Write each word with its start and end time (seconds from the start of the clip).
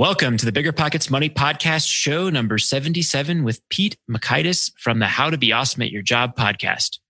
Welcome 0.00 0.38
to 0.38 0.46
the 0.46 0.50
Bigger 0.50 0.72
Pockets 0.72 1.10
Money 1.10 1.28
Podcast, 1.28 1.86
show 1.86 2.30
number 2.30 2.56
77 2.56 3.44
with 3.44 3.60
Pete 3.68 3.98
Mockaitis 4.10 4.72
from 4.78 4.98
the 4.98 5.06
How 5.06 5.28
to 5.28 5.36
Be 5.36 5.52
Awesome 5.52 5.82
at 5.82 5.90
Your 5.90 6.00
Job 6.00 6.34
podcast. 6.36 7.00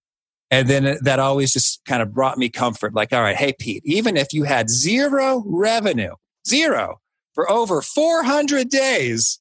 And 0.51 0.67
then 0.67 0.99
that 1.03 1.21
always 1.21 1.53
just 1.53 1.85
kind 1.85 2.03
of 2.03 2.13
brought 2.13 2.37
me 2.37 2.49
comfort. 2.49 2.93
Like, 2.93 3.13
all 3.13 3.23
right, 3.23 3.37
hey, 3.37 3.53
Pete, 3.57 3.85
even 3.87 4.17
if 4.17 4.33
you 4.33 4.43
had 4.43 4.69
zero 4.69 5.45
revenue, 5.47 6.15
zero 6.49 6.97
for 7.33 7.49
over 7.49 7.81
400 7.81 8.69
days, 8.69 9.39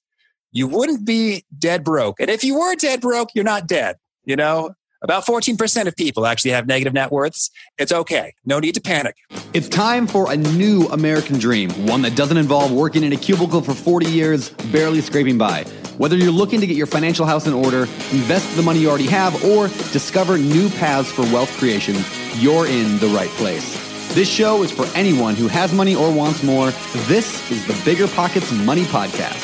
you 0.51 0.67
wouldn't 0.67 1.03
be 1.03 1.43
dead 1.57 1.83
broke. 1.83 2.19
And 2.19 2.29
if 2.29 2.43
you 2.43 2.59
were 2.59 2.75
dead 2.75 3.01
broke, 3.01 3.29
you're 3.33 3.43
not 3.43 3.65
dead. 3.65 3.95
You 4.25 4.35
know, 4.35 4.75
about 5.01 5.25
14% 5.25 5.87
of 5.87 5.95
people 5.95 6.25
actually 6.25 6.51
have 6.51 6.67
negative 6.67 6.93
net 6.93 7.11
worths. 7.11 7.51
It's 7.77 7.91
okay. 7.91 8.33
No 8.45 8.59
need 8.59 8.75
to 8.75 8.81
panic. 8.81 9.15
It's 9.53 9.67
time 9.67 10.07
for 10.07 10.31
a 10.31 10.37
new 10.37 10.87
American 10.87 11.39
dream, 11.39 11.69
one 11.87 12.01
that 12.01 12.15
doesn't 12.15 12.37
involve 12.37 12.71
working 12.71 13.03
in 13.03 13.13
a 13.13 13.17
cubicle 13.17 13.61
for 13.61 13.73
40 13.73 14.07
years, 14.07 14.49
barely 14.71 15.01
scraping 15.01 15.37
by. 15.37 15.63
Whether 15.97 16.15
you're 16.15 16.31
looking 16.31 16.61
to 16.61 16.67
get 16.67 16.77
your 16.77 16.87
financial 16.87 17.25
house 17.25 17.47
in 17.47 17.53
order, 17.53 17.81
invest 18.11 18.55
the 18.55 18.61
money 18.61 18.79
you 18.79 18.89
already 18.89 19.07
have, 19.07 19.43
or 19.43 19.67
discover 19.91 20.37
new 20.37 20.69
paths 20.69 21.11
for 21.11 21.23
wealth 21.23 21.51
creation, 21.57 21.95
you're 22.35 22.67
in 22.67 22.97
the 22.99 23.07
right 23.07 23.29
place. 23.31 23.77
This 24.15 24.29
show 24.29 24.63
is 24.63 24.71
for 24.71 24.85
anyone 24.97 25.35
who 25.35 25.47
has 25.47 25.71
money 25.73 25.95
or 25.95 26.11
wants 26.11 26.41
more. 26.41 26.71
This 27.07 27.51
is 27.51 27.65
the 27.67 27.79
Bigger 27.85 28.07
Pockets 28.07 28.51
Money 28.51 28.83
Podcast. 28.83 29.37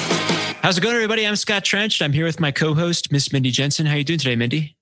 How's 0.61 0.79
it 0.79 0.81
going, 0.81 0.95
everybody? 0.95 1.27
I'm 1.27 1.35
Scott 1.35 1.63
Trench. 1.63 2.01
I'm 2.01 2.13
here 2.13 2.25
with 2.25 2.39
my 2.39 2.51
co-host, 2.51 3.11
Miss 3.11 3.31
Mindy 3.31 3.51
Jensen. 3.51 3.85
How 3.85 3.93
are 3.93 3.97
you 3.97 4.03
doing 4.03 4.17
today, 4.17 4.35
Mindy? 4.35 4.74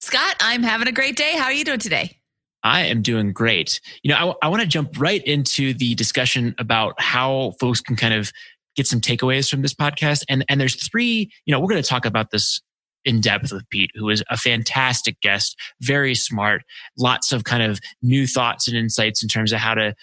Scott, 0.00 0.36
I'm 0.40 0.62
having 0.62 0.88
a 0.88 0.92
great 0.92 1.16
day. 1.16 1.32
How 1.36 1.44
are 1.44 1.52
you 1.52 1.64
doing 1.64 1.78
today? 1.78 2.16
I 2.62 2.82
am 2.82 3.02
doing 3.02 3.32
great. 3.32 3.80
You 4.02 4.10
know, 4.10 4.34
I, 4.42 4.46
I 4.46 4.48
want 4.48 4.62
to 4.62 4.68
jump 4.68 4.98
right 4.98 5.22
into 5.24 5.74
the 5.74 5.94
discussion 5.94 6.54
about 6.58 7.00
how 7.00 7.52
folks 7.60 7.80
can 7.80 7.96
kind 7.96 8.14
of 8.14 8.32
get 8.76 8.86
some 8.86 9.00
takeaways 9.00 9.50
from 9.50 9.62
this 9.62 9.74
podcast. 9.74 10.24
And 10.28 10.44
and 10.48 10.60
there's 10.60 10.74
three. 10.74 11.30
You 11.44 11.52
know, 11.52 11.60
we're 11.60 11.68
going 11.68 11.82
to 11.82 11.88
talk 11.88 12.04
about 12.04 12.30
this 12.30 12.60
in 13.04 13.20
depth 13.20 13.52
with 13.52 13.68
Pete, 13.70 13.90
who 13.94 14.10
is 14.10 14.22
a 14.30 14.36
fantastic 14.36 15.20
guest, 15.22 15.56
very 15.80 16.14
smart, 16.14 16.62
lots 16.98 17.32
of 17.32 17.44
kind 17.44 17.62
of 17.62 17.80
new 18.02 18.26
thoughts 18.26 18.68
and 18.68 18.76
insights 18.76 19.22
in 19.22 19.28
terms 19.28 19.52
of 19.52 19.58
how 19.58 19.74
to 19.74 19.94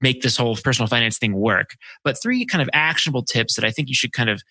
make 0.00 0.22
this 0.22 0.36
whole 0.36 0.56
personal 0.56 0.86
finance 0.86 1.18
thing 1.18 1.34
work. 1.34 1.76
But 2.02 2.20
three 2.22 2.46
kind 2.46 2.62
of 2.62 2.70
actionable 2.72 3.22
tips 3.22 3.56
that 3.56 3.64
I 3.64 3.70
think 3.70 3.88
you 3.88 3.94
should 3.94 4.12
kind 4.12 4.30
of 4.30 4.42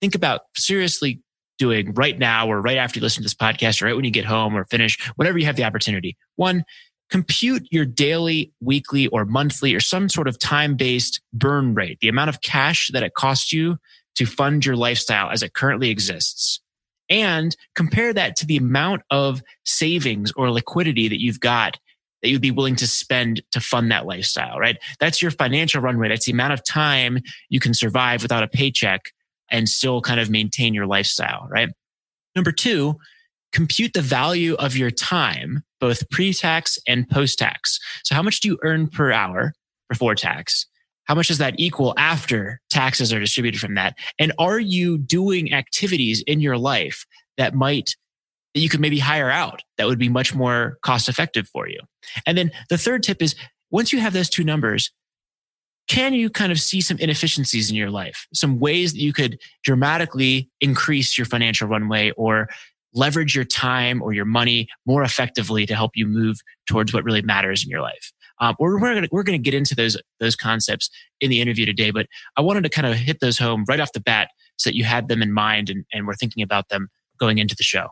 think 0.00 0.16
about 0.16 0.42
seriously 0.56 1.22
doing 1.58 1.92
right 1.94 2.18
now 2.18 2.48
or 2.48 2.60
right 2.60 2.76
after 2.76 2.98
you 2.98 3.02
listen 3.02 3.22
to 3.22 3.24
this 3.24 3.34
podcast 3.34 3.82
or 3.82 3.86
right 3.86 3.96
when 3.96 4.04
you 4.04 4.10
get 4.10 4.24
home 4.24 4.56
or 4.56 4.64
finish, 4.64 4.98
whenever 5.16 5.38
you 5.38 5.44
have 5.46 5.56
the 5.56 5.64
opportunity. 5.64 6.16
One, 6.36 6.64
compute 7.10 7.66
your 7.70 7.84
daily, 7.84 8.52
weekly, 8.60 9.06
or 9.08 9.24
monthly 9.24 9.74
or 9.74 9.80
some 9.80 10.08
sort 10.08 10.28
of 10.28 10.38
time 10.38 10.76
based 10.76 11.20
burn 11.32 11.74
rate, 11.74 11.98
the 12.00 12.08
amount 12.08 12.30
of 12.30 12.40
cash 12.40 12.90
that 12.92 13.02
it 13.02 13.14
costs 13.14 13.52
you 13.52 13.78
to 14.16 14.26
fund 14.26 14.64
your 14.64 14.76
lifestyle 14.76 15.30
as 15.30 15.42
it 15.42 15.54
currently 15.54 15.90
exists. 15.90 16.60
And 17.10 17.56
compare 17.74 18.12
that 18.12 18.36
to 18.36 18.46
the 18.46 18.58
amount 18.58 19.02
of 19.10 19.42
savings 19.64 20.30
or 20.32 20.50
liquidity 20.50 21.08
that 21.08 21.20
you've 21.20 21.40
got 21.40 21.78
that 22.22 22.30
you'd 22.30 22.42
be 22.42 22.50
willing 22.50 22.76
to 22.76 22.86
spend 22.86 23.42
to 23.52 23.60
fund 23.60 23.90
that 23.92 24.06
lifestyle, 24.06 24.58
right? 24.58 24.76
That's 24.98 25.22
your 25.22 25.30
financial 25.30 25.80
runway. 25.80 26.08
That's 26.08 26.26
the 26.26 26.32
amount 26.32 26.52
of 26.52 26.64
time 26.64 27.20
you 27.48 27.60
can 27.60 27.74
survive 27.74 28.22
without 28.22 28.42
a 28.42 28.48
paycheck 28.48 29.12
and 29.50 29.68
still 29.68 30.00
kind 30.00 30.20
of 30.20 30.30
maintain 30.30 30.74
your 30.74 30.86
lifestyle, 30.86 31.46
right? 31.50 31.68
Number 32.34 32.52
two, 32.52 32.96
compute 33.52 33.92
the 33.92 34.02
value 34.02 34.54
of 34.54 34.76
your 34.76 34.90
time, 34.90 35.62
both 35.80 36.08
pre 36.10 36.32
tax 36.32 36.78
and 36.86 37.08
post 37.08 37.38
tax. 37.38 37.78
So, 38.04 38.14
how 38.14 38.22
much 38.22 38.40
do 38.40 38.48
you 38.48 38.58
earn 38.62 38.88
per 38.88 39.12
hour 39.12 39.52
before 39.88 40.14
tax? 40.14 40.66
How 41.04 41.14
much 41.14 41.28
does 41.28 41.38
that 41.38 41.54
equal 41.58 41.94
after 41.96 42.60
taxes 42.70 43.12
are 43.12 43.20
distributed 43.20 43.60
from 43.60 43.74
that? 43.76 43.96
And 44.18 44.32
are 44.38 44.58
you 44.58 44.98
doing 44.98 45.54
activities 45.54 46.22
in 46.26 46.40
your 46.40 46.58
life 46.58 47.06
that 47.38 47.54
might 47.54 47.96
that 48.54 48.60
you 48.60 48.68
could 48.68 48.80
maybe 48.80 48.98
hire 48.98 49.30
out 49.30 49.62
that 49.78 49.86
would 49.86 49.98
be 49.98 50.08
much 50.08 50.34
more 50.34 50.76
cost 50.82 51.08
effective 51.08 51.48
for 51.48 51.66
you? 51.66 51.80
And 52.26 52.36
then 52.36 52.50
the 52.68 52.76
third 52.76 53.02
tip 53.02 53.22
is 53.22 53.34
once 53.70 53.92
you 53.92 54.00
have 54.00 54.12
those 54.12 54.28
two 54.28 54.44
numbers, 54.44 54.90
can 55.88 56.12
you 56.12 56.28
kind 56.30 56.52
of 56.52 56.60
see 56.60 56.80
some 56.80 56.98
inefficiencies 56.98 57.70
in 57.70 57.76
your 57.76 57.90
life? 57.90 58.26
Some 58.34 58.58
ways 58.58 58.92
that 58.92 59.00
you 59.00 59.12
could 59.12 59.38
dramatically 59.64 60.50
increase 60.60 61.16
your 61.16 61.24
financial 61.24 61.66
runway 61.66 62.10
or 62.12 62.48
leverage 62.94 63.34
your 63.34 63.44
time 63.44 64.02
or 64.02 64.12
your 64.12 64.24
money 64.24 64.68
more 64.86 65.02
effectively 65.02 65.66
to 65.66 65.74
help 65.74 65.92
you 65.94 66.06
move 66.06 66.40
towards 66.68 66.92
what 66.92 67.04
really 67.04 67.22
matters 67.22 67.64
in 67.64 67.70
your 67.70 67.80
life. 67.80 68.12
Um, 68.40 68.54
we're 68.58 68.80
we're 68.80 68.94
going 68.94 69.08
we're 69.10 69.24
to 69.24 69.38
get 69.38 69.54
into 69.54 69.74
those 69.74 69.96
those 70.20 70.36
concepts 70.36 70.90
in 71.20 71.30
the 71.30 71.40
interview 71.40 71.66
today, 71.66 71.90
but 71.90 72.06
I 72.36 72.40
wanted 72.40 72.62
to 72.64 72.68
kind 72.68 72.86
of 72.86 72.94
hit 72.94 73.20
those 73.20 73.38
home 73.38 73.64
right 73.66 73.80
off 73.80 73.92
the 73.92 74.00
bat 74.00 74.28
so 74.56 74.70
that 74.70 74.76
you 74.76 74.84
had 74.84 75.08
them 75.08 75.22
in 75.22 75.32
mind 75.32 75.70
and, 75.70 75.84
and 75.92 76.06
we're 76.06 76.14
thinking 76.14 76.42
about 76.42 76.68
them 76.68 76.88
going 77.18 77.38
into 77.38 77.56
the 77.56 77.64
show. 77.64 77.88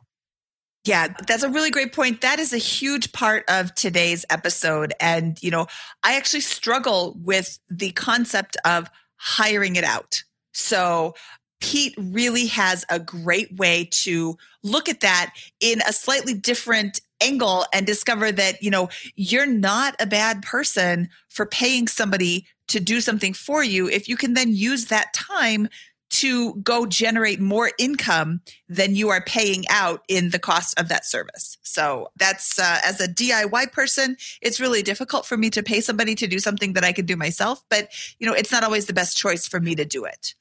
Yeah, 0.87 1.09
that's 1.27 1.43
a 1.43 1.49
really 1.49 1.71
great 1.71 1.93
point. 1.93 2.21
That 2.21 2.39
is 2.39 2.53
a 2.53 2.59
huge 2.59 3.13
part 3.13 3.45
of 3.49 3.75
today's 3.75 4.25
episode. 4.31 4.93
And, 5.01 5.43
you 5.43 5.51
know, 5.51 5.67
I 6.05 6.17
actually 6.17 6.43
struggle 6.43 7.17
with 7.23 7.59
the 7.69 7.91
concept 7.93 8.57
of 8.65 8.89
hiring 9.17 9.75
it 9.77 9.85
out. 9.85 10.23
So 10.53 11.15
Pete 11.61 11.95
really 11.99 12.47
has 12.47 12.85
a 12.89 13.01
great 13.01 13.57
way 13.57 13.89
to 13.91 14.37
look 14.63 14.89
at 14.89 15.01
that 15.01 15.35
in 15.61 15.81
a 15.89 15.93
slightly 15.93 16.35
different 16.35 17.01
angle 17.21 17.65
and 17.73 17.85
discover 17.85 18.31
that, 18.31 18.63
you 18.63 18.71
know, 18.71 18.89
you're 19.17 19.47
not 19.47 19.97
a 19.99 20.07
bad 20.07 20.43
person 20.43 21.09
for 21.29 21.47
paying 21.47 21.89
somebody 21.89 22.47
to 22.69 22.79
do 22.79 23.01
something 23.01 23.33
for 23.33 23.65
you 23.65 23.89
if 23.89 24.09
you 24.09 24.17
can 24.17 24.35
then 24.35 24.55
use 24.55 24.87
that 24.87 25.13
time 25.15 25.69
to 26.09 26.55
go 26.56 26.87
generate 26.87 27.41
more 27.41 27.72
income 27.78 28.41
than 28.69 28.94
you 28.94 29.09
are 29.09 29.22
paying 29.22 29.65
out 29.69 30.03
in 30.09 30.31
the 30.31 30.39
cost 30.39 30.78
of 30.78 30.89
that 30.89 31.05
service. 31.05 31.59
So 31.62 32.09
that's 32.17 32.59
uh, 32.59 32.81
as 32.84 33.00
a 33.00 33.09
DIY 33.09 33.72
person, 33.72 34.17
it's 34.41 34.61
really 34.61 34.83
difficult 34.83 35.27
for 35.27 35.37
me 35.37 35.50
to 35.50 35.62
pay 35.62 35.81
somebody 35.81 36.15
to 36.15 36.27
do 36.27 36.39
something 36.39 36.72
that 36.75 36.84
I 36.84 36.93
can 36.93 37.06
do 37.06 37.17
myself. 37.17 37.62
But 37.69 37.89
you 38.19 38.27
know, 38.27 38.34
it's 38.34 38.53
not 38.53 38.65
always 38.65 38.87
the 38.87 38.93
best 38.93 39.17
choice 39.17 39.47
for 39.47 39.61
me 39.61 39.75
to 39.75 39.84
do 39.84 40.05
it. 40.05 40.34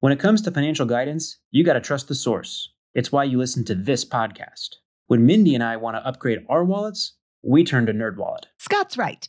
When 0.00 0.12
it 0.12 0.18
comes 0.18 0.42
to 0.42 0.50
financial 0.50 0.86
guidance, 0.86 1.38
you 1.52 1.62
got 1.62 1.74
to 1.74 1.80
trust 1.80 2.08
the 2.08 2.14
source. 2.14 2.70
It's 2.94 3.12
why 3.12 3.24
you 3.24 3.38
listen 3.38 3.64
to 3.66 3.74
this 3.74 4.04
podcast. 4.04 4.76
When 5.06 5.26
Mindy 5.26 5.54
and 5.54 5.62
I 5.62 5.76
want 5.76 5.96
to 5.96 6.06
upgrade 6.06 6.44
our 6.48 6.64
wallets, 6.64 7.14
we 7.42 7.64
turn 7.64 7.86
to 7.86 7.92
NerdWallet. 7.92 8.44
Scott's 8.58 8.96
right. 8.96 9.28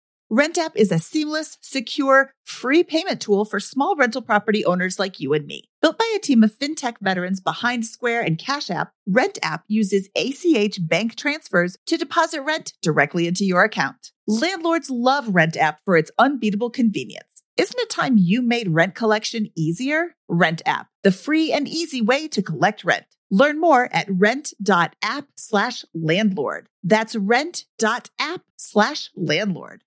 Rent 0.33 0.57
app 0.57 0.77
is 0.77 0.93
a 0.93 0.97
seamless, 0.97 1.57
secure, 1.59 2.31
free 2.45 2.85
payment 2.85 3.19
tool 3.19 3.43
for 3.43 3.59
small 3.59 3.97
rental 3.97 4.21
property 4.21 4.63
owners 4.63 4.97
like 4.97 5.19
you 5.19 5.33
and 5.33 5.45
me. 5.45 5.65
Built 5.81 5.97
by 5.97 6.09
a 6.15 6.19
team 6.19 6.41
of 6.41 6.57
fintech 6.57 6.95
veterans 7.01 7.41
behind 7.41 7.85
Square 7.85 8.21
and 8.21 8.39
Cash 8.39 8.69
App, 8.69 8.93
Rent 9.05 9.37
app 9.43 9.65
uses 9.67 10.07
ACH 10.15 10.79
bank 10.87 11.17
transfers 11.17 11.75
to 11.85 11.97
deposit 11.97 12.43
rent 12.43 12.71
directly 12.81 13.27
into 13.27 13.43
your 13.43 13.65
account. 13.65 14.11
Landlords 14.25 14.89
love 14.89 15.35
Rent 15.35 15.57
app 15.57 15.81
for 15.83 15.97
its 15.97 16.11
unbeatable 16.17 16.69
convenience. 16.69 17.27
Isn't 17.57 17.81
it 17.81 17.89
time 17.89 18.15
you 18.17 18.41
made 18.41 18.69
rent 18.69 18.95
collection 18.95 19.49
easier? 19.57 20.15
Rent 20.29 20.61
app, 20.65 20.87
the 21.03 21.11
free 21.11 21.51
and 21.51 21.67
easy 21.67 22.01
way 22.01 22.29
to 22.29 22.41
collect 22.41 22.85
rent. 22.85 23.03
Learn 23.31 23.59
more 23.59 23.89
at 23.91 24.07
rent.app 24.09 25.25
slash 25.35 25.83
landlord. 25.93 26.69
That's 26.85 27.17
rent.app 27.17 28.41
slash 28.55 29.09
landlord. 29.17 29.83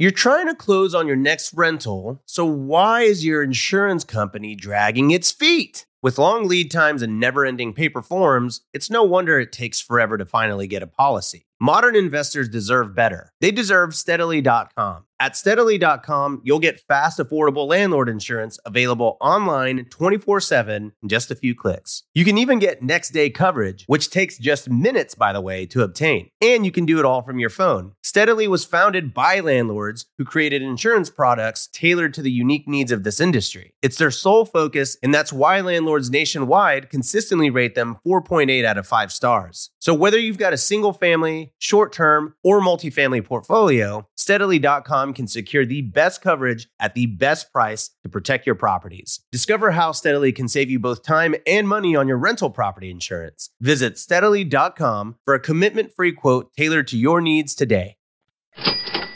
You're 0.00 0.12
trying 0.12 0.46
to 0.46 0.54
close 0.54 0.94
on 0.94 1.08
your 1.08 1.16
next 1.16 1.52
rental, 1.54 2.22
so 2.24 2.44
why 2.44 3.02
is 3.02 3.24
your 3.24 3.42
insurance 3.42 4.04
company 4.04 4.54
dragging 4.54 5.10
its 5.10 5.32
feet? 5.32 5.86
With 6.08 6.16
long 6.16 6.48
lead 6.48 6.70
times 6.70 7.02
and 7.02 7.20
never 7.20 7.44
ending 7.44 7.74
paper 7.74 8.00
forms, 8.00 8.62
it's 8.72 8.88
no 8.88 9.02
wonder 9.02 9.38
it 9.38 9.52
takes 9.52 9.78
forever 9.78 10.16
to 10.16 10.24
finally 10.24 10.66
get 10.66 10.82
a 10.82 10.86
policy. 10.86 11.44
Modern 11.60 11.96
investors 11.96 12.48
deserve 12.48 12.94
better. 12.94 13.32
They 13.40 13.50
deserve 13.50 13.94
steadily.com. 13.94 15.04
At 15.20 15.36
steadily.com, 15.36 16.42
you'll 16.44 16.60
get 16.60 16.78
fast, 16.78 17.18
affordable 17.18 17.66
landlord 17.66 18.08
insurance 18.08 18.56
available 18.64 19.16
online 19.20 19.86
24 19.86 20.40
7 20.40 20.92
in 21.02 21.08
just 21.08 21.32
a 21.32 21.34
few 21.34 21.56
clicks. 21.56 22.04
You 22.14 22.24
can 22.24 22.38
even 22.38 22.60
get 22.60 22.84
next 22.84 23.10
day 23.10 23.28
coverage, 23.28 23.84
which 23.88 24.10
takes 24.10 24.38
just 24.38 24.70
minutes, 24.70 25.16
by 25.16 25.32
the 25.32 25.40
way, 25.40 25.66
to 25.66 25.82
obtain. 25.82 26.30
And 26.40 26.64
you 26.64 26.70
can 26.70 26.86
do 26.86 27.00
it 27.00 27.04
all 27.04 27.22
from 27.22 27.40
your 27.40 27.50
phone. 27.50 27.94
Steadily 28.04 28.46
was 28.46 28.64
founded 28.64 29.12
by 29.12 29.40
landlords 29.40 30.06
who 30.18 30.24
created 30.24 30.62
insurance 30.62 31.10
products 31.10 31.66
tailored 31.72 32.14
to 32.14 32.22
the 32.22 32.30
unique 32.30 32.68
needs 32.68 32.92
of 32.92 33.02
this 33.02 33.20
industry. 33.20 33.74
It's 33.82 33.98
their 33.98 34.12
sole 34.12 34.44
focus, 34.44 34.96
and 35.02 35.12
that's 35.12 35.32
why 35.32 35.60
landlords 35.60 35.97
nationwide 36.06 36.90
consistently 36.90 37.50
rate 37.50 37.74
them 37.74 37.96
4.8 38.06 38.64
out 38.64 38.78
of 38.78 38.86
5 38.86 39.12
stars. 39.12 39.70
So 39.78 39.92
whether 39.92 40.18
you've 40.18 40.38
got 40.38 40.52
a 40.52 40.58
single 40.58 40.92
family, 40.92 41.52
short 41.58 41.92
term, 41.92 42.34
or 42.44 42.60
multifamily 42.60 43.24
portfolio, 43.24 44.06
steadily.com 44.16 45.14
can 45.14 45.26
secure 45.26 45.66
the 45.66 45.82
best 45.82 46.22
coverage 46.22 46.68
at 46.78 46.94
the 46.94 47.06
best 47.06 47.52
price 47.52 47.90
to 48.02 48.08
protect 48.08 48.46
your 48.46 48.54
properties. 48.54 49.20
Discover 49.32 49.72
how 49.72 49.92
Steadily 49.92 50.32
can 50.32 50.48
save 50.48 50.70
you 50.70 50.78
both 50.78 51.02
time 51.02 51.34
and 51.46 51.68
money 51.68 51.96
on 51.96 52.08
your 52.08 52.18
rental 52.18 52.50
property 52.50 52.90
insurance. 52.90 53.50
Visit 53.60 53.98
steadily.com 53.98 55.16
for 55.24 55.34
a 55.34 55.40
commitment 55.40 55.92
free 55.94 56.12
quote 56.12 56.52
tailored 56.56 56.88
to 56.88 56.98
your 56.98 57.20
needs 57.20 57.54
today. 57.54 57.96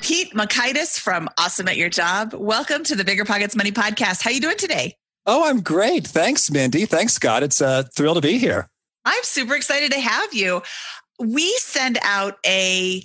Pete 0.01 0.35
Mockaitis 0.35 0.99
from 0.99 1.29
Awesome 1.39 1.69
at 1.69 1.77
Your 1.77 1.89
Job. 1.89 2.35
Welcome 2.35 2.83
to 2.85 2.97
the 2.97 3.05
Bigger 3.05 3.25
Pockets 3.25 3.55
Money 3.55 3.71
Podcast. 3.71 4.23
How 4.23 4.31
are 4.31 4.33
you 4.33 4.41
doing 4.41 4.57
today? 4.57 4.97
Oh, 5.27 5.49
I'm 5.49 5.61
great. 5.61 6.07
Thanks, 6.07 6.51
Mindy. 6.51 6.85
Thanks, 6.85 7.15
Scott. 7.15 7.43
It's 7.43 7.61
a 7.61 7.85
thrill 7.95 8.15
to 8.15 8.21
be 8.21 8.39
here. 8.39 8.69
I'm 9.05 9.23
super 9.23 9.55
excited 9.55 9.93
to 9.93 10.01
have 10.01 10.35
you. 10.35 10.63
We 11.19 11.53
send 11.59 11.99
out 12.03 12.39
a 12.45 13.03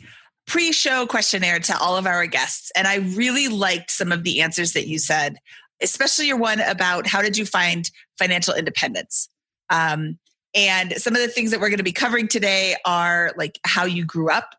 pre 0.47 0.71
show 0.71 1.05
questionnaire 1.05 1.59
to 1.59 1.77
all 1.77 1.95
of 1.95 2.07
our 2.07 2.25
guests, 2.25 2.71
and 2.75 2.87
I 2.87 2.95
really 3.15 3.47
liked 3.47 3.91
some 3.91 4.11
of 4.11 4.23
the 4.23 4.41
answers 4.41 4.73
that 4.73 4.87
you 4.87 4.97
said, 4.97 5.37
especially 5.81 6.27
your 6.27 6.37
one 6.37 6.59
about 6.61 7.05
how 7.05 7.21
did 7.21 7.37
you 7.37 7.45
find 7.45 7.89
financial 8.17 8.55
independence? 8.55 9.29
Um, 9.69 10.17
and 10.55 10.93
some 10.93 11.15
of 11.15 11.21
the 11.21 11.27
things 11.27 11.51
that 11.51 11.59
we're 11.59 11.69
going 11.69 11.77
to 11.77 11.83
be 11.83 11.91
covering 11.91 12.27
today 12.27 12.75
are 12.85 13.31
like 13.37 13.59
how 13.63 13.85
you 13.85 14.05
grew 14.05 14.31
up 14.31 14.55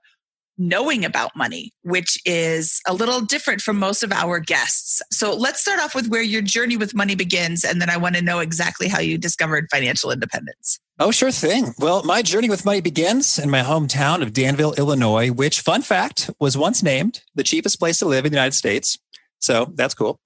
knowing 0.59 1.05
about 1.05 1.35
money, 1.37 1.73
which 1.83 2.21
is 2.27 2.81
a 2.87 2.93
little 2.93 3.21
different 3.21 3.61
from 3.61 3.79
most 3.79 4.03
of 4.03 4.13
our 4.13 4.41
guests. 4.41 5.01
So 5.13 5.33
let's 5.35 5.61
start 5.61 5.81
off 5.81 5.95
with 5.95 6.09
where 6.09 6.23
your 6.23 6.43
journey 6.43 6.77
with 6.77 6.95
money 6.95 7.15
begins. 7.15 7.65
And 7.65 7.81
then 7.81 7.89
I 7.89 7.97
want 7.97 8.17
to 8.17 8.23
know 8.23 8.41
exactly 8.41 8.89
how 8.89 9.01
you 9.01 9.17
discovered 9.17 9.69
financial 9.71 10.11
independence. 10.11 10.79
Oh, 10.99 11.13
sure 11.13 11.31
thing. 11.31 11.75
Well, 11.79 12.03
my 12.03 12.23
journey 12.23 12.51
with 12.51 12.65
money 12.65 12.81
begins 12.81 13.39
in 13.39 13.51
my 13.51 13.63
hometown 13.63 14.21
of 14.21 14.33
Danville, 14.33 14.75
Illinois, 14.75 15.31
which, 15.31 15.61
fun 15.61 15.83
fact, 15.83 16.29
was 16.41 16.57
once 16.59 16.83
named 16.83 17.23
the 17.37 17.45
cheapest 17.45 17.79
place 17.79 18.01
to 18.01 18.07
live 18.07 18.27
in 18.27 18.33
the 18.33 18.37
United 18.37 18.55
States. 18.55 18.99
So 19.39 19.73
that's 19.77 19.95
cool. 19.95 20.19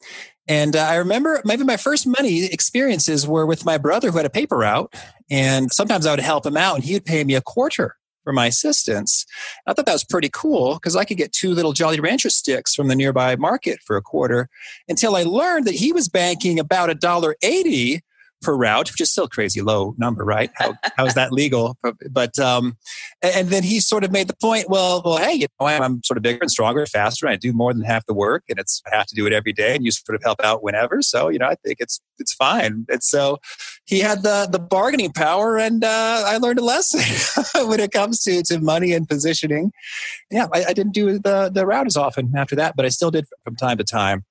And 0.48 0.74
uh, 0.74 0.80
I 0.80 0.96
remember 0.96 1.42
maybe 1.44 1.62
my 1.64 1.76
first 1.76 2.06
money 2.06 2.46
experiences 2.46 3.26
were 3.28 3.46
with 3.46 3.64
my 3.64 3.78
brother 3.78 4.10
who 4.10 4.16
had 4.16 4.26
a 4.26 4.30
paper 4.30 4.56
route. 4.58 4.94
And 5.30 5.70
sometimes 5.72 6.06
I 6.06 6.10
would 6.10 6.20
help 6.20 6.46
him 6.46 6.56
out 6.56 6.76
and 6.76 6.84
he 6.84 6.94
would 6.94 7.04
pay 7.04 7.22
me 7.22 7.34
a 7.34 7.40
quarter 7.40 7.96
for 8.22 8.32
my 8.32 8.46
assistance. 8.46 9.26
I 9.66 9.72
thought 9.72 9.86
that 9.86 9.92
was 9.92 10.04
pretty 10.04 10.30
cool 10.32 10.74
because 10.74 10.96
I 10.96 11.04
could 11.04 11.16
get 11.16 11.32
two 11.32 11.54
little 11.54 11.72
Jolly 11.72 12.00
Rancher 12.00 12.30
sticks 12.30 12.74
from 12.74 12.88
the 12.88 12.96
nearby 12.96 13.36
market 13.36 13.80
for 13.80 13.96
a 13.96 14.02
quarter 14.02 14.48
until 14.88 15.16
I 15.16 15.22
learned 15.22 15.66
that 15.66 15.74
he 15.74 15.92
was 15.92 16.08
banking 16.08 16.58
about 16.58 16.90
a 16.90 16.94
dollar 16.94 17.36
eighty 17.42 18.02
per 18.42 18.54
route, 18.54 18.90
which 18.90 19.00
is 19.00 19.10
still 19.10 19.24
a 19.24 19.28
crazy 19.28 19.62
low 19.62 19.94
number, 19.96 20.24
right? 20.24 20.50
How, 20.54 20.74
how 20.96 21.06
is 21.06 21.14
that 21.14 21.32
legal? 21.32 21.76
But 22.10 22.38
um, 22.38 22.76
and 23.22 23.48
then 23.48 23.62
he 23.62 23.80
sort 23.80 24.04
of 24.04 24.12
made 24.12 24.28
the 24.28 24.36
point. 24.36 24.68
Well, 24.68 25.02
well, 25.04 25.18
hey, 25.18 25.34
you 25.34 25.46
know, 25.60 25.66
I'm 25.66 26.02
sort 26.02 26.16
of 26.16 26.22
bigger 26.22 26.40
and 26.42 26.50
stronger, 26.50 26.84
faster. 26.86 27.26
And 27.26 27.32
I 27.32 27.36
do 27.36 27.52
more 27.52 27.72
than 27.72 27.82
half 27.82 28.06
the 28.06 28.14
work, 28.14 28.44
and 28.48 28.58
it's 28.58 28.82
I 28.90 28.96
have 28.96 29.06
to 29.06 29.14
do 29.14 29.26
it 29.26 29.32
every 29.32 29.52
day, 29.52 29.74
and 29.74 29.84
you 29.84 29.90
sort 29.90 30.16
of 30.16 30.22
help 30.22 30.40
out 30.44 30.62
whenever. 30.62 31.02
So 31.02 31.28
you 31.28 31.38
know, 31.38 31.46
I 31.46 31.54
think 31.64 31.78
it's 31.80 32.00
it's 32.18 32.34
fine. 32.34 32.86
And 32.88 33.02
so 33.02 33.38
he 33.84 34.00
had 34.00 34.22
the 34.22 34.48
the 34.50 34.58
bargaining 34.58 35.12
power, 35.12 35.58
and 35.58 35.84
uh, 35.84 36.24
I 36.26 36.36
learned 36.38 36.58
a 36.58 36.64
lesson 36.64 37.00
when 37.68 37.80
it 37.80 37.92
comes 37.92 38.22
to 38.24 38.42
to 38.44 38.60
money 38.60 38.92
and 38.92 39.08
positioning. 39.08 39.72
Yeah, 40.30 40.46
I, 40.52 40.64
I 40.66 40.72
didn't 40.72 40.92
do 40.92 41.18
the 41.18 41.50
the 41.52 41.66
route 41.66 41.86
as 41.86 41.96
often 41.96 42.32
after 42.36 42.56
that, 42.56 42.74
but 42.76 42.84
I 42.84 42.88
still 42.88 43.10
did 43.10 43.26
from 43.44 43.56
time 43.56 43.78
to 43.78 43.84
time 43.84 44.24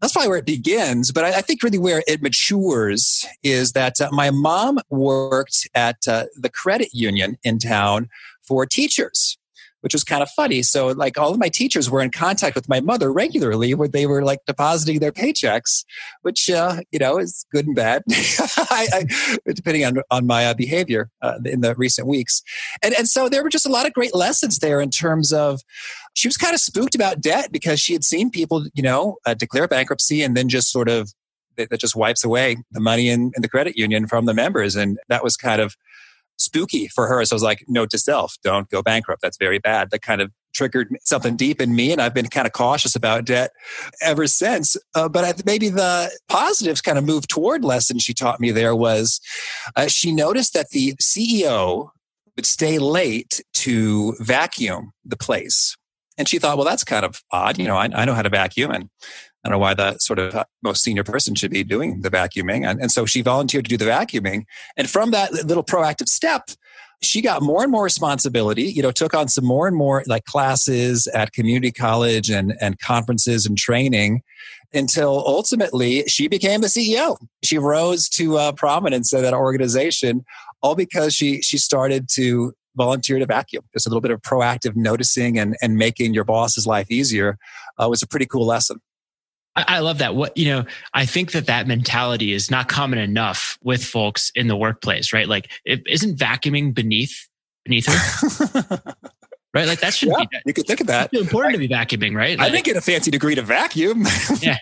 that's 0.00 0.12
probably 0.12 0.28
where 0.28 0.38
it 0.38 0.46
begins. 0.46 1.12
But 1.12 1.24
I, 1.24 1.38
I, 1.38 1.40
think 1.40 1.62
really 1.62 1.78
where 1.78 2.02
it 2.06 2.22
matures 2.22 3.24
is 3.42 3.72
that 3.72 4.00
uh, 4.00 4.08
my 4.12 4.30
mom 4.30 4.78
worked 4.88 5.68
at 5.74 6.08
uh, 6.08 6.24
the 6.36 6.48
credit 6.48 6.88
union 6.92 7.38
in 7.42 7.58
town 7.58 8.08
for 8.42 8.66
teachers 8.66 9.38
which 9.80 9.92
was 9.92 10.04
kind 10.04 10.22
of 10.22 10.30
funny. 10.30 10.62
So, 10.62 10.88
like, 10.88 11.18
all 11.18 11.32
of 11.32 11.38
my 11.38 11.48
teachers 11.48 11.90
were 11.90 12.00
in 12.00 12.10
contact 12.10 12.54
with 12.54 12.68
my 12.68 12.80
mother 12.80 13.12
regularly, 13.12 13.74
where 13.74 13.88
they 13.88 14.06
were 14.06 14.22
like 14.22 14.40
depositing 14.46 15.00
their 15.00 15.12
paychecks, 15.12 15.84
which 16.22 16.50
uh, 16.50 16.80
you 16.90 16.98
know 16.98 17.18
is 17.18 17.46
good 17.52 17.66
and 17.66 17.76
bad, 17.76 18.02
I, 18.10 18.88
I, 18.92 19.36
depending 19.54 19.84
on 19.84 20.02
on 20.10 20.26
my 20.26 20.46
uh, 20.46 20.54
behavior 20.54 21.10
uh, 21.22 21.38
in 21.44 21.60
the 21.60 21.74
recent 21.74 22.06
weeks. 22.06 22.42
And 22.82 22.94
and 22.94 23.08
so 23.08 23.28
there 23.28 23.42
were 23.42 23.50
just 23.50 23.66
a 23.66 23.70
lot 23.70 23.86
of 23.86 23.92
great 23.92 24.14
lessons 24.14 24.58
there 24.58 24.80
in 24.80 24.90
terms 24.90 25.32
of. 25.32 25.60
She 26.14 26.26
was 26.26 26.36
kind 26.36 26.54
of 26.54 26.60
spooked 26.60 26.96
about 26.96 27.20
debt 27.20 27.52
because 27.52 27.78
she 27.78 27.92
had 27.92 28.02
seen 28.02 28.30
people, 28.30 28.66
you 28.74 28.82
know, 28.82 29.18
uh, 29.26 29.34
declare 29.34 29.68
bankruptcy 29.68 30.22
and 30.22 30.36
then 30.36 30.48
just 30.48 30.72
sort 30.72 30.88
of 30.88 31.12
that 31.56 31.80
just 31.80 31.94
wipes 31.94 32.24
away 32.24 32.56
the 32.72 32.80
money 32.80 33.08
in, 33.08 33.30
in 33.36 33.42
the 33.42 33.48
credit 33.48 33.76
union 33.76 34.06
from 34.06 34.26
the 34.26 34.34
members, 34.34 34.76
and 34.76 34.98
that 35.08 35.22
was 35.22 35.36
kind 35.36 35.60
of 35.60 35.76
spooky 36.40 36.88
for 36.88 37.06
her. 37.06 37.24
So 37.24 37.34
I 37.34 37.36
was 37.36 37.42
like, 37.42 37.64
note 37.68 37.90
to 37.90 37.98
self, 37.98 38.36
don't 38.42 38.68
go 38.70 38.82
bankrupt. 38.82 39.22
That's 39.22 39.36
very 39.36 39.58
bad. 39.58 39.90
That 39.90 40.02
kind 40.02 40.20
of 40.20 40.30
triggered 40.52 40.88
something 41.02 41.36
deep 41.36 41.60
in 41.60 41.74
me. 41.74 41.92
And 41.92 42.00
I've 42.00 42.14
been 42.14 42.28
kind 42.28 42.46
of 42.46 42.52
cautious 42.52 42.96
about 42.96 43.24
debt 43.24 43.52
ever 44.02 44.26
since. 44.26 44.76
Uh, 44.94 45.08
but 45.08 45.24
I, 45.24 45.34
maybe 45.44 45.68
the 45.68 46.10
positives 46.28 46.80
kind 46.80 46.98
of 46.98 47.04
moved 47.04 47.28
toward 47.28 47.64
lesson 47.64 47.98
she 47.98 48.14
taught 48.14 48.40
me 48.40 48.50
there 48.50 48.74
was 48.74 49.20
uh, 49.76 49.86
she 49.86 50.12
noticed 50.12 50.54
that 50.54 50.70
the 50.70 50.94
CEO 50.94 51.90
would 52.36 52.46
stay 52.46 52.78
late 52.78 53.42
to 53.54 54.14
vacuum 54.18 54.92
the 55.04 55.16
place. 55.16 55.76
And 56.18 56.28
she 56.28 56.38
thought, 56.38 56.58
well, 56.58 56.66
that's 56.66 56.84
kind 56.84 57.04
of 57.04 57.22
odd. 57.30 57.58
You 57.58 57.66
know, 57.66 57.76
I, 57.76 57.88
I 57.94 58.04
know 58.04 58.14
how 58.14 58.22
to 58.22 58.28
vacuum 58.28 58.70
and 58.72 58.90
I 59.44 59.48
don't 59.48 59.52
know 59.56 59.60
why 59.60 59.74
the 59.74 59.96
sort 59.98 60.18
of 60.18 60.44
most 60.62 60.82
senior 60.82 61.04
person 61.04 61.34
should 61.34 61.50
be 61.50 61.64
doing 61.64 62.02
the 62.02 62.10
vacuuming. 62.10 62.68
And, 62.68 62.80
and 62.80 62.92
so 62.92 63.06
she 63.06 63.22
volunteered 63.22 63.64
to 63.64 63.70
do 63.70 63.76
the 63.76 63.90
vacuuming. 63.90 64.44
And 64.76 64.88
from 64.88 65.12
that 65.12 65.32
little 65.32 65.64
proactive 65.64 66.08
step, 66.08 66.50
she 67.02 67.22
got 67.22 67.40
more 67.40 67.62
and 67.62 67.72
more 67.72 67.84
responsibility, 67.84 68.64
you 68.64 68.82
know, 68.82 68.90
took 68.90 69.14
on 69.14 69.28
some 69.28 69.46
more 69.46 69.66
and 69.66 69.76
more 69.76 70.02
like 70.06 70.24
classes 70.26 71.06
at 71.08 71.32
community 71.32 71.72
college 71.72 72.28
and, 72.28 72.54
and 72.60 72.78
conferences 72.78 73.46
and 73.46 73.56
training 73.56 74.22
until 74.74 75.24
ultimately 75.26 76.04
she 76.06 76.28
became 76.28 76.60
the 76.60 76.66
CEO. 76.66 77.16
She 77.42 77.56
rose 77.56 78.08
to 78.10 78.36
uh, 78.36 78.52
prominence 78.52 79.12
in 79.12 79.22
that 79.22 79.32
organization, 79.32 80.24
all 80.62 80.74
because 80.74 81.14
she, 81.14 81.40
she 81.40 81.56
started 81.56 82.08
to 82.12 82.52
volunteer 82.76 83.18
to 83.18 83.26
vacuum. 83.26 83.64
Just 83.72 83.86
a 83.86 83.88
little 83.88 84.02
bit 84.02 84.10
of 84.10 84.20
proactive 84.20 84.76
noticing 84.76 85.38
and, 85.38 85.56
and 85.62 85.76
making 85.76 86.12
your 86.12 86.24
boss's 86.24 86.66
life 86.66 86.90
easier 86.90 87.38
uh, 87.82 87.88
was 87.88 88.02
a 88.02 88.06
pretty 88.06 88.26
cool 88.26 88.46
lesson. 88.46 88.78
I 89.56 89.80
love 89.80 89.98
that. 89.98 90.14
What, 90.14 90.36
you 90.36 90.46
know, 90.46 90.64
I 90.94 91.06
think 91.06 91.32
that 91.32 91.46
that 91.46 91.66
mentality 91.66 92.32
is 92.32 92.50
not 92.50 92.68
common 92.68 92.98
enough 92.98 93.58
with 93.62 93.84
folks 93.84 94.30
in 94.34 94.46
the 94.46 94.56
workplace, 94.56 95.12
right? 95.12 95.28
Like, 95.28 95.50
is 95.64 95.80
isn't 95.88 96.18
vacuuming 96.18 96.72
beneath, 96.72 97.28
beneath 97.64 97.86
her? 97.86 98.94
right? 99.54 99.66
Like 99.66 99.80
that 99.80 99.94
should 99.94 100.10
yeah, 100.10 100.24
be. 100.30 100.38
You 100.46 100.54
could 100.54 100.66
think 100.66 100.80
of 100.80 100.86
that. 100.86 101.10
It's 101.12 101.20
important 101.20 101.54
I, 101.54 101.56
to 101.56 101.58
be 101.58 101.68
vacuuming, 101.68 102.16
right? 102.16 102.38
Like, 102.38 102.48
I 102.48 102.50
didn't 102.50 102.64
get 102.64 102.76
a 102.76 102.80
fancy 102.80 103.10
degree 103.10 103.34
to 103.34 103.42
vacuum. 103.42 104.06
yeah. 104.40 104.58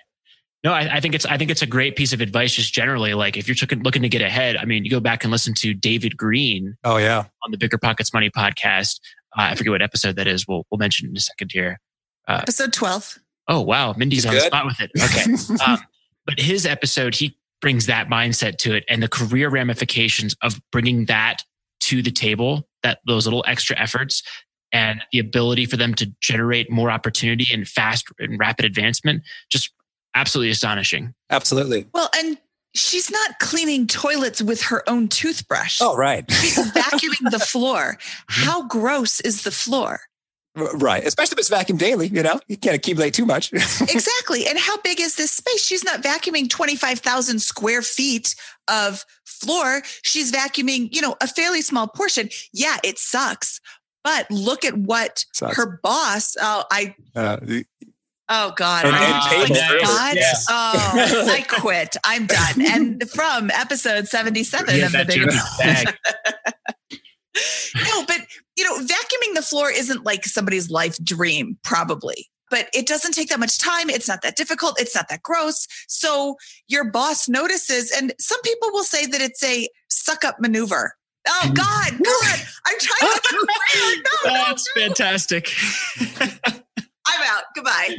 No, 0.65 0.73
I, 0.73 0.97
I, 0.97 1.01
think 1.01 1.15
it's 1.15 1.25
I 1.25 1.37
think 1.37 1.51
it's 1.51 1.63
a 1.63 1.67
great 1.67 1.95
piece 1.95 2.13
of 2.13 2.21
advice. 2.21 2.53
Just 2.53 2.73
generally, 2.73 3.15
like 3.15 3.37
if 3.37 3.47
you're 3.47 3.57
looking, 3.61 3.83
looking 3.83 4.03
to 4.03 4.09
get 4.09 4.23
ahead, 4.23 4.57
I 4.57 4.65
mean, 4.65 4.85
you 4.85 4.91
go 4.91 5.01
back 5.01 5.23
and 5.23 5.31
listen 5.31 5.55
to 5.55 5.73
David 5.73 6.17
Greene. 6.17 6.77
Oh 6.83 6.97
yeah, 6.97 7.25
on 7.45 7.51
the 7.53 7.59
Bigger 7.59 7.79
Pockets 7.79 8.13
Money 8.13 8.31
podcast. 8.31 9.01
Uh, 9.37 9.43
I 9.43 9.55
forget 9.55 9.71
what 9.71 9.83
episode 9.83 10.17
that 10.17 10.27
is. 10.27 10.49
We'll 10.49 10.65
we'll 10.71 10.79
mention 10.79 11.09
in 11.09 11.17
a 11.17 11.21
second 11.21 11.53
here. 11.53 11.79
Uh, 12.27 12.41
episode 12.43 12.73
twelve. 12.73 13.19
Oh 13.49 13.61
wow, 13.61 13.95
Mindy's 13.97 14.27
on 14.27 14.35
the 14.35 14.41
spot 14.41 14.67
with 14.67 14.81
it. 14.81 14.91
Okay, 14.97 15.55
um, 15.67 15.79
but 16.27 16.39
his 16.39 16.67
episode, 16.67 17.15
he 17.15 17.37
brings 17.61 17.87
that 17.87 18.09
mindset 18.09 18.59
to 18.59 18.75
it, 18.75 18.85
and 18.89 19.03
the 19.03 19.09
career 19.09 19.49
ramifications 19.49 20.37
of 20.43 20.61
bringing 20.71 21.07
that 21.07 21.43
to 21.81 22.03
the 22.03 22.11
table. 22.11 22.69
That 22.83 23.01
those 23.07 23.27
little 23.27 23.45
extra 23.49 23.77
efforts 23.79 24.23
and 24.73 25.01
the 25.13 25.19
ability 25.19 25.67
for 25.67 25.77
them 25.77 25.95
to 25.95 26.07
generate 26.21 26.71
more 26.71 26.91
opportunity 26.91 27.53
and 27.53 27.67
fast 27.67 28.07
and 28.19 28.39
rapid 28.39 28.65
advancement, 28.65 29.23
just 29.51 29.73
absolutely 30.15 30.51
astonishing. 30.51 31.15
Absolutely. 31.31 31.87
Well, 31.95 32.11
and 32.17 32.39
she's 32.75 33.11
not 33.11 33.39
cleaning 33.39 33.87
toilets 33.87 34.43
with 34.43 34.63
her 34.63 34.89
own 34.89 35.09
toothbrush. 35.09 35.81
Oh, 35.81 35.97
right. 35.97 36.31
She's 36.31 36.59
vacuuming 36.73 37.31
the 37.31 37.39
floor. 37.39 37.99
How 38.29 38.67
gross 38.67 39.21
is 39.21 39.43
the 39.43 39.51
floor? 39.51 40.01
Right. 40.59 41.05
Especially 41.05 41.35
if 41.35 41.39
it's 41.39 41.49
vacuum 41.49 41.79
daily, 41.79 42.09
you 42.09 42.23
know, 42.23 42.41
you 42.49 42.57
can't 42.57 42.75
accumulate 42.77 43.15
too 43.15 43.27
much. 43.27 43.53
exactly. 43.53 44.47
And 44.47 44.59
how 44.59 44.77
big 44.79 45.01
is 45.01 45.17
this 45.17 45.31
space? 45.31 45.65
She's 45.65 45.85
not 45.85 46.03
vacuuming 46.03 46.51
25,000 46.51 47.39
square 47.41 47.83
feet 47.83 48.35
of 48.69 49.05
floor. 49.25 49.83
She's 50.03 50.33
vacuuming, 50.33 50.89
you 50.93 51.01
know, 51.01 51.17
a 51.21 51.27
fairly 51.27 51.63
small 51.63 51.87
portion. 51.89 52.29
Yeah, 52.53 52.77
it 52.85 52.99
sucks. 52.99 53.61
But 54.05 54.31
look 54.31 54.65
at 54.65 54.77
what 54.77 55.25
sucks. 55.33 55.57
her 55.57 55.81
boss, 55.83 56.37
uh, 56.37 56.65
I, 56.71 56.95
uh, 57.15 57.39
Oh 58.31 58.53
God! 58.57 58.85
And- 58.85 58.95
I'm 58.95 59.03
and 59.03 59.15
just 59.23 59.37
like, 59.37 59.47
tables, 59.49 59.89
God, 59.89 60.17
yes. 60.17 60.47
oh, 60.51 61.29
I 61.31 61.41
quit. 61.49 61.97
I'm 62.05 62.27
done. 62.27 62.61
And 62.61 63.11
from 63.11 63.51
episode 63.51 64.07
77 64.07 64.77
Yeah, 64.77 64.87
of 64.87 64.93
the 64.93 65.05
Big 65.07 65.17
joke 65.21 65.29
is 65.33 65.43
bag. 65.59 65.95
no, 67.77 68.05
but 68.07 68.21
you 68.57 68.65
know, 68.65 68.77
vacuuming 68.79 69.35
the 69.35 69.43
floor 69.43 69.71
isn't 69.71 70.05
like 70.05 70.25
somebody's 70.25 70.71
life 70.71 70.97
dream, 71.05 71.59
probably. 71.63 72.29
But 72.51 72.69
it 72.73 72.87
doesn't 72.87 73.13
take 73.13 73.29
that 73.29 73.39
much 73.39 73.59
time. 73.59 73.91
It's 73.91 74.09
not 74.09 74.23
that 74.23 74.35
difficult. 74.37 74.81
It's 74.81 74.95
not 74.95 75.09
that 75.11 75.23
gross. 75.23 75.67
So 75.87 76.37
your 76.67 76.91
boss 76.91 77.29
notices, 77.29 77.91
and 77.91 78.15
some 78.19 78.41
people 78.43 78.71
will 78.73 78.85
say 78.85 79.05
that 79.07 79.21
it's 79.21 79.43
a 79.45 79.69
suck 79.91 80.25
up 80.25 80.37
maneuver. 80.41 80.95
Oh 81.29 81.43
God, 81.55 81.93
God! 82.03 82.41
I'm 82.67 82.79
trying 82.81 83.13
to. 83.13 83.47
No, 83.77 84.31
no, 84.31 84.45
That's 84.47 84.71
fantastic. 84.73 85.53
I'm 87.07 87.23
out. 87.23 87.45
Goodbye. 87.55 87.97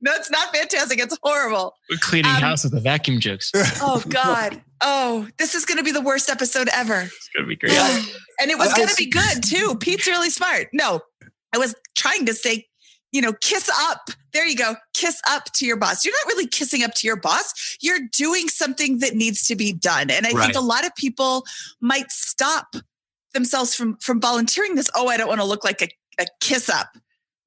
no, 0.00 0.12
it's 0.12 0.30
not 0.30 0.54
fantastic. 0.54 0.98
It's 1.00 1.16
horrible. 1.22 1.74
We're 1.90 1.98
cleaning 1.98 2.30
Um, 2.32 2.40
house 2.40 2.64
with 2.64 2.72
the 2.72 2.80
vacuum 2.80 3.20
jokes. 3.20 3.50
Oh 3.80 4.02
God. 4.08 4.60
Oh, 4.86 5.26
this 5.38 5.54
is 5.54 5.64
going 5.64 5.78
to 5.78 5.84
be 5.84 5.92
the 5.92 6.00
worst 6.02 6.28
episode 6.28 6.68
ever. 6.74 7.00
It's 7.02 7.30
gonna 7.34 7.48
be 7.48 7.56
great. 7.56 7.72
and 8.40 8.50
it 8.50 8.58
was 8.58 8.68
I- 8.68 8.72
I 8.72 8.76
going 8.76 8.88
to 8.88 8.96
be 8.96 9.06
good 9.10 9.42
too. 9.42 9.76
Pete's 9.80 10.06
really 10.06 10.30
smart. 10.30 10.68
No, 10.72 11.00
I 11.54 11.58
was 11.58 11.74
trying 11.94 12.26
to 12.26 12.34
say, 12.34 12.66
you 13.12 13.22
know, 13.22 13.32
kiss 13.40 13.70
up. 13.72 14.10
There 14.32 14.46
you 14.46 14.56
go. 14.56 14.74
Kiss 14.92 15.20
up 15.28 15.44
to 15.54 15.64
your 15.66 15.76
boss. 15.76 16.04
You're 16.04 16.14
not 16.24 16.32
really 16.34 16.48
kissing 16.48 16.82
up 16.82 16.92
to 16.94 17.06
your 17.06 17.16
boss. 17.16 17.76
You're 17.80 18.00
doing 18.12 18.48
something 18.48 18.98
that 18.98 19.14
needs 19.14 19.46
to 19.46 19.56
be 19.56 19.72
done. 19.72 20.10
And 20.10 20.26
I 20.26 20.32
Right. 20.32 20.46
think 20.46 20.56
a 20.56 20.60
lot 20.60 20.84
of 20.84 20.94
people 20.96 21.44
might 21.80 22.10
stop 22.10 22.74
themselves 23.32 23.74
from 23.74 23.96
from 23.98 24.20
volunteering 24.20 24.74
this. 24.74 24.90
Oh, 24.96 25.06
I 25.08 25.16
don't 25.16 25.28
want 25.28 25.40
to 25.40 25.46
look 25.46 25.64
like 25.64 25.80
a, 25.82 25.88
a 26.20 26.26
kiss 26.40 26.68
up. 26.68 26.96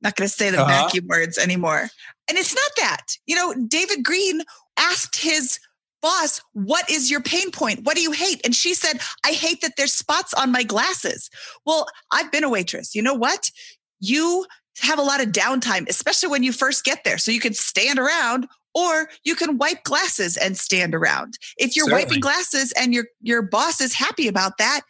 Not 0.01 0.15
going 0.15 0.27
to 0.29 0.33
say 0.33 0.49
the 0.49 0.61
Uh-huh. 0.61 0.83
vacuum 0.85 1.07
words 1.07 1.37
anymore. 1.37 1.89
And 2.29 2.37
it's 2.37 2.53
not 2.55 2.71
that. 2.77 3.01
You 3.25 3.35
know, 3.35 3.53
David 3.67 4.03
Greene 4.03 4.41
asked 4.77 5.17
his 5.17 5.59
boss, 6.01 6.41
what 6.53 6.89
is 6.89 7.09
your 7.09 7.21
pain 7.21 7.51
point? 7.51 7.83
What 7.83 7.95
do 7.95 8.01
you 8.01 8.11
hate? 8.11 8.41
And 8.45 8.55
she 8.55 8.73
said, 8.73 8.99
I 9.25 9.31
hate 9.31 9.61
that 9.61 9.73
there's 9.77 9.93
spots 9.93 10.33
on 10.33 10.51
my 10.51 10.63
glasses. 10.63 11.29
Well, 11.65 11.87
I've 12.11 12.31
been 12.31 12.43
a 12.43 12.49
waitress. 12.49 12.95
You 12.95 13.01
know 13.01 13.13
what? 13.13 13.51
You 13.99 14.45
have 14.79 14.99
a 14.99 15.03
lot 15.03 15.21
of 15.21 15.29
downtime, 15.29 15.89
especially 15.89 16.29
when 16.29 16.43
you 16.43 16.51
first 16.51 16.83
get 16.83 17.03
there. 17.03 17.17
So 17.17 17.31
you 17.31 17.39
can 17.39 17.53
stand 17.53 17.99
around 17.99 18.47
or 18.73 19.09
you 19.23 19.35
can 19.35 19.57
wipe 19.57 19.83
glasses 19.83 20.37
and 20.37 20.55
stand 20.57 20.93
around. 20.93 21.37
If 21.57 21.75
you're 21.75 21.85
Certainly. 21.85 22.03
wiping 22.05 22.19
glasses 22.19 22.71
and 22.73 22.93
your 22.93 23.05
your 23.21 23.41
boss 23.41 23.81
is 23.81 23.93
happy 23.93 24.27
about 24.27 24.59
that, 24.59 24.81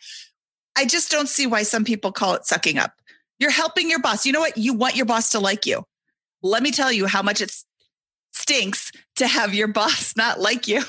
I 0.75 0.85
just 0.85 1.09
don't 1.09 1.29
see 1.29 1.47
why 1.47 1.63
some 1.63 1.85
people 1.85 2.11
call 2.11 2.33
it 2.33 2.45
sucking 2.45 2.77
up. 2.77 2.91
You're 3.39 3.51
helping 3.51 3.89
your 3.89 3.99
boss. 3.99 4.25
You 4.25 4.33
know 4.33 4.41
what? 4.41 4.57
You 4.57 4.73
want 4.73 4.95
your 4.95 5.05
boss 5.05 5.31
to 5.31 5.39
like 5.39 5.65
you. 5.65 5.83
Let 6.43 6.63
me 6.63 6.71
tell 6.71 6.91
you 6.91 7.05
how 7.05 7.21
much 7.21 7.41
it 7.41 7.51
stinks 8.33 8.91
to 9.15 9.27
have 9.27 9.53
your 9.53 9.67
boss 9.79 10.15
not 10.17 10.39
like 10.39 10.67
you. 10.67 10.83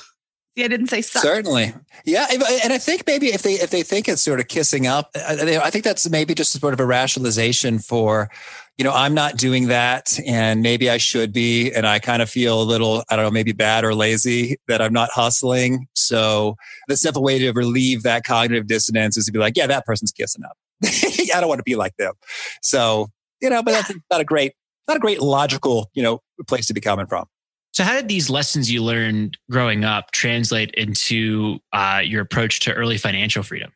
I 0.65 0.69
didn't 0.69 0.89
say 0.89 1.03
suck. 1.03 1.23
Certainly, 1.23 1.75
yeah, 2.05 2.27
and 2.31 2.73
I 2.73 2.79
think 2.79 3.05
maybe 3.07 3.29
if 3.29 3.43
they 3.43 3.55
if 3.55 3.71
they 3.71 3.83
think 3.83 4.09
it's 4.09 4.23
sort 4.23 4.41
of 4.41 4.49
kissing 4.49 4.87
up, 4.87 5.11
I 5.15 5.61
I 5.63 5.71
think 5.71 5.85
that's 5.85 6.09
maybe 6.09 6.35
just 6.35 6.53
sort 6.59 6.73
of 6.73 6.81
a 6.81 6.87
rationalization 6.87 7.79
for, 7.79 8.31
you 8.77 8.85
know, 8.85 8.93
I'm 8.93 9.15
not 9.15 9.37
doing 9.37 9.69
that, 9.69 10.19
and 10.27 10.63
maybe 10.63 10.91
I 10.91 10.97
should 10.97 11.33
be, 11.33 11.73
and 11.73 11.87
I 11.87 11.99
kind 11.99 12.23
of 12.23 12.31
feel 12.31 12.61
a 12.61 12.65
little, 12.65 13.05
I 13.11 13.17
don't 13.17 13.25
know, 13.25 13.31
maybe 13.31 13.53
bad 13.53 13.85
or 13.85 13.95
lazy 13.95 14.57
that 14.69 14.83
I'm 14.83 14.93
not 14.93 15.11
hustling. 15.13 15.87
So 15.95 16.57
the 16.89 16.97
simple 16.97 17.23
way 17.23 17.39
to 17.39 17.53
relieve 17.53 18.03
that 18.03 18.25
cognitive 18.25 18.67
dissonance 18.67 19.17
is 19.17 19.27
to 19.27 19.33
be 19.33 19.39
like, 19.39 19.57
yeah, 19.57 19.67
that 19.67 19.87
person's 19.87 20.13
kissing 20.13 20.45
up. 20.45 20.57
I 20.85 21.41
don't 21.41 21.49
want 21.49 21.59
to 21.59 21.65
be 21.65 21.77
like 21.77 21.97
them. 21.97 22.15
So 22.63 23.09
you 23.41 23.51
know, 23.51 23.63
but 23.63 23.73
that's 23.73 23.93
not 24.11 24.21
a 24.21 24.25
great, 24.25 24.53
not 24.87 24.97
a 24.97 25.01
great 25.01 25.21
logical, 25.21 25.91
you 25.95 26.03
know, 26.03 26.21
place 26.47 26.67
to 26.67 26.75
be 26.75 26.81
coming 26.81 27.07
from. 27.07 27.27
So, 27.73 27.85
how 27.85 27.95
did 27.95 28.09
these 28.09 28.31
lessons 28.31 28.71
you 28.71 28.83
learned 28.83 29.37
growing 29.51 29.85
up 29.85 30.11
translate 30.11 30.73
into 30.73 31.59
uh, 31.73 32.01
your 32.05 32.23
approach 32.23 32.61
to 32.61 32.73
early 32.73 32.99
financial 32.99 33.43
freedom? 33.43 33.73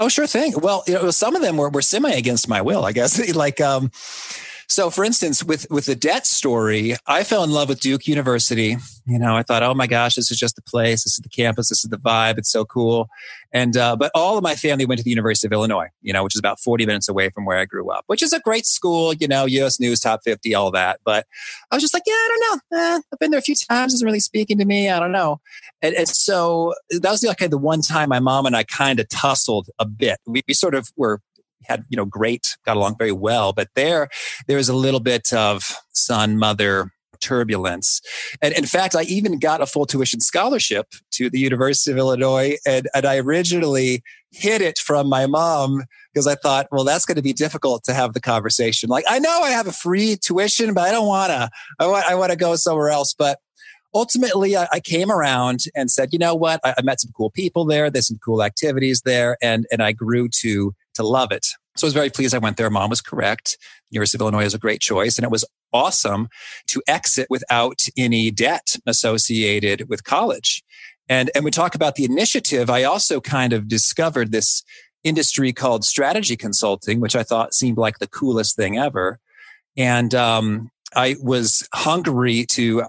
Oh, 0.00 0.08
sure 0.08 0.26
thing. 0.26 0.54
Well, 0.60 0.82
you 0.86 0.94
know, 0.94 1.10
some 1.10 1.36
of 1.36 1.42
them 1.42 1.56
were, 1.56 1.68
were 1.68 1.82
semi 1.82 2.10
against 2.10 2.48
my 2.48 2.62
will, 2.62 2.84
I 2.84 2.92
guess. 2.92 3.34
like, 3.34 3.60
um, 3.60 3.90
so 4.68 4.90
for 4.90 5.04
instance, 5.04 5.44
with, 5.44 5.66
with 5.70 5.86
the 5.86 5.94
debt 5.94 6.26
story, 6.26 6.94
I 7.06 7.24
fell 7.24 7.44
in 7.44 7.50
love 7.50 7.68
with 7.68 7.80
Duke 7.80 8.06
University. 8.06 8.76
You 9.06 9.18
know, 9.18 9.36
I 9.36 9.42
thought, 9.42 9.62
oh 9.62 9.74
my 9.74 9.86
gosh, 9.86 10.14
this 10.14 10.30
is 10.30 10.38
just 10.38 10.56
the 10.56 10.62
place. 10.62 11.04
This 11.04 11.14
is 11.14 11.20
the 11.22 11.28
campus. 11.28 11.68
This 11.68 11.84
is 11.84 11.90
the 11.90 11.98
vibe. 11.98 12.38
It's 12.38 12.50
so 12.50 12.64
cool. 12.64 13.08
And, 13.52 13.76
uh, 13.76 13.96
but 13.96 14.10
all 14.14 14.36
of 14.36 14.42
my 14.42 14.54
family 14.54 14.86
went 14.86 14.98
to 14.98 15.04
the 15.04 15.10
University 15.10 15.46
of 15.46 15.52
Illinois, 15.52 15.88
you 16.02 16.12
know, 16.12 16.24
which 16.24 16.34
is 16.34 16.38
about 16.38 16.58
40 16.58 16.86
minutes 16.86 17.08
away 17.08 17.30
from 17.30 17.44
where 17.44 17.58
I 17.58 17.66
grew 17.66 17.90
up, 17.90 18.04
which 18.06 18.22
is 18.22 18.32
a 18.32 18.40
great 18.40 18.66
school, 18.66 19.12
you 19.12 19.28
know, 19.28 19.44
US 19.44 19.78
News 19.78 20.00
Top 20.00 20.20
50, 20.24 20.54
all 20.54 20.70
that. 20.72 21.00
But 21.04 21.26
I 21.70 21.76
was 21.76 21.82
just 21.82 21.94
like, 21.94 22.02
yeah, 22.06 22.12
I 22.12 22.28
don't 22.28 22.40
know. 22.72 22.78
Eh, 22.78 23.00
I've 23.12 23.18
been 23.18 23.30
there 23.30 23.38
a 23.38 23.42
few 23.42 23.54
times. 23.54 23.92
It's 23.92 24.02
really 24.02 24.20
speaking 24.20 24.58
to 24.58 24.64
me. 24.64 24.88
I 24.88 24.98
don't 24.98 25.12
know. 25.12 25.40
And, 25.82 25.94
and 25.94 26.08
so 26.08 26.74
that 26.90 27.10
was 27.10 27.22
like 27.22 27.38
the 27.38 27.58
one 27.58 27.82
time 27.82 28.08
my 28.08 28.20
mom 28.20 28.46
and 28.46 28.56
I 28.56 28.64
kind 28.64 28.98
of 28.98 29.08
tussled 29.08 29.66
a 29.78 29.84
bit. 29.84 30.18
We, 30.26 30.42
we 30.48 30.54
sort 30.54 30.74
of 30.74 30.90
were 30.96 31.20
had 31.66 31.84
you 31.88 31.96
know 31.96 32.04
great 32.04 32.56
got 32.64 32.76
along 32.76 32.96
very 32.98 33.12
well, 33.12 33.52
but 33.52 33.68
there 33.74 34.08
there 34.46 34.56
was 34.56 34.68
a 34.68 34.74
little 34.74 35.00
bit 35.00 35.32
of 35.32 35.76
son 35.92 36.38
mother 36.38 36.90
turbulence. 37.20 38.00
And 38.42 38.52
in 38.54 38.66
fact, 38.66 38.94
I 38.94 39.02
even 39.02 39.38
got 39.38 39.62
a 39.62 39.66
full 39.66 39.86
tuition 39.86 40.20
scholarship 40.20 40.86
to 41.12 41.30
the 41.30 41.38
University 41.38 41.90
of 41.90 41.98
Illinois, 41.98 42.56
and, 42.66 42.88
and 42.94 43.06
I 43.06 43.18
originally 43.18 44.02
hid 44.30 44.60
it 44.60 44.78
from 44.78 45.08
my 45.08 45.26
mom 45.26 45.84
because 46.12 46.26
I 46.26 46.34
thought, 46.34 46.66
well, 46.70 46.84
that's 46.84 47.06
going 47.06 47.16
to 47.16 47.22
be 47.22 47.32
difficult 47.32 47.84
to 47.84 47.94
have 47.94 48.12
the 48.12 48.20
conversation. 48.20 48.88
Like, 48.88 49.04
I 49.08 49.18
know 49.18 49.40
I 49.42 49.50
have 49.50 49.66
a 49.66 49.72
free 49.72 50.16
tuition, 50.16 50.74
but 50.74 50.82
I 50.82 50.92
don't 50.92 51.06
want 51.06 51.30
to. 51.30 51.48
I 51.78 51.86
want 51.86 52.06
I 52.06 52.14
want 52.14 52.30
to 52.30 52.36
go 52.36 52.56
somewhere 52.56 52.90
else, 52.90 53.14
but 53.16 53.38
ultimately 53.94 54.56
I, 54.56 54.66
I 54.72 54.80
came 54.80 55.10
around 55.10 55.60
and 55.74 55.90
said, 55.90 56.10
you 56.12 56.18
know 56.18 56.34
what? 56.34 56.60
I, 56.64 56.74
I 56.78 56.82
met 56.82 57.00
some 57.00 57.12
cool 57.16 57.30
people 57.30 57.64
there. 57.64 57.90
There's 57.90 58.08
some 58.08 58.18
cool 58.24 58.42
activities 58.42 59.02
there. 59.04 59.36
And, 59.40 59.66
and 59.70 59.82
I 59.82 59.92
grew 59.92 60.28
to, 60.40 60.74
to 60.94 61.06
love 61.06 61.32
it. 61.32 61.46
So 61.76 61.86
I 61.86 61.88
was 61.88 61.94
very 61.94 62.10
pleased 62.10 62.34
I 62.34 62.38
went 62.38 62.56
there. 62.56 62.70
Mom 62.70 62.90
was 62.90 63.00
correct. 63.00 63.58
University 63.90 64.16
of 64.16 64.22
Illinois 64.22 64.44
is 64.44 64.54
a 64.54 64.58
great 64.58 64.80
choice. 64.80 65.18
And 65.18 65.24
it 65.24 65.30
was 65.30 65.44
awesome 65.72 66.28
to 66.68 66.82
exit 66.86 67.26
without 67.30 67.82
any 67.96 68.30
debt 68.30 68.76
associated 68.86 69.88
with 69.88 70.04
college. 70.04 70.62
And, 71.08 71.30
and 71.34 71.44
we 71.44 71.50
talk 71.50 71.74
about 71.74 71.96
the 71.96 72.04
initiative. 72.04 72.70
I 72.70 72.84
also 72.84 73.20
kind 73.20 73.52
of 73.52 73.68
discovered 73.68 74.32
this 74.32 74.62
industry 75.02 75.52
called 75.52 75.84
strategy 75.84 76.36
consulting, 76.36 77.00
which 77.00 77.16
I 77.16 77.22
thought 77.24 77.54
seemed 77.54 77.76
like 77.76 77.98
the 77.98 78.06
coolest 78.06 78.56
thing 78.56 78.78
ever. 78.78 79.18
And, 79.76 80.14
um, 80.14 80.70
I 80.96 81.16
was 81.20 81.68
hungry 81.74 82.46
to 82.50 82.84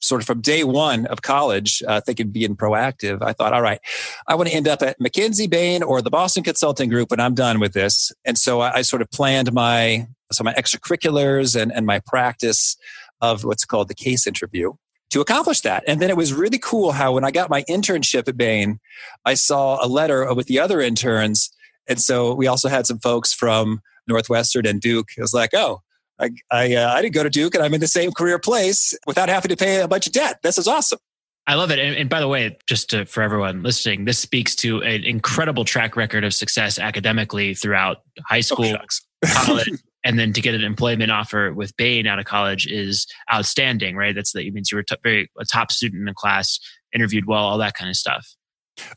sort 0.00 0.20
of 0.20 0.26
from 0.26 0.40
day 0.40 0.64
one 0.64 1.06
of 1.06 1.22
college, 1.22 1.82
uh, 1.86 2.00
thinking 2.00 2.30
being 2.30 2.56
proactive, 2.56 3.22
I 3.22 3.32
thought, 3.32 3.52
all 3.52 3.62
right, 3.62 3.80
I 4.26 4.34
want 4.34 4.48
to 4.48 4.54
end 4.54 4.66
up 4.66 4.82
at 4.82 4.98
McKinsey, 4.98 5.48
Bain, 5.48 5.82
or 5.82 6.02
the 6.02 6.10
Boston 6.10 6.42
Consulting 6.42 6.88
Group 6.88 7.10
when 7.10 7.20
I'm 7.20 7.34
done 7.34 7.60
with 7.60 7.72
this. 7.72 8.12
And 8.24 8.38
so 8.38 8.60
I, 8.60 8.76
I 8.76 8.82
sort 8.82 9.02
of 9.02 9.10
planned 9.10 9.52
my 9.52 10.06
so 10.32 10.44
my 10.44 10.54
extracurriculars 10.54 11.60
and, 11.60 11.72
and 11.72 11.86
my 11.86 12.00
practice 12.06 12.76
of 13.20 13.44
what's 13.44 13.64
called 13.64 13.88
the 13.88 13.94
case 13.94 14.26
interview 14.26 14.72
to 15.10 15.20
accomplish 15.20 15.60
that. 15.62 15.82
And 15.86 16.00
then 16.00 16.08
it 16.08 16.16
was 16.16 16.32
really 16.32 16.58
cool 16.58 16.92
how 16.92 17.12
when 17.12 17.24
I 17.24 17.30
got 17.30 17.50
my 17.50 17.64
internship 17.64 18.28
at 18.28 18.36
Bain, 18.36 18.78
I 19.24 19.34
saw 19.34 19.84
a 19.84 19.88
letter 19.88 20.32
with 20.34 20.46
the 20.46 20.60
other 20.60 20.80
interns. 20.80 21.50
And 21.88 22.00
so 22.00 22.32
we 22.32 22.46
also 22.46 22.68
had 22.68 22.86
some 22.86 23.00
folks 23.00 23.32
from 23.32 23.80
Northwestern 24.06 24.66
and 24.66 24.80
Duke. 24.80 25.08
It 25.16 25.20
was 25.20 25.34
like, 25.34 25.50
oh, 25.52 25.82
I 26.20 26.30
I, 26.50 26.74
uh, 26.74 26.92
I 26.92 27.02
didn't 27.02 27.14
go 27.14 27.22
to 27.22 27.30
Duke, 27.30 27.54
and 27.54 27.64
I'm 27.64 27.74
in 27.74 27.80
the 27.80 27.88
same 27.88 28.12
career 28.12 28.38
place 28.38 28.94
without 29.06 29.28
having 29.28 29.48
to 29.48 29.56
pay 29.56 29.80
a 29.80 29.88
bunch 29.88 30.06
of 30.06 30.12
debt. 30.12 30.40
This 30.42 30.58
is 30.58 30.68
awesome. 30.68 30.98
I 31.46 31.54
love 31.54 31.70
it. 31.70 31.78
And, 31.78 31.96
and 31.96 32.08
by 32.08 32.20
the 32.20 32.28
way, 32.28 32.56
just 32.68 32.90
to, 32.90 33.06
for 33.06 33.22
everyone 33.22 33.62
listening, 33.62 34.04
this 34.04 34.18
speaks 34.18 34.54
to 34.56 34.82
an 34.82 35.04
incredible 35.04 35.64
track 35.64 35.96
record 35.96 36.22
of 36.22 36.34
success 36.34 36.78
academically 36.78 37.54
throughout 37.54 37.98
high 38.24 38.40
school, 38.40 38.66
shucks. 38.66 39.04
college, 39.26 39.68
and 40.04 40.18
then 40.18 40.32
to 40.32 40.40
get 40.40 40.54
an 40.54 40.62
employment 40.62 41.10
offer 41.10 41.52
with 41.52 41.76
Bain 41.76 42.06
out 42.06 42.18
of 42.18 42.24
college 42.24 42.66
is 42.66 43.06
outstanding, 43.32 43.96
right? 43.96 44.14
That's 44.14 44.32
that 44.32 44.48
means 44.52 44.70
you 44.70 44.76
were 44.76 44.82
t- 44.82 44.96
very 45.02 45.30
a 45.40 45.44
top 45.44 45.72
student 45.72 46.00
in 46.00 46.04
the 46.04 46.14
class, 46.14 46.60
interviewed 46.94 47.26
well, 47.26 47.42
all 47.42 47.58
that 47.58 47.74
kind 47.74 47.88
of 47.88 47.96
stuff. 47.96 48.26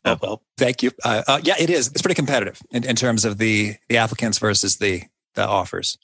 Oh, 0.05 0.17
well, 0.21 0.43
thank 0.57 0.83
you. 0.83 0.91
Uh, 1.03 1.23
uh, 1.27 1.41
yeah, 1.43 1.55
it 1.59 1.69
is. 1.69 1.87
It's 1.87 2.01
pretty 2.01 2.15
competitive 2.15 2.61
in, 2.71 2.83
in 2.83 2.95
terms 2.95 3.25
of 3.25 3.37
the 3.37 3.75
the 3.89 3.97
applicants 3.97 4.37
versus 4.37 4.77
the 4.77 5.03
the 5.35 5.45
offers. 5.45 5.97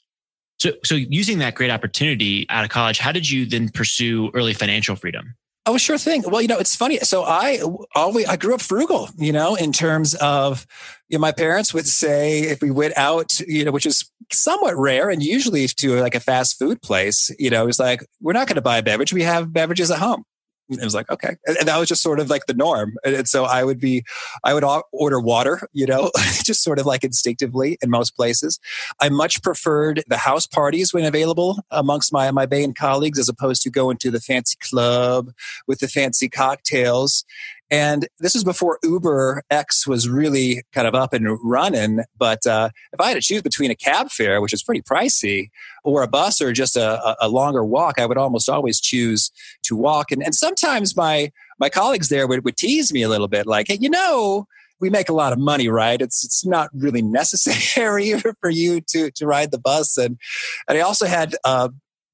So, 0.60 0.72
so 0.84 0.94
using 0.94 1.38
that 1.38 1.54
great 1.54 1.70
opportunity 1.70 2.46
out 2.50 2.64
of 2.64 2.70
college, 2.70 2.98
how 2.98 3.12
did 3.12 3.28
you 3.28 3.46
then 3.46 3.70
pursue 3.70 4.30
early 4.34 4.52
financial 4.52 4.94
freedom? 4.94 5.34
Oh, 5.66 5.78
sure 5.78 5.98
thing. 5.98 6.22
Well, 6.26 6.42
you 6.42 6.48
know, 6.48 6.58
it's 6.58 6.76
funny. 6.76 6.98
So 6.98 7.22
I 7.22 7.60
always 7.94 8.26
I 8.26 8.36
grew 8.36 8.54
up 8.54 8.60
frugal, 8.60 9.08
you 9.18 9.32
know, 9.32 9.54
in 9.54 9.72
terms 9.72 10.14
of 10.14 10.66
you 11.08 11.18
know, 11.18 11.20
my 11.20 11.32
parents 11.32 11.72
would 11.74 11.86
say 11.86 12.40
if 12.40 12.62
we 12.62 12.70
went 12.70 12.96
out, 12.96 13.40
you 13.40 13.64
know, 13.64 13.70
which 13.70 13.86
is 13.86 14.10
somewhat 14.32 14.76
rare 14.76 15.10
and 15.10 15.22
usually 15.22 15.66
to 15.66 16.00
like 16.00 16.14
a 16.14 16.20
fast 16.20 16.58
food 16.58 16.80
place, 16.82 17.30
you 17.38 17.50
know, 17.50 17.62
it 17.62 17.66
was 17.66 17.78
like 17.78 18.04
we're 18.20 18.32
not 18.32 18.46
going 18.46 18.56
to 18.56 18.62
buy 18.62 18.78
a 18.78 18.82
beverage. 18.82 19.12
We 19.12 19.22
have 19.22 19.52
beverages 19.52 19.90
at 19.90 19.98
home. 19.98 20.24
It 20.70 20.84
was 20.84 20.94
like 20.94 21.10
okay. 21.10 21.36
And, 21.46 21.56
and, 21.56 21.68
that 21.68 21.78
was 21.78 21.88
just 21.88 22.02
sort 22.02 22.20
of 22.20 22.30
like 22.30 22.46
the 22.46 22.54
norm. 22.54 22.96
And, 23.04 23.14
and, 23.14 23.28
so 23.28 23.44
i 23.44 23.62
would 23.64 23.80
be 23.80 24.04
i 24.44 24.54
would 24.54 24.64
order 24.92 25.20
water 25.20 25.68
you 25.72 25.86
know 25.86 26.10
just 26.42 26.62
sort 26.62 26.78
of 26.78 26.86
like 26.86 27.04
instinctively 27.04 27.78
in 27.82 27.90
most 27.90 28.16
places. 28.16 28.58
I 29.00 29.08
much 29.08 29.42
preferred 29.42 30.02
the 30.08 30.16
house 30.16 30.46
parties 30.46 30.92
when 30.92 31.04
available 31.04 31.58
amongst 31.70 32.12
my 32.12 32.30
my 32.30 32.46
bain 32.46 32.74
colleagues 32.74 33.18
as 33.18 33.28
opposed 33.28 33.62
to 33.62 33.70
going 33.70 33.98
to 33.98 34.10
the 34.10 34.20
fancy 34.20 34.56
club 34.60 35.32
with 35.66 35.80
the 35.80 35.88
fancy 35.88 36.28
cocktails 36.28 37.24
and 37.70 38.08
this 38.18 38.34
was 38.34 38.42
before 38.42 38.78
Uber 38.82 39.42
X 39.50 39.86
was 39.86 40.08
really 40.08 40.62
kind 40.72 40.88
of 40.88 40.94
up 40.94 41.12
and 41.12 41.38
running. 41.42 42.00
But 42.18 42.44
uh, 42.44 42.70
if 42.92 43.00
I 43.00 43.08
had 43.08 43.14
to 43.14 43.20
choose 43.20 43.42
between 43.42 43.70
a 43.70 43.76
cab 43.76 44.10
fare, 44.10 44.40
which 44.40 44.52
is 44.52 44.62
pretty 44.62 44.82
pricey, 44.82 45.50
or 45.84 46.02
a 46.02 46.08
bus 46.08 46.40
or 46.40 46.52
just 46.52 46.76
a, 46.76 47.16
a 47.20 47.28
longer 47.28 47.64
walk, 47.64 47.98
I 47.98 48.06
would 48.06 48.18
almost 48.18 48.48
always 48.48 48.80
choose 48.80 49.30
to 49.62 49.76
walk. 49.76 50.10
And, 50.10 50.22
and 50.22 50.34
sometimes 50.34 50.96
my 50.96 51.30
my 51.58 51.68
colleagues 51.68 52.08
there 52.08 52.26
would, 52.26 52.44
would 52.44 52.56
tease 52.56 52.92
me 52.92 53.02
a 53.02 53.08
little 53.08 53.28
bit, 53.28 53.46
like, 53.46 53.68
hey, 53.68 53.78
you 53.80 53.90
know, 53.90 54.46
we 54.80 54.90
make 54.90 55.08
a 55.08 55.14
lot 55.14 55.32
of 55.32 55.38
money, 55.38 55.68
right? 55.68 56.00
It's 56.00 56.24
it's 56.24 56.44
not 56.44 56.70
really 56.74 57.02
necessary 57.02 58.14
for 58.40 58.50
you 58.50 58.80
to 58.88 59.10
to 59.12 59.26
ride 59.26 59.52
the 59.52 59.58
bus. 59.58 59.96
And 59.96 60.18
and 60.68 60.76
I 60.76 60.80
also 60.80 61.06
had 61.06 61.36
uh, 61.44 61.68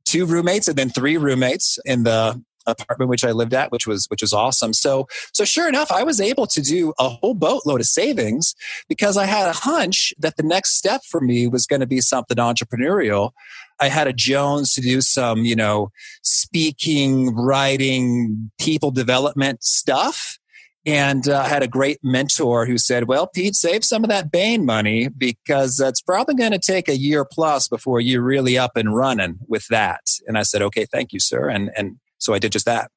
two 0.04 0.26
roommates 0.26 0.68
and 0.68 0.76
then 0.76 0.90
three 0.90 1.16
roommates 1.16 1.78
in 1.84 2.02
the 2.02 2.42
apartment 2.66 3.08
which 3.08 3.24
I 3.24 3.32
lived 3.32 3.54
at, 3.54 3.72
which 3.72 3.86
was 3.86 4.06
which 4.06 4.22
was 4.22 4.32
awesome. 4.32 4.72
So 4.72 5.06
so 5.32 5.44
sure 5.44 5.68
enough, 5.68 5.90
I 5.90 6.02
was 6.02 6.20
able 6.20 6.46
to 6.48 6.60
do 6.60 6.92
a 6.98 7.08
whole 7.08 7.34
boatload 7.34 7.80
of 7.80 7.86
savings 7.86 8.54
because 8.88 9.16
I 9.16 9.26
had 9.26 9.48
a 9.48 9.52
hunch 9.52 10.14
that 10.18 10.36
the 10.36 10.42
next 10.42 10.76
step 10.76 11.02
for 11.04 11.20
me 11.20 11.46
was 11.46 11.66
going 11.66 11.80
to 11.80 11.86
be 11.86 12.00
something 12.00 12.36
entrepreneurial. 12.36 13.32
I 13.78 13.88
had 13.88 14.06
a 14.06 14.12
Jones 14.12 14.72
to 14.74 14.80
do 14.80 15.00
some, 15.00 15.44
you 15.44 15.54
know, 15.54 15.90
speaking, 16.22 17.34
writing, 17.34 18.50
people 18.58 18.90
development 18.90 19.62
stuff. 19.62 20.38
And 20.86 21.28
uh, 21.28 21.40
I 21.40 21.48
had 21.48 21.64
a 21.64 21.68
great 21.68 21.98
mentor 22.04 22.64
who 22.64 22.78
said, 22.78 23.08
Well, 23.08 23.26
Pete, 23.26 23.56
save 23.56 23.84
some 23.84 24.04
of 24.04 24.10
that 24.10 24.30
Bain 24.30 24.64
money 24.64 25.08
because 25.08 25.80
it's 25.80 26.00
probably 26.00 26.36
going 26.36 26.52
to 26.52 26.60
take 26.60 26.88
a 26.88 26.96
year 26.96 27.24
plus 27.24 27.66
before 27.66 28.00
you're 28.00 28.22
really 28.22 28.56
up 28.56 28.76
and 28.76 28.94
running 28.94 29.38
with 29.48 29.66
that. 29.66 30.02
And 30.28 30.38
I 30.38 30.42
said, 30.42 30.62
Okay, 30.62 30.86
thank 30.86 31.12
you, 31.12 31.18
sir. 31.18 31.48
And, 31.48 31.72
and 31.76 31.98
so 32.18 32.34
I 32.34 32.38
did 32.38 32.52
just 32.52 32.66
that. 32.66 32.90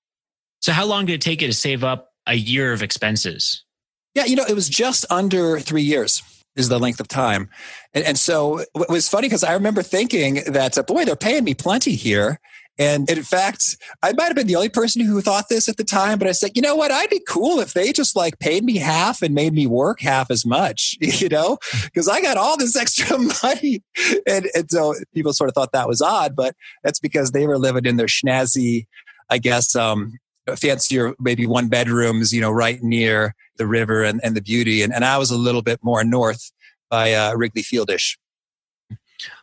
So 0.61 0.71
how 0.71 0.85
long 0.85 1.05
did 1.05 1.13
it 1.13 1.21
take 1.21 1.41
you 1.41 1.47
to 1.47 1.53
save 1.53 1.83
up 1.83 2.11
a 2.27 2.35
year 2.35 2.73
of 2.73 2.83
expenses? 2.83 3.63
Yeah, 4.15 4.25
you 4.25 4.35
know, 4.35 4.45
it 4.47 4.55
was 4.55 4.69
just 4.69 5.05
under 5.09 5.59
three 5.59 5.83
years 5.83 6.21
is 6.55 6.69
the 6.69 6.79
length 6.79 6.99
of 6.99 7.07
time. 7.07 7.49
And, 7.93 8.03
and 8.03 8.17
so 8.17 8.59
it 8.59 8.89
was 8.89 9.07
funny 9.07 9.27
because 9.27 9.43
I 9.43 9.53
remember 9.53 9.81
thinking 9.81 10.41
that, 10.47 10.77
uh, 10.77 10.83
boy, 10.83 11.05
they're 11.05 11.15
paying 11.15 11.43
me 11.43 11.53
plenty 11.53 11.95
here. 11.95 12.39
And 12.77 13.09
in 13.09 13.23
fact, 13.23 13.75
I 14.01 14.13
might 14.13 14.27
have 14.27 14.35
been 14.35 14.47
the 14.47 14.55
only 14.55 14.69
person 14.69 15.03
who 15.03 15.19
thought 15.19 15.49
this 15.49 15.67
at 15.67 15.75
the 15.75 15.83
time, 15.83 16.17
but 16.17 16.29
I 16.29 16.31
said, 16.31 16.51
you 16.55 16.61
know 16.61 16.77
what? 16.77 16.91
I'd 16.91 17.09
be 17.09 17.21
cool 17.27 17.59
if 17.59 17.73
they 17.73 17.91
just 17.91 18.15
like 18.15 18.39
paid 18.39 18.63
me 18.63 18.77
half 18.77 19.21
and 19.21 19.35
made 19.35 19.53
me 19.53 19.67
work 19.67 19.99
half 19.99 20.31
as 20.31 20.45
much, 20.45 20.97
you 21.01 21.27
know, 21.27 21.57
because 21.83 22.07
I 22.07 22.21
got 22.21 22.37
all 22.37 22.57
this 22.57 22.75
extra 22.79 23.17
money. 23.17 23.83
And, 24.25 24.47
and 24.55 24.71
so 24.71 24.95
people 25.13 25.33
sort 25.33 25.49
of 25.49 25.55
thought 25.55 25.73
that 25.73 25.89
was 25.89 26.01
odd, 26.01 26.35
but 26.35 26.55
that's 26.83 26.99
because 26.99 27.31
they 27.31 27.47
were 27.47 27.57
living 27.57 27.85
in 27.85 27.97
their 27.97 28.07
schnazzy 28.07 28.87
I 29.29 29.37
guess, 29.37 29.75
um, 29.75 30.17
fancier, 30.55 31.13
maybe 31.19 31.45
one 31.45 31.67
bedrooms, 31.67 32.33
you 32.33 32.41
know, 32.41 32.51
right 32.51 32.81
near 32.81 33.35
the 33.57 33.67
river 33.67 34.03
and, 34.03 34.19
and 34.23 34.35
the 34.35 34.41
beauty. 34.41 34.81
And, 34.81 34.93
and 34.93 35.05
I 35.05 35.17
was 35.17 35.31
a 35.31 35.37
little 35.37 35.61
bit 35.61 35.79
more 35.83 36.03
north 36.03 36.51
by 36.89 37.13
uh, 37.13 37.35
Wrigley 37.35 37.61
Fieldish. 37.61 38.17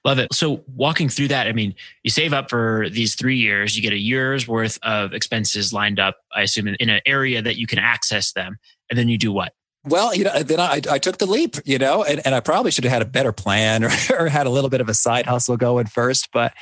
Love 0.05 0.19
it. 0.19 0.33
So 0.33 0.64
walking 0.75 1.09
through 1.09 1.28
that, 1.28 1.47
I 1.47 1.52
mean, 1.52 1.75
you 2.02 2.11
save 2.11 2.33
up 2.33 2.49
for 2.49 2.88
these 2.90 3.14
three 3.14 3.37
years, 3.37 3.76
you 3.76 3.83
get 3.83 3.93
a 3.93 3.99
year's 3.99 4.49
worth 4.49 4.78
of 4.83 5.12
expenses 5.12 5.73
lined 5.73 6.00
up, 6.00 6.16
I 6.35 6.43
assume, 6.43 6.69
in, 6.69 6.76
in 6.76 6.88
an 6.88 7.00
area 7.05 7.43
that 7.43 7.57
you 7.57 7.66
can 7.66 7.78
access 7.78 8.33
them. 8.33 8.57
And 8.88 8.99
then 8.99 9.09
you 9.09 9.19
do 9.19 9.33
what? 9.33 9.52
Well, 9.85 10.14
you 10.14 10.25
know, 10.25 10.43
then 10.43 10.61
I, 10.61 10.81
I 10.90 10.99
took 10.99 11.19
the 11.19 11.26
leap, 11.26 11.57
you 11.64 11.78
know, 11.78 12.02
and, 12.02 12.21
and 12.25 12.35
I 12.35 12.40
probably 12.40 12.71
should 12.71 12.85
have 12.85 12.93
had 12.93 13.02
a 13.02 13.07
better 13.07 13.33
plan 13.33 13.85
or, 13.85 13.90
or 14.19 14.28
had 14.28 14.47
a 14.47 14.50
little 14.50 14.71
bit 14.71 14.81
of 14.81 14.88
a 14.88 14.95
side 14.95 15.26
hustle 15.26 15.57
going 15.57 15.87
first. 15.87 16.28
But 16.33 16.55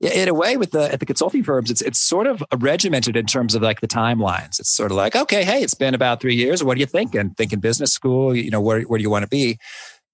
in 0.00 0.28
a 0.28 0.34
way 0.34 0.56
with 0.56 0.70
the 0.70 0.90
at 0.92 0.98
the 1.00 1.06
consulting 1.06 1.44
firms 1.44 1.70
it's 1.70 1.82
it's 1.82 1.98
sort 1.98 2.26
of 2.26 2.42
regimented 2.58 3.16
in 3.16 3.26
terms 3.26 3.54
of 3.54 3.62
like 3.62 3.80
the 3.80 3.88
timelines. 3.88 4.58
It's 4.58 4.74
sort 4.74 4.90
of 4.90 4.96
like 4.96 5.14
okay 5.14 5.44
hey 5.44 5.62
it's 5.62 5.74
been 5.74 5.94
about 5.94 6.20
three 6.20 6.34
years. 6.34 6.64
What 6.64 6.76
are 6.76 6.80
you 6.80 6.86
thinking 6.86 7.30
thinking 7.30 7.60
business 7.60 7.92
school 7.92 8.34
you 8.34 8.50
know 8.50 8.60
where, 8.60 8.82
where 8.82 8.98
do 8.98 9.02
you 9.02 9.10
want 9.10 9.24
to 9.24 9.28
be? 9.28 9.58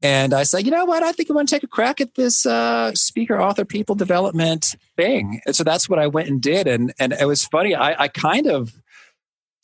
And 0.02 0.34
i 0.34 0.42
said 0.42 0.64
you 0.64 0.70
know 0.70 0.84
what? 0.84 1.02
I 1.02 1.12
think 1.12 1.30
i 1.30 1.34
want 1.34 1.48
to 1.48 1.54
take 1.54 1.62
a 1.62 1.68
crack 1.68 2.00
at 2.00 2.14
this 2.16 2.44
uh, 2.46 2.92
speaker 2.94 3.40
author 3.40 3.64
people 3.64 3.94
development 3.94 4.74
thing. 4.96 5.40
And 5.46 5.54
so 5.54 5.62
that's 5.62 5.88
what 5.88 5.98
i 5.98 6.06
went 6.06 6.28
and 6.28 6.42
did. 6.42 6.66
And 6.66 6.92
and 6.98 7.12
it 7.12 7.26
was 7.26 7.44
funny 7.44 7.74
i, 7.74 8.04
I 8.04 8.08
kind 8.08 8.46
of 8.46 8.72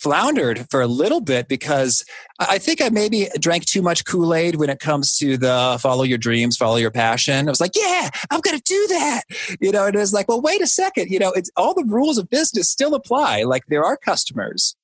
floundered 0.02 0.66
for 0.70 0.80
a 0.80 0.86
little 0.86 1.20
bit 1.20 1.46
because 1.46 2.04
I 2.40 2.58
think 2.58 2.82
I 2.82 2.88
maybe 2.88 3.28
drank 3.38 3.64
too 3.66 3.82
much 3.82 4.04
Kool 4.04 4.34
Aid 4.34 4.56
when 4.56 4.68
it 4.68 4.80
comes 4.80 5.16
to 5.18 5.36
the 5.36 5.78
follow 5.80 6.02
your 6.02 6.18
dreams, 6.18 6.56
follow 6.56 6.76
your 6.76 6.90
passion. 6.90 7.48
I 7.48 7.50
was 7.50 7.60
like, 7.60 7.76
yeah, 7.76 8.10
I'm 8.30 8.40
going 8.40 8.56
to 8.58 8.62
do 8.64 8.86
that. 8.88 9.22
You 9.60 9.70
know, 9.70 9.86
and 9.86 9.94
it 9.94 9.98
was 9.98 10.12
like, 10.12 10.28
well, 10.28 10.40
wait 10.40 10.60
a 10.60 10.66
second. 10.66 11.10
You 11.10 11.18
know, 11.18 11.30
it's 11.30 11.50
all 11.56 11.74
the 11.74 11.84
rules 11.84 12.18
of 12.18 12.28
business 12.28 12.68
still 12.68 12.94
apply. 12.94 13.44
Like 13.44 13.66
there 13.66 13.84
are 13.84 13.96
customers 13.96 14.74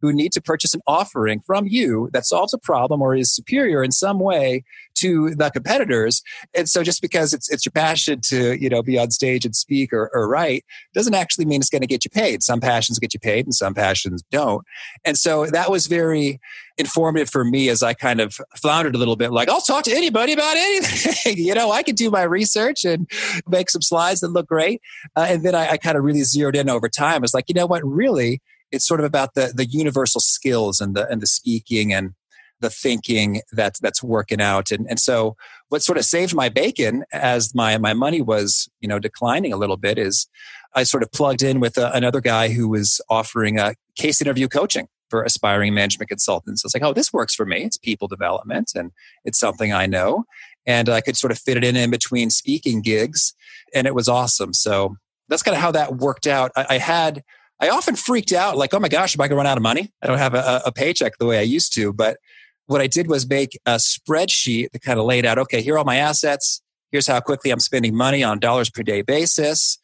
who 0.00 0.12
need 0.12 0.32
to 0.32 0.40
purchase 0.40 0.74
an 0.74 0.80
offering 0.86 1.40
from 1.40 1.66
you 1.66 2.08
that 2.12 2.26
solves 2.26 2.52
a 2.52 2.58
problem 2.58 3.02
or 3.02 3.14
is 3.14 3.34
superior 3.34 3.82
in 3.82 3.92
some 3.92 4.18
way 4.18 4.64
to 4.94 5.34
the 5.34 5.50
competitors. 5.50 6.22
And 6.54 6.68
so 6.68 6.82
just 6.82 7.00
because 7.00 7.32
it's, 7.32 7.50
it's 7.50 7.64
your 7.64 7.72
passion 7.72 8.20
to, 8.26 8.60
you 8.60 8.68
know, 8.68 8.82
be 8.82 8.98
on 8.98 9.10
stage 9.10 9.44
and 9.44 9.54
speak 9.54 9.92
or, 9.92 10.10
or 10.12 10.28
write 10.28 10.64
doesn't 10.94 11.14
actually 11.14 11.44
mean 11.44 11.60
it's 11.60 11.70
going 11.70 11.82
to 11.82 11.86
get 11.86 12.04
you 12.04 12.10
paid. 12.10 12.42
Some 12.42 12.60
passions 12.60 12.98
get 12.98 13.14
you 13.14 13.20
paid 13.20 13.46
and 13.46 13.54
some 13.54 13.74
passions 13.74 14.22
don't. 14.30 14.64
And 15.04 15.16
so 15.16 15.46
that 15.46 15.70
was 15.70 15.86
very 15.86 16.40
informative 16.78 17.28
for 17.28 17.44
me 17.44 17.68
as 17.68 17.82
I 17.82 17.94
kind 17.94 18.20
of 18.20 18.38
floundered 18.56 18.94
a 18.94 18.98
little 18.98 19.16
bit 19.16 19.32
like, 19.32 19.48
I'll 19.48 19.60
talk 19.60 19.84
to 19.84 19.92
anybody 19.92 20.32
about 20.32 20.56
anything. 20.56 21.36
you 21.44 21.54
know, 21.54 21.70
I 21.72 21.82
can 21.82 21.94
do 21.94 22.10
my 22.10 22.22
research 22.22 22.84
and 22.84 23.10
make 23.48 23.70
some 23.70 23.82
slides 23.82 24.20
that 24.20 24.28
look 24.28 24.46
great. 24.46 24.80
Uh, 25.16 25.26
and 25.28 25.44
then 25.44 25.54
I, 25.54 25.72
I 25.72 25.76
kind 25.76 25.96
of 25.96 26.04
really 26.04 26.22
zeroed 26.22 26.56
in 26.56 26.68
over 26.68 26.88
time. 26.88 27.24
It's 27.24 27.34
like, 27.34 27.46
you 27.48 27.54
know 27.54 27.66
what, 27.66 27.84
really, 27.84 28.40
it's 28.70 28.86
sort 28.86 29.00
of 29.00 29.06
about 29.06 29.34
the 29.34 29.52
the 29.54 29.66
universal 29.66 30.20
skills 30.20 30.80
and 30.80 30.94
the 30.94 31.08
and 31.08 31.20
the 31.20 31.26
speaking 31.26 31.92
and 31.92 32.14
the 32.60 32.70
thinking 32.70 33.40
that 33.52 33.76
that's 33.80 34.02
working 34.02 34.40
out 34.40 34.72
and 34.72 34.86
and 34.88 34.98
so 34.98 35.36
what 35.68 35.82
sort 35.82 35.96
of 35.96 36.04
saved 36.04 36.34
my 36.34 36.48
bacon 36.48 37.04
as 37.12 37.54
my 37.54 37.78
my 37.78 37.94
money 37.94 38.20
was 38.20 38.68
you 38.80 38.88
know 38.88 38.98
declining 38.98 39.52
a 39.52 39.56
little 39.56 39.76
bit 39.76 39.98
is 39.98 40.28
I 40.74 40.82
sort 40.82 41.02
of 41.02 41.12
plugged 41.12 41.42
in 41.42 41.60
with 41.60 41.78
a, 41.78 41.90
another 41.92 42.20
guy 42.20 42.48
who 42.48 42.68
was 42.68 43.00
offering 43.08 43.58
a 43.58 43.74
case 43.96 44.20
interview 44.20 44.48
coaching 44.48 44.88
for 45.08 45.22
aspiring 45.22 45.74
management 45.74 46.08
consultants. 46.08 46.64
It's 46.64 46.74
like, 46.74 46.82
oh, 46.82 46.92
this 46.92 47.12
works 47.12 47.34
for 47.34 47.46
me. 47.46 47.64
It's 47.64 47.78
people 47.78 48.08
development 48.08 48.72
and 48.74 48.92
it's 49.24 49.38
something 49.38 49.72
I 49.72 49.86
know. 49.86 50.24
And 50.66 50.88
I 50.88 51.00
could 51.00 51.16
sort 51.16 51.30
of 51.30 51.38
fit 51.38 51.56
it 51.56 51.64
in 51.64 51.76
in 51.76 51.90
between 51.90 52.30
speaking 52.30 52.82
gigs. 52.82 53.34
And 53.74 53.86
it 53.86 53.94
was 53.94 54.08
awesome. 54.08 54.52
So 54.52 54.96
that's 55.28 55.42
kind 55.42 55.56
of 55.56 55.62
how 55.62 55.72
that 55.72 55.96
worked 55.96 56.26
out. 56.26 56.52
I, 56.56 56.66
I 56.70 56.78
had 56.78 57.22
I 57.60 57.70
often 57.70 57.96
freaked 57.96 58.32
out, 58.32 58.56
like, 58.56 58.72
oh 58.72 58.78
my 58.78 58.88
gosh, 58.88 59.16
am 59.16 59.20
I 59.20 59.28
going 59.28 59.36
to 59.36 59.36
run 59.36 59.46
out 59.46 59.56
of 59.56 59.62
money? 59.62 59.92
I 60.02 60.06
don't 60.06 60.18
have 60.18 60.34
a, 60.34 60.62
a 60.66 60.72
paycheck 60.72 61.18
the 61.18 61.26
way 61.26 61.38
I 61.38 61.42
used 61.42 61.74
to. 61.74 61.92
But 61.92 62.18
what 62.66 62.80
I 62.80 62.86
did 62.86 63.08
was 63.08 63.28
make 63.28 63.58
a 63.66 63.76
spreadsheet 63.76 64.70
that 64.72 64.82
kind 64.82 64.98
of 64.98 65.06
laid 65.06 65.26
out, 65.26 65.38
okay, 65.38 65.60
here 65.60 65.74
are 65.74 65.78
all 65.78 65.84
my 65.84 65.96
assets. 65.96 66.62
Here's 66.92 67.06
how 67.06 67.20
quickly 67.20 67.50
I'm 67.50 67.60
spending 67.60 67.96
money 67.96 68.22
on 68.22 68.38
dollars 68.38 68.70
per 68.70 68.82
day 68.82 69.02
basis. 69.02 69.78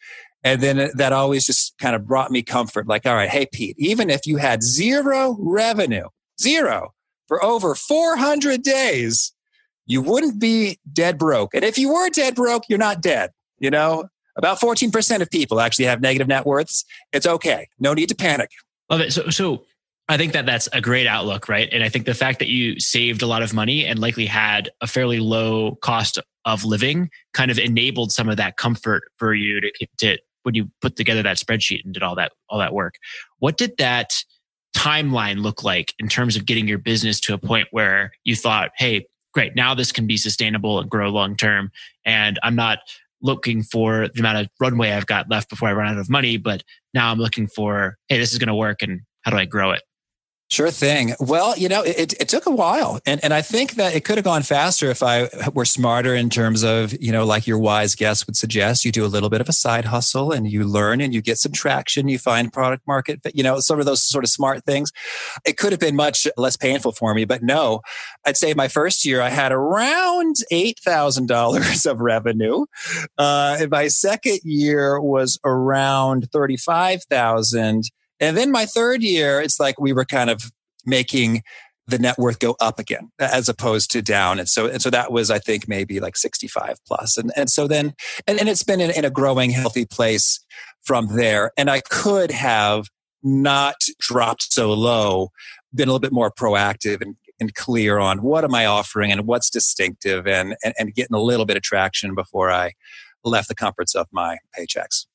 And 0.44 0.60
then 0.60 0.90
that 0.94 1.12
always 1.12 1.46
just 1.46 1.74
kind 1.78 1.96
of 1.96 2.06
brought 2.06 2.30
me 2.30 2.42
comfort. 2.42 2.86
Like, 2.86 3.06
all 3.06 3.14
right, 3.14 3.30
hey, 3.30 3.46
Pete, 3.50 3.76
even 3.78 4.10
if 4.10 4.26
you 4.26 4.36
had 4.36 4.62
zero 4.62 5.36
revenue, 5.40 6.08
zero 6.40 6.92
for 7.26 7.42
over 7.42 7.74
400 7.74 8.62
days, 8.62 9.32
you 9.86 10.02
wouldn't 10.02 10.38
be 10.38 10.78
dead 10.92 11.18
broke. 11.18 11.54
And 11.54 11.64
if 11.64 11.78
you 11.78 11.92
were 11.92 12.10
dead 12.10 12.34
broke, 12.34 12.64
you're 12.68 12.78
not 12.78 13.00
dead. 13.00 13.30
You 13.58 13.70
know, 13.70 14.08
about 14.36 14.60
14% 14.60 15.20
of 15.20 15.30
people 15.30 15.60
actually 15.60 15.86
have 15.86 16.00
negative 16.00 16.28
net 16.28 16.46
worths. 16.46 16.84
It's 17.12 17.26
okay. 17.26 17.68
No 17.78 17.94
need 17.94 18.08
to 18.08 18.14
panic. 18.14 18.50
Love 18.90 19.00
it. 19.00 19.12
So, 19.12 19.30
so 19.30 19.64
I 20.08 20.16
think 20.16 20.32
that 20.34 20.44
that's 20.44 20.68
a 20.72 20.80
great 20.80 21.06
outlook, 21.06 21.48
right? 21.48 21.68
And 21.72 21.82
I 21.82 21.88
think 21.88 22.04
the 22.04 22.14
fact 22.14 22.38
that 22.40 22.48
you 22.48 22.78
saved 22.78 23.22
a 23.22 23.26
lot 23.26 23.42
of 23.42 23.54
money 23.54 23.86
and 23.86 23.98
likely 23.98 24.26
had 24.26 24.70
a 24.80 24.86
fairly 24.86 25.18
low 25.18 25.76
cost 25.76 26.18
of 26.44 26.64
living 26.64 27.10
kind 27.32 27.50
of 27.50 27.58
enabled 27.58 28.12
some 28.12 28.28
of 28.28 28.36
that 28.36 28.56
comfort 28.56 29.04
for 29.16 29.32
you 29.34 29.60
to, 29.60 29.86
to 29.98 30.18
when 30.42 30.54
you 30.54 30.70
put 30.82 30.96
together 30.96 31.22
that 31.22 31.38
spreadsheet 31.38 31.84
and 31.84 31.94
did 31.94 32.02
all 32.02 32.14
that 32.16 32.32
all 32.50 32.58
that 32.58 32.74
work. 32.74 32.96
What 33.38 33.56
did 33.56 33.78
that 33.78 34.12
timeline 34.76 35.40
look 35.40 35.64
like 35.64 35.94
in 35.98 36.08
terms 36.08 36.36
of 36.36 36.44
getting 36.44 36.68
your 36.68 36.78
business 36.78 37.18
to 37.20 37.32
a 37.32 37.38
point 37.38 37.68
where 37.70 38.12
you 38.24 38.36
thought, 38.36 38.72
"Hey, 38.76 39.06
great, 39.32 39.56
now 39.56 39.74
this 39.74 39.90
can 39.90 40.06
be 40.06 40.18
sustainable 40.18 40.78
and 40.78 40.90
grow 40.90 41.08
long 41.08 41.34
term 41.34 41.70
and 42.04 42.38
I'm 42.42 42.54
not 42.54 42.78
looking 43.24 43.62
for 43.62 44.08
the 44.14 44.20
amount 44.20 44.38
of 44.38 44.48
runway 44.60 44.92
I've 44.92 45.06
got 45.06 45.28
left 45.28 45.50
before 45.50 45.68
I 45.68 45.72
run 45.72 45.88
out 45.88 45.98
of 45.98 46.08
money. 46.08 46.36
But 46.36 46.62
now 46.92 47.10
I'm 47.10 47.18
looking 47.18 47.48
for, 47.48 47.96
hey, 48.08 48.18
this 48.18 48.32
is 48.32 48.38
going 48.38 48.48
to 48.48 48.54
work 48.54 48.82
and 48.82 49.00
how 49.22 49.32
do 49.32 49.38
I 49.38 49.46
grow 49.46 49.72
it? 49.72 49.82
Sure 50.54 50.70
thing. 50.70 51.16
Well, 51.18 51.58
you 51.58 51.68
know, 51.68 51.82
it, 51.82 52.12
it 52.12 52.28
took 52.28 52.46
a 52.46 52.50
while. 52.52 53.00
And, 53.04 53.18
and 53.24 53.34
I 53.34 53.42
think 53.42 53.72
that 53.72 53.96
it 53.96 54.04
could 54.04 54.18
have 54.18 54.24
gone 54.24 54.44
faster 54.44 54.88
if 54.88 55.02
I 55.02 55.28
were 55.52 55.64
smarter 55.64 56.14
in 56.14 56.30
terms 56.30 56.62
of, 56.62 56.94
you 57.02 57.10
know, 57.10 57.24
like 57.24 57.48
your 57.48 57.58
wise 57.58 57.96
guest 57.96 58.28
would 58.28 58.36
suggest, 58.36 58.84
you 58.84 58.92
do 58.92 59.04
a 59.04 59.10
little 59.10 59.28
bit 59.30 59.40
of 59.40 59.48
a 59.48 59.52
side 59.52 59.86
hustle 59.86 60.30
and 60.30 60.48
you 60.48 60.62
learn 60.62 61.00
and 61.00 61.12
you 61.12 61.22
get 61.22 61.38
some 61.38 61.50
traction, 61.50 62.06
you 62.06 62.20
find 62.20 62.52
product 62.52 62.86
market, 62.86 63.18
but, 63.20 63.34
you 63.34 63.42
know, 63.42 63.58
some 63.58 63.80
of 63.80 63.86
those 63.86 64.04
sort 64.04 64.22
of 64.22 64.30
smart 64.30 64.64
things. 64.64 64.92
It 65.44 65.56
could 65.56 65.72
have 65.72 65.80
been 65.80 65.96
much 65.96 66.28
less 66.36 66.56
painful 66.56 66.92
for 66.92 67.14
me, 67.14 67.24
but 67.24 67.42
no, 67.42 67.80
I'd 68.24 68.36
say 68.36 68.54
my 68.54 68.68
first 68.68 69.04
year 69.04 69.20
I 69.20 69.30
had 69.30 69.50
around 69.50 70.36
$8,000 70.52 71.86
of 71.90 72.00
revenue. 72.00 72.66
Uh, 73.18 73.66
my 73.68 73.88
second 73.88 74.38
year 74.44 75.00
was 75.00 75.36
around 75.44 76.28
35,000 76.30 77.90
and 78.20 78.36
then 78.36 78.50
my 78.50 78.66
third 78.66 79.02
year, 79.02 79.40
it's 79.40 79.60
like 79.60 79.80
we 79.80 79.92
were 79.92 80.04
kind 80.04 80.30
of 80.30 80.52
making 80.84 81.42
the 81.86 81.98
net 81.98 82.18
worth 82.18 82.38
go 82.38 82.56
up 82.60 82.78
again 82.78 83.10
as 83.18 83.48
opposed 83.48 83.90
to 83.90 84.00
down. 84.00 84.38
And 84.38 84.48
so, 84.48 84.66
and 84.66 84.80
so 84.80 84.90
that 84.90 85.12
was, 85.12 85.30
I 85.30 85.38
think, 85.38 85.68
maybe 85.68 86.00
like 86.00 86.16
65 86.16 86.78
plus. 86.86 87.16
And, 87.16 87.30
and 87.36 87.50
so 87.50 87.68
then, 87.68 87.94
and, 88.26 88.38
and 88.40 88.48
it's 88.48 88.62
been 88.62 88.80
in, 88.80 88.90
in 88.90 89.04
a 89.04 89.10
growing, 89.10 89.50
healthy 89.50 89.84
place 89.84 90.40
from 90.82 91.14
there. 91.16 91.52
And 91.56 91.70
I 91.70 91.80
could 91.80 92.30
have 92.30 92.88
not 93.22 93.76
dropped 94.00 94.52
so 94.52 94.72
low, 94.72 95.30
been 95.74 95.88
a 95.88 95.92
little 95.92 96.00
bit 96.00 96.12
more 96.12 96.30
proactive 96.30 97.02
and, 97.02 97.16
and 97.38 97.54
clear 97.54 97.98
on 97.98 98.22
what 98.22 98.44
am 98.44 98.54
I 98.54 98.64
offering 98.64 99.12
and 99.12 99.26
what's 99.26 99.50
distinctive 99.50 100.26
and, 100.26 100.56
and, 100.64 100.74
and 100.78 100.94
getting 100.94 101.16
a 101.16 101.22
little 101.22 101.44
bit 101.44 101.56
of 101.56 101.62
traction 101.62 102.14
before 102.14 102.50
I 102.50 102.72
left 103.24 103.48
the 103.48 103.54
comforts 103.54 103.94
of 103.94 104.06
my 104.10 104.38
paychecks. 104.58 105.06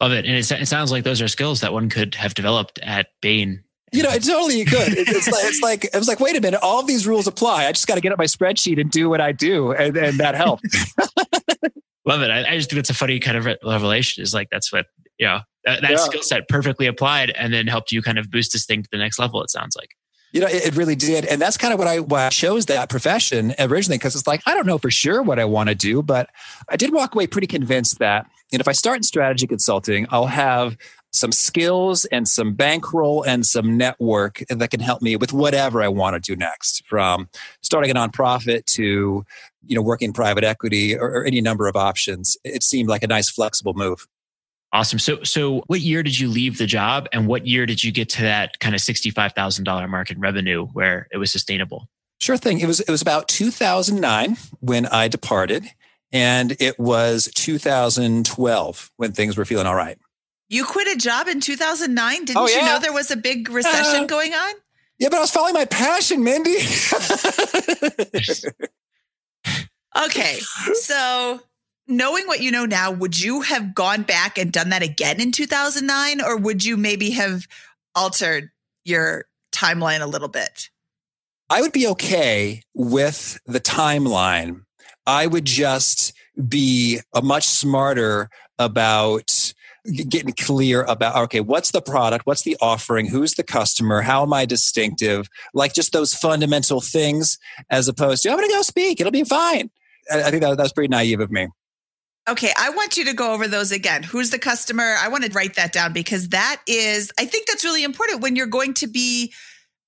Love 0.00 0.12
it. 0.12 0.24
And 0.26 0.36
it, 0.36 0.50
it 0.50 0.68
sounds 0.68 0.92
like 0.92 1.04
those 1.04 1.20
are 1.20 1.28
skills 1.28 1.60
that 1.60 1.72
one 1.72 1.88
could 1.88 2.14
have 2.14 2.34
developed 2.34 2.78
at 2.82 3.08
Bain 3.20 3.64
you 3.92 4.02
know, 4.02 4.10
it 4.10 4.22
totally 4.22 4.64
could. 4.64 4.96
It's 4.98 5.28
like, 5.28 5.44
it's 5.44 5.62
like, 5.62 5.84
it 5.84 5.94
was 5.94 6.08
like, 6.08 6.20
wait 6.20 6.36
a 6.36 6.40
minute, 6.40 6.60
all 6.62 6.80
of 6.80 6.86
these 6.86 7.06
rules 7.06 7.26
apply. 7.26 7.66
I 7.66 7.72
just 7.72 7.86
got 7.86 7.94
to 7.94 8.00
get 8.00 8.12
up 8.12 8.18
my 8.18 8.26
spreadsheet 8.26 8.80
and 8.80 8.90
do 8.90 9.08
what 9.08 9.20
I 9.20 9.32
do. 9.32 9.72
And, 9.72 9.96
and 9.96 10.18
that 10.18 10.34
helped. 10.34 10.66
Love 12.04 12.22
it. 12.22 12.30
I, 12.30 12.52
I, 12.52 12.56
just 12.56 12.70
think 12.70 12.80
it's 12.80 12.90
a 12.90 12.94
funny 12.94 13.18
kind 13.18 13.36
of 13.36 13.46
revelation 13.64 14.22
is 14.22 14.34
like, 14.34 14.48
that's 14.50 14.72
what, 14.72 14.86
you 15.18 15.26
know, 15.26 15.40
that, 15.64 15.82
that 15.82 15.90
yeah. 15.90 15.96
skill 15.96 16.22
set 16.22 16.48
perfectly 16.48 16.86
applied 16.86 17.30
and 17.30 17.52
then 17.52 17.66
helped 17.66 17.92
you 17.92 18.02
kind 18.02 18.18
of 18.18 18.30
boost 18.30 18.52
this 18.52 18.66
thing 18.66 18.82
to 18.82 18.88
the 18.90 18.98
next 18.98 19.18
level. 19.18 19.42
It 19.42 19.50
sounds 19.50 19.76
like. 19.76 19.90
You 20.32 20.42
know, 20.42 20.46
it, 20.46 20.66
it 20.66 20.76
really 20.76 20.94
did. 20.94 21.24
And 21.24 21.40
that's 21.40 21.56
kind 21.56 21.72
of 21.72 21.78
what 21.78 21.88
I, 21.88 22.00
why 22.00 22.26
I 22.26 22.28
chose 22.28 22.66
that 22.66 22.90
profession 22.90 23.54
originally, 23.58 23.96
because 23.96 24.14
it's 24.14 24.26
like, 24.26 24.42
I 24.44 24.54
don't 24.54 24.66
know 24.66 24.76
for 24.76 24.90
sure 24.90 25.22
what 25.22 25.38
I 25.38 25.46
want 25.46 25.70
to 25.70 25.74
do, 25.74 26.02
but 26.02 26.28
I 26.68 26.76
did 26.76 26.92
walk 26.92 27.14
away 27.14 27.26
pretty 27.26 27.46
convinced 27.46 27.98
that, 28.00 28.26
and 28.52 28.60
if 28.60 28.68
I 28.68 28.72
start 28.72 28.96
in 28.96 29.02
strategy 29.02 29.46
consulting, 29.46 30.06
I'll 30.10 30.26
have 30.26 30.76
some 31.12 31.32
skills 31.32 32.04
and 32.06 32.28
some 32.28 32.54
bankroll 32.54 33.22
and 33.22 33.46
some 33.46 33.76
network 33.76 34.42
that 34.50 34.70
can 34.70 34.80
help 34.80 35.00
me 35.00 35.16
with 35.16 35.32
whatever 35.32 35.82
I 35.82 35.88
want 35.88 36.14
to 36.14 36.20
do 36.20 36.36
next 36.36 36.84
from 36.86 37.28
starting 37.62 37.90
a 37.90 37.94
nonprofit 37.94 38.66
to 38.76 39.24
you 39.66 39.74
know 39.74 39.82
working 39.82 40.12
private 40.12 40.44
equity 40.44 40.96
or, 40.96 41.08
or 41.08 41.24
any 41.24 41.40
number 41.40 41.66
of 41.66 41.76
options 41.76 42.36
it 42.44 42.62
seemed 42.62 42.90
like 42.90 43.02
a 43.02 43.06
nice 43.06 43.30
flexible 43.30 43.72
move 43.74 44.06
Awesome. 44.70 44.98
So, 44.98 45.22
so 45.22 45.62
what 45.66 45.80
year 45.80 46.02
did 46.02 46.18
you 46.18 46.28
leave 46.28 46.58
the 46.58 46.66
job, 46.66 47.08
and 47.10 47.26
what 47.26 47.46
year 47.46 47.64
did 47.64 47.82
you 47.82 47.90
get 47.90 48.10
to 48.10 48.22
that 48.22 48.58
kind 48.60 48.74
of 48.74 48.82
sixty-five 48.82 49.32
thousand 49.32 49.64
dollar 49.64 49.88
mark 49.88 50.10
in 50.10 50.20
revenue 50.20 50.66
where 50.66 51.08
it 51.10 51.16
was 51.16 51.32
sustainable? 51.32 51.88
Sure 52.20 52.36
thing. 52.36 52.60
It 52.60 52.66
was 52.66 52.80
it 52.80 52.90
was 52.90 53.00
about 53.00 53.28
two 53.28 53.50
thousand 53.50 54.00
nine 54.00 54.36
when 54.60 54.84
I 54.84 55.08
departed, 55.08 55.64
and 56.12 56.56
it 56.60 56.78
was 56.78 57.30
two 57.34 57.58
thousand 57.58 58.26
twelve 58.26 58.90
when 58.96 59.12
things 59.12 59.36
were 59.36 59.44
feeling 59.44 59.66
all 59.66 59.74
right. 59.74 59.98
You 60.50 60.64
quit 60.64 60.88
a 60.88 60.96
job 60.96 61.28
in 61.28 61.40
2009. 61.40 62.24
Didn't 62.24 62.38
oh, 62.38 62.48
yeah. 62.48 62.56
you 62.56 62.62
know 62.62 62.78
there 62.80 62.92
was 62.92 63.10
a 63.10 63.16
big 63.16 63.50
recession 63.50 64.04
uh, 64.04 64.06
going 64.06 64.32
on? 64.32 64.54
Yeah, 64.98 65.10
but 65.10 65.18
I 65.18 65.20
was 65.20 65.30
following 65.30 65.54
my 65.54 65.66
passion, 65.66 66.24
Mindy. 66.24 66.56
okay. 70.04 70.38
So, 70.72 71.40
knowing 71.86 72.26
what 72.26 72.40
you 72.40 72.50
know 72.50 72.64
now, 72.64 72.90
would 72.90 73.20
you 73.20 73.42
have 73.42 73.74
gone 73.74 74.02
back 74.02 74.38
and 74.38 74.50
done 74.50 74.70
that 74.70 74.82
again 74.82 75.20
in 75.20 75.32
2009? 75.32 76.22
Or 76.22 76.36
would 76.38 76.64
you 76.64 76.76
maybe 76.76 77.10
have 77.10 77.46
altered 77.94 78.50
your 78.84 79.26
timeline 79.52 80.00
a 80.00 80.06
little 80.06 80.28
bit? 80.28 80.70
I 81.50 81.60
would 81.60 81.72
be 81.72 81.86
okay 81.88 82.62
with 82.74 83.38
the 83.46 83.60
timeline. 83.60 84.64
I 85.08 85.26
would 85.26 85.46
just 85.46 86.12
be 86.48 87.00
a 87.14 87.22
much 87.22 87.46
smarter 87.46 88.28
about 88.58 89.54
getting 90.06 90.34
clear 90.34 90.82
about 90.82 91.16
okay 91.16 91.40
what's 91.40 91.70
the 91.70 91.80
product? 91.80 92.26
What's 92.26 92.42
the 92.42 92.58
offering? 92.60 93.06
Who's 93.06 93.34
the 93.34 93.42
customer? 93.42 94.02
How 94.02 94.22
am 94.22 94.34
i 94.34 94.44
distinctive? 94.44 95.28
Like 95.54 95.72
just 95.72 95.92
those 95.92 96.12
fundamental 96.12 96.82
things 96.82 97.38
as 97.70 97.88
opposed 97.88 98.22
to 98.22 98.30
i'm 98.30 98.36
going 98.36 98.48
to 98.48 98.54
go 98.54 98.62
speak. 98.62 99.00
It'll 99.00 99.10
be 99.10 99.24
fine. 99.24 99.70
I 100.12 100.30
think 100.30 100.42
that, 100.42 100.56
that 100.56 100.62
was 100.62 100.72
pretty 100.72 100.88
naive 100.88 101.20
of 101.20 101.30
me. 101.30 101.48
Okay, 102.28 102.52
I 102.58 102.68
want 102.70 102.98
you 102.98 103.06
to 103.06 103.14
go 103.14 103.32
over 103.32 103.48
those 103.48 103.72
again. 103.72 104.02
Who's 104.02 104.28
the 104.28 104.38
customer? 104.38 104.96
I 105.00 105.08
want 105.08 105.24
to 105.24 105.32
write 105.32 105.54
that 105.54 105.72
down 105.72 105.94
because 105.94 106.28
that 106.28 106.60
is, 106.66 107.10
I 107.18 107.24
think 107.24 107.46
that's 107.46 107.64
really 107.64 107.82
important 107.82 108.20
when 108.20 108.36
you're 108.36 108.46
going 108.46 108.74
to 108.74 108.86
be 108.86 109.32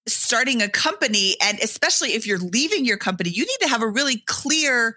starting 0.06 0.62
a 0.62 0.68
company. 0.68 1.36
And 1.42 1.58
especially 1.60 2.14
if 2.14 2.26
you're 2.26 2.38
leaving 2.38 2.84
your 2.84 2.96
company, 2.96 3.30
you 3.30 3.44
need 3.44 3.58
to 3.60 3.68
have 3.68 3.82
a 3.82 3.88
really 3.88 4.22
clear 4.26 4.96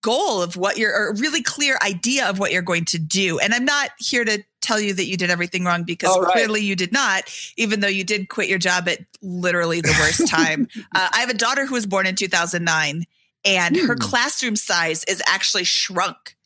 goal 0.00 0.42
of 0.42 0.56
what 0.56 0.78
you're, 0.78 1.10
a 1.10 1.14
really 1.14 1.42
clear 1.42 1.78
idea 1.82 2.28
of 2.28 2.38
what 2.38 2.52
you're 2.52 2.62
going 2.62 2.84
to 2.86 2.98
do. 2.98 3.38
And 3.38 3.52
I'm 3.52 3.64
not 3.64 3.90
here 3.98 4.24
to 4.24 4.42
tell 4.60 4.78
you 4.78 4.94
that 4.94 5.06
you 5.06 5.16
did 5.16 5.30
everything 5.30 5.64
wrong 5.64 5.82
because 5.82 6.16
right. 6.18 6.32
clearly 6.32 6.60
you 6.60 6.76
did 6.76 6.92
not, 6.92 7.24
even 7.56 7.80
though 7.80 7.88
you 7.88 8.04
did 8.04 8.28
quit 8.28 8.48
your 8.48 8.58
job 8.58 8.88
at 8.88 9.00
literally 9.22 9.80
the 9.80 9.96
worst 10.00 10.28
time. 10.28 10.68
uh, 10.94 11.08
I 11.12 11.20
have 11.20 11.30
a 11.30 11.34
daughter 11.34 11.66
who 11.66 11.74
was 11.74 11.86
born 11.86 12.06
in 12.06 12.14
2009 12.14 13.04
and 13.44 13.76
her 13.76 13.94
hmm. 13.94 14.00
classroom 14.00 14.56
size 14.56 15.04
is 15.04 15.22
actually 15.26 15.64
shrunk. 15.64 16.36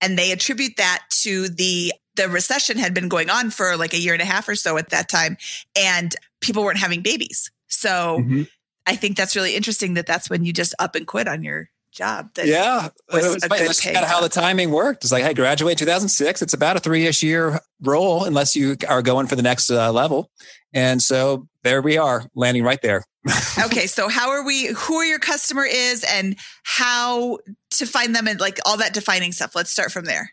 And 0.00 0.18
they 0.18 0.32
attribute 0.32 0.76
that 0.78 1.04
to 1.22 1.48
the 1.48 1.92
the 2.14 2.28
recession 2.28 2.76
had 2.76 2.92
been 2.92 3.08
going 3.08 3.30
on 3.30 3.50
for 3.50 3.76
like 3.76 3.94
a 3.94 3.98
year 3.98 4.12
and 4.12 4.20
a 4.20 4.26
half 4.26 4.46
or 4.46 4.54
so 4.54 4.76
at 4.76 4.90
that 4.90 5.08
time 5.08 5.38
and 5.74 6.14
people 6.42 6.62
weren't 6.62 6.78
having 6.78 7.00
babies. 7.00 7.50
So 7.68 8.18
mm-hmm. 8.20 8.42
I 8.86 8.96
think 8.96 9.16
that's 9.16 9.34
really 9.34 9.56
interesting 9.56 9.94
that 9.94 10.06
that's 10.06 10.28
when 10.28 10.44
you 10.44 10.52
just 10.52 10.74
up 10.78 10.94
and 10.94 11.06
quit 11.06 11.26
on 11.26 11.42
your 11.42 11.70
job. 11.92 12.30
Yeah, 12.36 12.88
was 13.10 13.36
it 13.36 13.48
that's 13.48 13.80
kind 13.80 13.96
of 13.96 14.04
how 14.04 14.20
the 14.20 14.28
timing 14.28 14.70
worked. 14.70 15.04
It's 15.04 15.12
like, 15.12 15.24
hey, 15.24 15.34
graduate 15.34 15.78
2006. 15.78 16.42
It's 16.42 16.54
about 16.54 16.76
a 16.76 16.80
three-ish 16.80 17.22
year 17.22 17.60
role 17.80 18.24
unless 18.24 18.56
you 18.56 18.76
are 18.88 19.02
going 19.02 19.26
for 19.26 19.36
the 19.36 19.42
next 19.42 19.70
uh, 19.70 19.92
level. 19.92 20.30
And 20.74 21.00
so 21.02 21.48
there 21.62 21.82
we 21.82 21.98
are, 21.98 22.24
landing 22.34 22.64
right 22.64 22.80
there. 22.82 23.04
okay, 23.64 23.86
so 23.86 24.08
how 24.08 24.30
are 24.30 24.44
we? 24.44 24.66
Who 24.66 24.94
are 24.96 25.04
your 25.04 25.20
customer 25.20 25.64
is, 25.64 26.02
and 26.02 26.36
how 26.64 27.38
to 27.72 27.86
find 27.86 28.16
them, 28.16 28.26
and 28.26 28.40
like 28.40 28.58
all 28.66 28.78
that 28.78 28.94
defining 28.94 29.30
stuff. 29.30 29.54
Let's 29.54 29.70
start 29.70 29.92
from 29.92 30.06
there. 30.06 30.32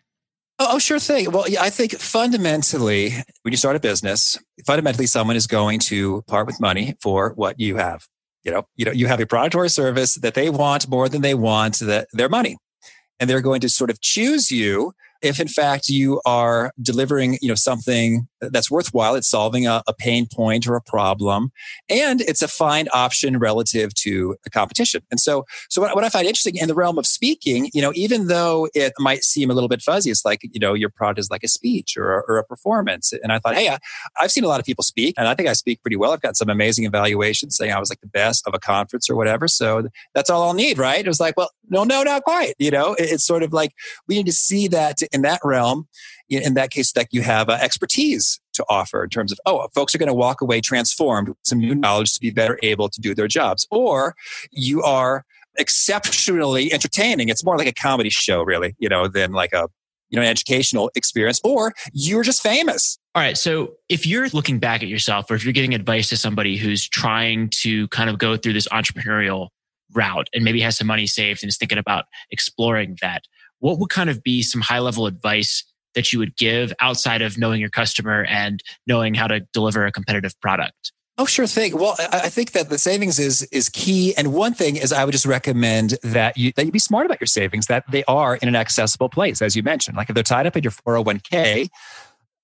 Oh, 0.62 0.72
oh, 0.72 0.78
sure 0.78 0.98
thing. 0.98 1.32
Well, 1.32 1.48
yeah, 1.48 1.62
I 1.62 1.70
think 1.70 1.92
fundamentally, 1.98 3.10
when 3.42 3.52
you 3.52 3.56
start 3.56 3.76
a 3.76 3.80
business, 3.80 4.38
fundamentally, 4.66 5.06
someone 5.06 5.34
is 5.34 5.46
going 5.46 5.78
to 5.80 6.20
part 6.28 6.46
with 6.46 6.60
money 6.60 6.96
for 7.00 7.32
what 7.34 7.58
you 7.58 7.76
have 7.76 8.06
you 8.44 8.50
know, 8.50 8.66
you 8.76 8.84
know, 8.84 8.92
you 8.92 9.06
have 9.06 9.20
a 9.20 9.26
product 9.26 9.54
or 9.54 9.64
a 9.64 9.68
service 9.68 10.14
that 10.16 10.34
they 10.34 10.50
want 10.50 10.88
more 10.88 11.08
than 11.08 11.22
they 11.22 11.34
want 11.34 11.78
the, 11.78 12.06
their 12.12 12.28
money. 12.28 12.56
And 13.18 13.28
they're 13.28 13.42
going 13.42 13.60
to 13.60 13.68
sort 13.68 13.90
of 13.90 14.00
choose 14.00 14.50
you 14.50 14.92
if 15.20 15.38
in 15.38 15.48
fact 15.48 15.88
you 15.90 16.20
are 16.24 16.72
delivering 16.80 17.36
you 17.42 17.48
know 17.48 17.54
something 17.54 18.26
that's 18.40 18.70
worthwhile. 18.70 19.14
It's 19.14 19.28
solving 19.28 19.66
a, 19.66 19.82
a, 19.86 19.94
pain 20.00 20.26
point 20.26 20.66
or 20.66 20.76
a 20.76 20.80
problem 20.80 21.52
and 21.90 22.22
it's 22.22 22.40
a 22.40 22.48
fine 22.48 22.88
option 22.94 23.38
relative 23.38 23.92
to 23.94 24.36
the 24.44 24.50
competition. 24.50 25.02
And 25.10 25.20
so 25.20 25.44
so 25.68 25.82
what, 25.82 25.94
what, 25.94 26.04
i 26.04 26.08
find 26.08 26.26
interesting 26.26 26.56
in 26.56 26.68
the 26.68 26.74
realm 26.74 26.98
of 26.98 27.06
speaking 27.06 27.70
you 27.74 27.82
know 27.82 27.92
even 27.94 28.28
though 28.28 28.68
it 28.74 28.94
might 28.98 29.24
seem 29.24 29.50
a 29.50 29.54
little 29.54 29.68
bit 29.68 29.82
fuzzy 29.82 30.10
it's 30.10 30.24
like 30.24 30.40
you 30.42 30.58
know 30.58 30.72
your 30.72 30.88
product 30.88 31.18
is 31.18 31.30
like 31.30 31.44
a 31.44 31.48
speech 31.48 31.96
or 31.98 32.18
a, 32.18 32.22
or 32.28 32.38
a 32.38 32.44
performance. 32.44 33.12
And 33.22 33.32
i 33.32 33.38
thought 33.38 33.54
hey 33.54 33.68
I, 33.68 33.78
i've 34.20 34.32
seen 34.32 34.44
a 34.44 34.48
lot 34.48 34.60
of 34.60 34.66
people 34.66 34.84
speak 34.84 35.14
and 35.18 35.28
i 35.28 35.34
think 35.34 35.48
i 35.48 35.52
speak 35.52 35.82
pretty 35.82 35.96
well. 35.96 36.12
I've 36.12 36.22
got 36.22 36.36
some 36.36 36.48
amazing 36.48 36.84
evaluations 36.86 37.56
saying 37.56 37.72
i 37.72 37.78
was 37.78 37.90
like 37.90 38.00
the 38.00 38.06
best 38.06 38.46
of 38.46 38.54
a 38.54 38.58
conference 38.58 39.10
or 39.10 39.16
whatever. 39.16 39.48
So 39.48 39.88
that's 40.14 40.30
all 40.30 40.42
i'll 40.42 40.54
need 40.54 40.78
right? 40.78 41.04
It 41.04 41.08
was 41.08 41.20
like 41.20 41.36
well 41.36 41.50
no 41.68 41.84
no 41.84 42.02
not 42.02 42.22
quite. 42.24 42.54
You 42.58 42.70
know 42.70 42.94
it, 42.94 43.10
it's 43.10 43.26
sort 43.26 43.42
of 43.42 43.52
like 43.52 43.74
we 44.08 44.16
need 44.16 44.26
to 44.26 44.32
see 44.32 44.68
that 44.68 45.02
in 45.12 45.22
that 45.22 45.40
realm, 45.44 45.88
in 46.30 46.54
that 46.54 46.70
case, 46.70 46.92
that 46.92 47.08
you 47.10 47.22
have 47.22 47.48
uh, 47.48 47.58
expertise 47.60 48.40
to 48.52 48.64
offer 48.68 49.02
in 49.02 49.10
terms 49.10 49.32
of, 49.32 49.40
oh, 49.46 49.68
folks 49.74 49.94
are 49.94 49.98
going 49.98 50.08
to 50.08 50.14
walk 50.14 50.40
away 50.40 50.60
transformed 50.60 51.28
with 51.28 51.38
some 51.42 51.58
new 51.58 51.74
knowledge 51.74 52.14
to 52.14 52.20
be 52.20 52.30
better 52.30 52.58
able 52.62 52.88
to 52.88 53.00
do 53.00 53.14
their 53.14 53.28
jobs. 53.28 53.66
Or 53.70 54.14
you 54.50 54.82
are 54.82 55.24
exceptionally 55.58 56.72
entertaining. 56.72 57.28
It's 57.28 57.44
more 57.44 57.58
like 57.58 57.66
a 57.66 57.72
comedy 57.72 58.10
show, 58.10 58.42
really, 58.42 58.76
you 58.78 58.88
know, 58.88 59.08
than 59.08 59.32
like 59.32 59.52
a 59.52 59.68
you 60.10 60.16
know, 60.16 60.22
an 60.22 60.28
educational 60.28 60.90
experience, 60.96 61.40
or 61.44 61.72
you're 61.92 62.24
just 62.24 62.42
famous. 62.42 62.98
All 63.14 63.22
right. 63.22 63.38
So 63.38 63.74
if 63.88 64.06
you're 64.06 64.28
looking 64.30 64.58
back 64.58 64.82
at 64.82 64.88
yourself, 64.88 65.30
or 65.30 65.34
if 65.34 65.44
you're 65.44 65.52
giving 65.52 65.72
advice 65.72 66.08
to 66.08 66.16
somebody 66.16 66.56
who's 66.56 66.88
trying 66.88 67.48
to 67.60 67.88
kind 67.88 68.10
of 68.10 68.18
go 68.18 68.36
through 68.36 68.54
this 68.54 68.68
entrepreneurial 68.68 69.48
route 69.92 70.28
and 70.34 70.44
maybe 70.44 70.60
has 70.60 70.76
some 70.76 70.86
money 70.86 71.06
saved 71.06 71.42
and 71.42 71.48
is 71.48 71.56
thinking 71.56 71.78
about 71.78 72.06
exploring 72.30 72.98
that, 73.00 73.22
what 73.60 73.78
would 73.78 73.90
kind 73.90 74.10
of 74.10 74.22
be 74.22 74.42
some 74.42 74.60
high 74.60 74.78
level 74.78 75.06
advice 75.06 75.64
that 75.94 76.12
you 76.12 76.18
would 76.18 76.36
give 76.36 76.72
outside 76.80 77.22
of 77.22 77.38
knowing 77.38 77.60
your 77.60 77.70
customer 77.70 78.24
and 78.24 78.62
knowing 78.86 79.14
how 79.14 79.26
to 79.26 79.40
deliver 79.52 79.86
a 79.86 79.92
competitive 79.92 80.38
product? 80.40 80.92
Oh, 81.18 81.26
sure 81.26 81.46
thing. 81.46 81.76
Well, 81.76 81.96
I 82.12 82.30
think 82.30 82.52
that 82.52 82.70
the 82.70 82.78
savings 82.78 83.18
is 83.18 83.42
is 83.52 83.68
key. 83.68 84.14
And 84.16 84.32
one 84.32 84.54
thing 84.54 84.76
is, 84.76 84.90
I 84.90 85.04
would 85.04 85.12
just 85.12 85.26
recommend 85.26 85.98
that 86.02 86.38
you 86.38 86.50
that 86.56 86.64
you 86.64 86.72
be 86.72 86.78
smart 86.78 87.04
about 87.04 87.20
your 87.20 87.26
savings. 87.26 87.66
That 87.66 87.84
they 87.90 88.04
are 88.04 88.36
in 88.36 88.48
an 88.48 88.56
accessible 88.56 89.10
place, 89.10 89.42
as 89.42 89.54
you 89.54 89.62
mentioned. 89.62 89.98
Like 89.98 90.08
if 90.08 90.14
they're 90.14 90.22
tied 90.22 90.46
up 90.46 90.56
in 90.56 90.62
your 90.62 90.70
four 90.70 90.94
hundred 90.94 91.00
oh 91.00 91.02
one 91.02 91.20
k, 91.20 91.68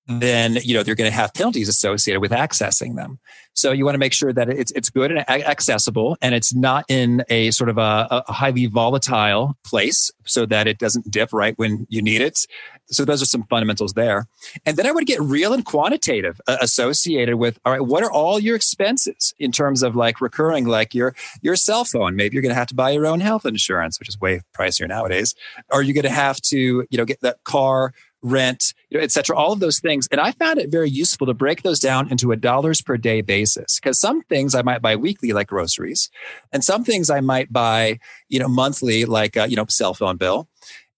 then 0.07 0.57
you 0.63 0.73
know 0.73 0.83
they're 0.83 0.95
going 0.95 1.09
to 1.09 1.15
have 1.15 1.33
penalties 1.33 1.67
associated 1.67 2.21
with 2.21 2.31
accessing 2.31 2.95
them. 2.95 3.19
So 3.53 3.71
you 3.71 3.85
want 3.85 3.95
to 3.95 3.99
make 3.99 4.13
sure 4.13 4.31
that 4.31 4.49
it's 4.49 4.71
it's 4.71 4.89
good 4.89 5.11
and 5.11 5.27
accessible, 5.29 6.17
and 6.21 6.33
it's 6.35 6.53
not 6.53 6.85
in 6.87 7.23
a 7.29 7.51
sort 7.51 7.69
of 7.69 7.77
a, 7.77 8.23
a 8.27 8.31
highly 8.31 8.67
volatile 8.67 9.57
place, 9.65 10.11
so 10.25 10.45
that 10.45 10.67
it 10.67 10.77
doesn't 10.77 11.09
dip 11.09 11.33
right 11.33 11.57
when 11.57 11.87
you 11.89 12.01
need 12.01 12.21
it. 12.21 12.45
So 12.89 13.03
those 13.03 13.21
are 13.21 13.25
some 13.25 13.43
fundamentals 13.43 13.93
there. 13.93 14.27
And 14.65 14.77
then 14.77 14.85
I 14.85 14.91
would 14.91 15.05
get 15.05 15.19
real 15.19 15.53
and 15.53 15.65
quantitative 15.65 16.39
uh, 16.47 16.57
associated 16.61 17.35
with 17.35 17.59
all 17.65 17.73
right, 17.73 17.81
what 17.81 18.03
are 18.03 18.11
all 18.11 18.39
your 18.39 18.55
expenses 18.55 19.33
in 19.39 19.51
terms 19.51 19.83
of 19.83 19.95
like 19.95 20.21
recurring, 20.21 20.65
like 20.65 20.93
your 20.93 21.15
your 21.41 21.55
cell 21.55 21.83
phone? 21.83 22.15
Maybe 22.15 22.35
you're 22.35 22.43
going 22.43 22.53
to 22.53 22.59
have 22.59 22.67
to 22.67 22.75
buy 22.75 22.91
your 22.91 23.07
own 23.07 23.19
health 23.19 23.45
insurance, 23.45 23.99
which 23.99 24.07
is 24.07 24.19
way 24.21 24.41
pricier 24.55 24.87
nowadays. 24.87 25.35
Are 25.71 25.81
you 25.81 25.93
going 25.93 26.03
to 26.03 26.09
have 26.09 26.39
to 26.43 26.85
you 26.89 26.97
know 26.97 27.05
get 27.05 27.21
that 27.21 27.43
car 27.43 27.91
rent, 28.23 28.73
you 28.89 28.97
know, 28.97 29.03
et 29.03 29.11
cetera, 29.11 29.37
all 29.37 29.53
of 29.53 29.59
those 29.59 29.79
things. 29.79 30.07
And 30.11 30.19
I 30.19 30.31
found 30.31 30.59
it 30.59 30.69
very 30.69 30.89
useful 30.89 31.27
to 31.27 31.33
break 31.33 31.61
those 31.61 31.79
down 31.79 32.09
into 32.11 32.31
a 32.31 32.35
dollars 32.35 32.81
per 32.81 32.97
day 32.97 33.21
basis 33.21 33.79
because 33.79 33.99
some 33.99 34.21
things 34.23 34.55
I 34.55 34.61
might 34.61 34.81
buy 34.81 34.95
weekly, 34.95 35.33
like 35.33 35.47
groceries, 35.47 36.09
and 36.51 36.63
some 36.63 36.83
things 36.83 37.09
I 37.09 37.21
might 37.21 37.53
buy, 37.53 37.99
you 38.29 38.39
know, 38.39 38.47
monthly, 38.47 39.05
like, 39.05 39.35
a, 39.35 39.49
you 39.49 39.55
know, 39.55 39.65
cell 39.69 39.93
phone 39.93 40.17
bill. 40.17 40.47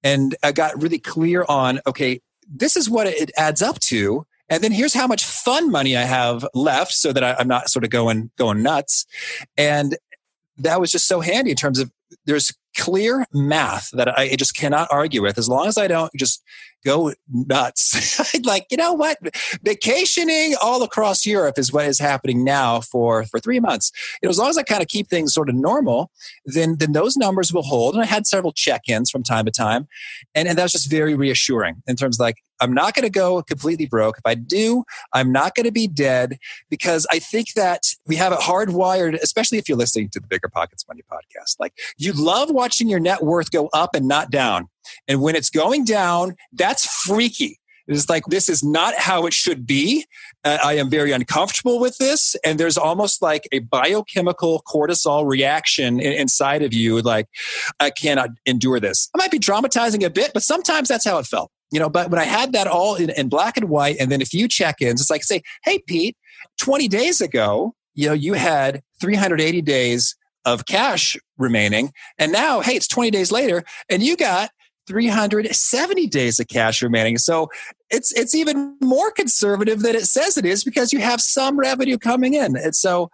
And 0.03 0.35
I 0.43 0.51
got 0.51 0.81
really 0.81 0.99
clear 0.99 1.45
on, 1.49 1.81
okay, 1.85 2.21
this 2.47 2.77
is 2.77 2.89
what 2.89 3.05
it 3.05 3.31
adds 3.37 3.61
up 3.61 3.79
to. 3.81 4.25
And 4.47 4.63
then 4.63 4.71
here's 4.71 4.93
how 4.93 5.05
much 5.05 5.25
fun 5.25 5.69
money 5.69 5.95
I 5.95 6.03
have 6.03 6.47
left 6.53 6.93
so 6.93 7.13
that 7.13 7.23
I, 7.23 7.35
I'm 7.37 7.47
not 7.47 7.69
sort 7.69 7.83
of 7.83 7.91
going, 7.91 8.31
going 8.37 8.63
nuts. 8.63 9.05
And 9.57 9.97
that 10.57 10.79
was 10.79 10.91
just 10.91 11.07
so 11.07 11.19
handy 11.19 11.51
in 11.51 11.57
terms 11.57 11.79
of 11.79 11.91
there's 12.25 12.53
clear 12.79 13.25
math 13.33 13.89
that 13.91 14.17
I 14.17 14.35
just 14.35 14.55
cannot 14.55 14.87
argue 14.91 15.21
with 15.21 15.37
as 15.37 15.49
long 15.49 15.67
as 15.67 15.77
I 15.77 15.87
don't 15.87 16.11
just 16.17 16.43
go 16.85 17.13
nuts. 17.29 18.39
like, 18.45 18.65
you 18.71 18.77
know 18.77 18.93
what? 18.93 19.17
Vacationing 19.63 20.55
all 20.61 20.81
across 20.83 21.25
Europe 21.25 21.57
is 21.57 21.73
what 21.73 21.85
is 21.85 21.99
happening 21.99 22.43
now 22.43 22.81
for, 22.81 23.25
for 23.25 23.39
three 23.39 23.59
months. 23.59 23.91
You 24.21 24.27
know, 24.27 24.29
as 24.29 24.37
long 24.37 24.49
as 24.49 24.57
I 24.57 24.63
kind 24.63 24.81
of 24.81 24.87
keep 24.87 25.09
things 25.09 25.33
sort 25.33 25.49
of 25.49 25.55
normal, 25.55 26.11
then, 26.45 26.77
then 26.79 26.93
those 26.93 27.17
numbers 27.17 27.53
will 27.53 27.63
hold. 27.63 27.95
And 27.95 28.03
I 28.03 28.05
had 28.05 28.27
several 28.27 28.53
check-ins 28.53 29.09
from 29.11 29.23
time 29.23 29.45
to 29.45 29.51
time. 29.51 29.87
And, 30.33 30.47
and 30.47 30.57
that 30.57 30.63
was 30.63 30.71
just 30.71 30.89
very 30.89 31.15
reassuring 31.15 31.83
in 31.87 31.95
terms 31.95 32.17
of 32.17 32.23
like, 32.23 32.37
I'm 32.61 32.73
not 32.73 32.93
going 32.93 33.03
to 33.03 33.09
go 33.09 33.41
completely 33.41 33.85
broke. 33.85 34.17
If 34.17 34.25
I 34.25 34.35
do, 34.35 34.83
I'm 35.13 35.31
not 35.31 35.55
going 35.55 35.65
to 35.65 35.71
be 35.71 35.87
dead 35.87 36.37
because 36.69 37.07
I 37.09 37.19
think 37.19 37.53
that 37.53 37.83
we 38.05 38.17
have 38.17 38.33
it 38.33 38.39
hardwired, 38.39 39.17
especially 39.21 39.57
if 39.59 39.69
you're 39.69 39.77
listening 39.77 40.09
to 40.09 40.19
the 40.19 40.27
Bigger 40.27 40.49
Pockets 40.49 40.85
Money 40.87 41.03
podcast. 41.09 41.55
Like 41.59 41.73
you 41.97 42.11
love 42.11 42.51
watching 42.51 42.68
your 42.77 42.99
net 42.99 43.23
worth 43.23 43.51
go 43.51 43.69
up 43.73 43.95
and 43.95 44.07
not 44.07 44.31
down. 44.31 44.67
And 45.07 45.21
when 45.21 45.35
it's 45.35 45.49
going 45.49 45.85
down, 45.85 46.35
that's 46.53 46.85
freaky. 47.05 47.59
It's 47.89 48.07
like, 48.07 48.23
this 48.27 48.49
is 48.49 48.63
not 48.63 48.93
how 48.95 49.25
it 49.25 49.33
should 49.33 49.65
be. 49.65 50.05
Uh, 50.43 50.59
I 50.63 50.73
am 50.75 50.91
very 50.91 51.11
uncomfortable 51.11 51.79
with 51.79 51.97
this. 51.97 52.35
And 52.45 52.59
there's 52.59 52.77
almost 52.77 53.21
like 53.21 53.47
a 53.51 53.59
biochemical 53.59 54.61
cortisol 54.67 55.27
reaction 55.27 55.99
in, 55.99 56.13
inside 56.13 56.61
of 56.61 56.71
you. 56.71 57.01
Like, 57.01 57.25
I 57.79 57.89
cannot 57.89 58.29
endure 58.45 58.79
this. 58.79 59.09
I 59.15 59.17
might 59.17 59.31
be 59.31 59.39
dramatizing 59.39 60.03
a 60.03 60.09
bit, 60.11 60.31
but 60.33 60.43
sometimes 60.43 60.87
that's 60.87 61.05
how 61.05 61.17
it 61.17 61.25
felt. 61.25 61.51
You 61.71 61.79
know, 61.79 61.89
but 61.89 62.11
when 62.11 62.19
I 62.19 62.25
had 62.25 62.53
that 62.53 62.67
all 62.67 62.95
in, 62.95 63.09
in 63.11 63.27
black 63.27 63.57
and 63.57 63.69
white 63.69 63.97
and 63.99 64.11
then 64.11 64.21
a 64.21 64.25
few 64.25 64.47
check-ins, 64.47 65.01
it's 65.01 65.09
like 65.09 65.23
say, 65.23 65.41
hey, 65.63 65.79
Pete, 65.87 66.15
20 66.59 66.87
days 66.87 67.21
ago, 67.21 67.73
you 67.95 68.07
know, 68.07 68.13
you 68.13 68.33
had 68.33 68.81
380 69.01 69.61
days 69.61 70.15
of 70.45 70.65
cash 70.65 71.17
remaining. 71.37 71.91
And 72.17 72.31
now, 72.31 72.61
hey, 72.61 72.73
it's 72.73 72.87
20 72.87 73.11
days 73.11 73.31
later 73.31 73.63
and 73.89 74.01
you 74.03 74.15
got 74.15 74.51
370 74.87 76.07
days 76.07 76.39
of 76.39 76.47
cash 76.47 76.81
remaining. 76.81 77.17
So 77.17 77.49
it's 77.89 78.11
it's 78.13 78.33
even 78.33 78.75
more 78.81 79.11
conservative 79.11 79.81
than 79.81 79.95
it 79.95 80.05
says 80.05 80.37
it 80.37 80.45
is 80.45 80.63
because 80.63 80.91
you 80.91 80.99
have 80.99 81.21
some 81.21 81.59
revenue 81.59 81.97
coming 81.97 82.33
in. 82.33 82.57
And 82.57 82.75
so 82.75 83.09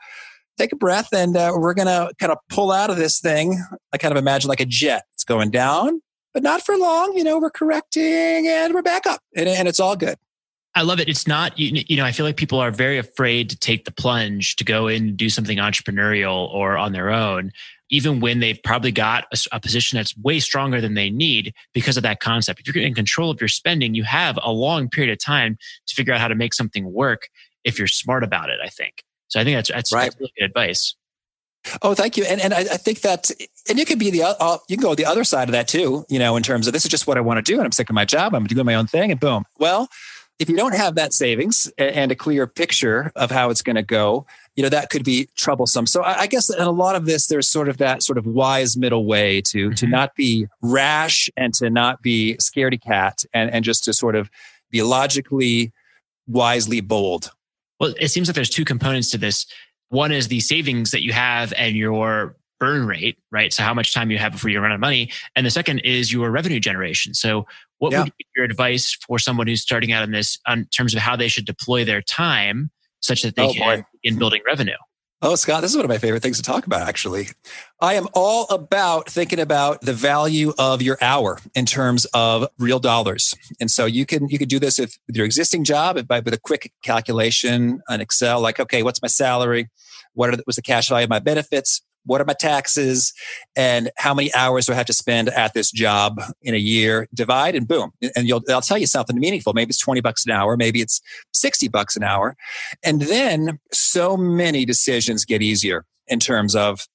take 0.58 0.72
a 0.72 0.78
breath 0.78 1.10
and 1.14 1.36
uh, 1.36 1.52
we're 1.56 1.74
going 1.74 1.88
to 1.88 2.12
kind 2.18 2.32
of 2.32 2.38
pull 2.50 2.72
out 2.72 2.90
of 2.90 2.96
this 2.96 3.20
thing. 3.20 3.62
I 3.92 3.98
kind 3.98 4.14
of 4.14 4.18
imagine 4.18 4.48
like 4.48 4.62
a 4.62 4.66
jet. 4.66 5.04
It's 5.14 5.26
going 5.26 5.52
down, 5.52 6.02
but 6.34 6.44
not 6.44 6.62
for 6.62 6.78
long. 6.78 7.18
You 7.18 7.26
know, 7.26 7.40
we're 7.40 7.52
correcting 7.52 8.48
and 8.48 8.74
we're 8.74 8.82
back 8.82 9.06
up 9.06 9.20
and, 9.36 9.50
and 9.50 9.68
it's 9.68 9.80
all 9.80 9.98
good. 9.98 10.18
I 10.76 10.82
love 10.82 11.00
it. 11.00 11.08
It's 11.08 11.26
not, 11.26 11.58
you, 11.58 11.96
know, 11.96 12.04
I 12.04 12.12
feel 12.12 12.26
like 12.26 12.36
people 12.36 12.60
are 12.60 12.70
very 12.70 12.98
afraid 12.98 13.50
to 13.50 13.58
take 13.58 13.86
the 13.86 13.92
plunge 13.92 14.58
to 14.58 14.66
go 14.66 14.88
in 14.88 15.10
and 15.10 15.18
do 15.18 15.30
something 15.30 15.58
entrepreneurial 15.58 16.54
or 16.54 16.78
on 16.78 16.92
their 16.92 17.12
own 17.12 17.52
even 17.90 18.20
when 18.20 18.40
they've 18.40 18.62
probably 18.64 18.92
got 18.92 19.26
a, 19.32 19.38
a, 19.56 19.60
position 19.60 19.98
that's 19.98 20.18
way 20.18 20.40
stronger 20.40 20.82
than 20.82 20.96
they 20.96 21.10
need 21.10 21.54
because 21.74 21.98
of 21.98 22.04
that 22.04 22.20
concept. 22.20 22.60
If 22.60 22.76
you're 22.76 22.84
in 22.84 22.96
control 22.96 23.30
of 23.30 23.40
your 23.40 23.48
spending, 23.48 23.94
you 23.94 24.04
have 24.04 24.40
a 24.42 24.52
long 24.52 24.90
period 24.90 25.12
of 25.12 25.20
time 25.24 25.58
to 25.88 25.96
figure 25.96 26.14
out 26.14 26.20
how 26.20 26.28
to 26.28 26.36
make 26.36 26.54
something 26.54 26.92
work 26.92 27.30
if 27.64 27.78
you're 27.78 27.88
smart 27.88 28.24
about 28.24 28.50
it, 28.50 28.60
I 28.64 28.70
think. 28.70 29.04
So 29.28 29.40
I 29.40 29.44
think 29.44 29.58
that's, 29.58 29.70
that's, 29.70 29.94
right. 29.94 30.06
that's 30.06 30.20
really 30.20 30.34
good 30.38 30.46
advice. 30.46 30.96
Oh, 31.82 31.96
thank 31.96 32.16
you. 32.16 32.24
And 32.26 32.40
and 32.40 32.54
I, 32.54 32.60
I 32.60 32.78
think 32.78 33.02
that, 33.02 33.32
and 33.68 33.80
you 33.80 33.86
could 33.86 33.98
be 33.98 34.12
the 34.12 34.22
uh, 34.24 34.58
you 34.70 34.78
can 34.78 34.84
go 34.84 34.94
the 34.94 35.06
other 35.06 35.24
side 35.24 35.48
of 35.48 35.54
that 35.54 35.68
too. 35.68 36.06
You 36.10 36.20
know, 36.20 36.36
in 36.36 36.44
terms 36.44 36.68
of 36.68 36.74
this 36.74 36.86
is 36.86 36.92
just 36.92 37.08
what 37.08 37.18
I 37.18 37.22
want 37.22 37.44
to 37.44 37.52
do, 37.52 37.56
and 37.56 37.66
I'm 37.66 37.72
sick 37.72 37.90
of 37.90 37.96
my 37.96 38.06
job. 38.06 38.36
I'm 38.36 38.46
doing 38.46 38.68
my 38.68 38.76
own 38.76 38.86
thing, 38.86 39.10
and 39.10 39.20
boom. 39.20 39.46
Well, 39.58 39.90
if 40.38 40.50
you 40.50 40.58
don't 40.58 40.76
have 40.76 40.96
that 40.96 41.14
savings 41.14 41.72
and 41.78 42.12
a 42.12 42.16
clear 42.16 42.46
picture 42.46 43.12
of 43.16 43.32
how 43.32 43.50
it's 43.50 43.62
going 43.62 43.78
to 43.78 43.84
go, 43.84 44.26
you 44.56 44.64
know 44.64 44.70
that 44.70 44.90
could 44.90 45.04
be 45.04 45.30
troublesome. 45.36 45.86
So 45.86 46.04
i, 46.04 46.28
guess 46.28 46.50
in 46.50 46.62
a 46.62 46.72
lot 46.72 46.96
of 46.96 47.06
this 47.06 47.28
there's 47.28 47.48
sort 47.48 47.70
of 47.70 47.78
that 47.78 48.04
sort 48.04 48.18
of 48.18 48.26
wise 48.26 48.76
middle 48.76 49.06
way 49.06 49.42
to 49.42 49.68
mm-hmm. 49.68 49.74
to 49.76 49.88
not 49.88 50.16
be 50.16 50.48
rash 50.62 51.30
and 51.38 51.54
to 51.56 51.70
not 51.70 52.02
be 52.02 52.36
scaredy 52.36 52.82
cat 52.82 53.24
and 53.34 53.52
and 53.52 53.64
just 53.64 53.84
to 53.86 53.94
sort 53.94 54.16
of 54.16 54.30
be 54.72 54.82
logically 54.82 55.72
wisely 56.28 56.82
bold. 56.82 57.32
Well 57.80 57.94
it 58.00 58.10
seems 58.10 58.28
like 58.28 58.36
there's 58.36 58.50
two 58.50 58.66
components 58.66 59.12
to 59.12 59.18
this. 59.18 59.46
One 59.90 60.12
is 60.12 60.28
the 60.28 60.40
savings 60.40 60.92
that 60.92 61.04
you 61.04 61.14
have 61.14 61.54
and 61.58 61.76
your 61.76 62.36
burn 62.60 62.86
rate 62.86 63.18
right 63.32 63.54
so 63.54 63.64
how 63.64 63.74
much 63.74 63.94
time 63.94 64.10
you 64.12 64.18
have 64.18 64.32
before 64.32 64.50
you 64.50 64.60
run 64.60 64.72
out 64.72 64.76
of 64.76 64.82
money 64.82 65.12
and 65.36 65.46
the 65.46 65.52
second 65.52 65.80
is 65.80 66.12
your 66.12 66.32
revenue 66.32 66.60
generation 66.60 67.14
so 67.14 67.46
what 67.80 67.92
yeah. 67.92 68.04
would 68.04 68.14
be 68.18 68.26
your 68.36 68.46
advice 68.46 68.94
for 69.06 69.20
someone 69.20 69.48
who's 69.48 69.62
starting 69.62 69.92
out 69.92 70.04
in 70.04 70.12
this 70.12 70.40
in 70.48 70.66
terms 70.68 70.94
of 70.94 71.02
how 71.02 71.16
they 71.16 71.28
should 71.28 71.46
deploy 71.46 71.84
their 71.84 72.02
time 72.02 72.72
such 73.02 73.22
that 73.22 73.36
they 73.36 73.44
oh, 73.44 73.54
can 73.54 73.80
boy. 73.80 73.86
begin 74.02 74.20
building 74.20 74.42
revenue. 74.46 74.76
Oh, 75.22 75.36
Scott, 75.36 75.62
this 75.62 75.72
is 75.72 75.78
one 75.78 75.86
of 75.86 75.90
my 75.90 75.98
favorite 75.98 76.22
things 76.22 76.38
to 76.38 76.44
talk 76.44 76.68
about, 76.68 76.88
actually. 76.88 77.30
I 77.80 77.94
am 77.94 78.08
all 78.14 78.46
about 78.50 79.10
thinking 79.10 79.40
about 79.40 79.82
the 79.82 79.94
value 79.94 80.54
of 80.60 80.82
your 80.82 80.98
hour 81.02 81.40
in 81.56 81.66
terms 81.66 82.06
of 82.14 82.48
real 82.60 82.80
dollars. 82.80 83.34
And 83.60 83.72
so 83.72 83.86
you 83.86 84.06
can 84.06 84.28
you 84.30 84.38
can 84.38 84.48
do 84.48 84.60
this 84.60 84.78
if, 84.78 84.98
with 85.08 85.16
your 85.16 85.26
existing 85.26 85.64
job 85.64 86.06
by 86.08 86.20
with 86.20 86.34
a 86.34 86.40
quick 86.40 86.74
calculation 86.84 87.82
on 87.90 88.02
Excel, 88.02 88.42
like, 88.42 88.60
okay, 88.60 88.84
what's 88.84 89.02
my 89.02 89.08
salary? 89.08 89.70
What 90.14 90.30
are 90.30 90.36
the, 90.36 90.44
was 90.46 90.58
the 90.58 90.62
cash 90.62 90.90
value 90.90 91.06
of 91.06 91.10
my 91.10 91.20
benefits? 91.20 91.82
What 92.06 92.22
are 92.22 92.26
my 92.26 92.34
taxes 92.34 93.14
and 93.56 93.92
how 93.98 94.14
many 94.14 94.34
hours 94.34 94.66
do 94.66 94.74
I 94.74 94.76
have 94.76 94.86
to 94.88 94.94
spend 94.94 95.30
at 95.30 95.54
this 95.54 95.72
job 95.72 96.22
in 96.42 96.54
a 96.54 96.58
year? 96.58 97.08
Divide 97.14 97.56
and 97.56 97.68
boom. 97.68 97.92
And 98.16 98.28
you'll, 98.28 98.42
I'll 98.50 98.62
tell 98.62 98.78
you 98.78 98.88
something 98.88 99.20
meaningful. 99.20 99.54
Maybe 99.54 99.70
it's 99.70 99.80
20 99.80 100.02
bucks 100.02 100.26
an 100.26 100.32
hour. 100.32 100.58
Maybe 100.58 100.82
it's 100.82 101.02
60 101.34 101.68
bucks 101.68 101.96
an 101.96 102.04
hour. 102.04 102.36
And 102.84 103.02
then 103.02 103.60
so 103.72 104.16
many 104.16 104.66
decisions 104.66 105.26
get 105.26 105.42
easier 105.42 105.86
in 106.08 106.20
terms 106.20 106.56
of 106.56 106.88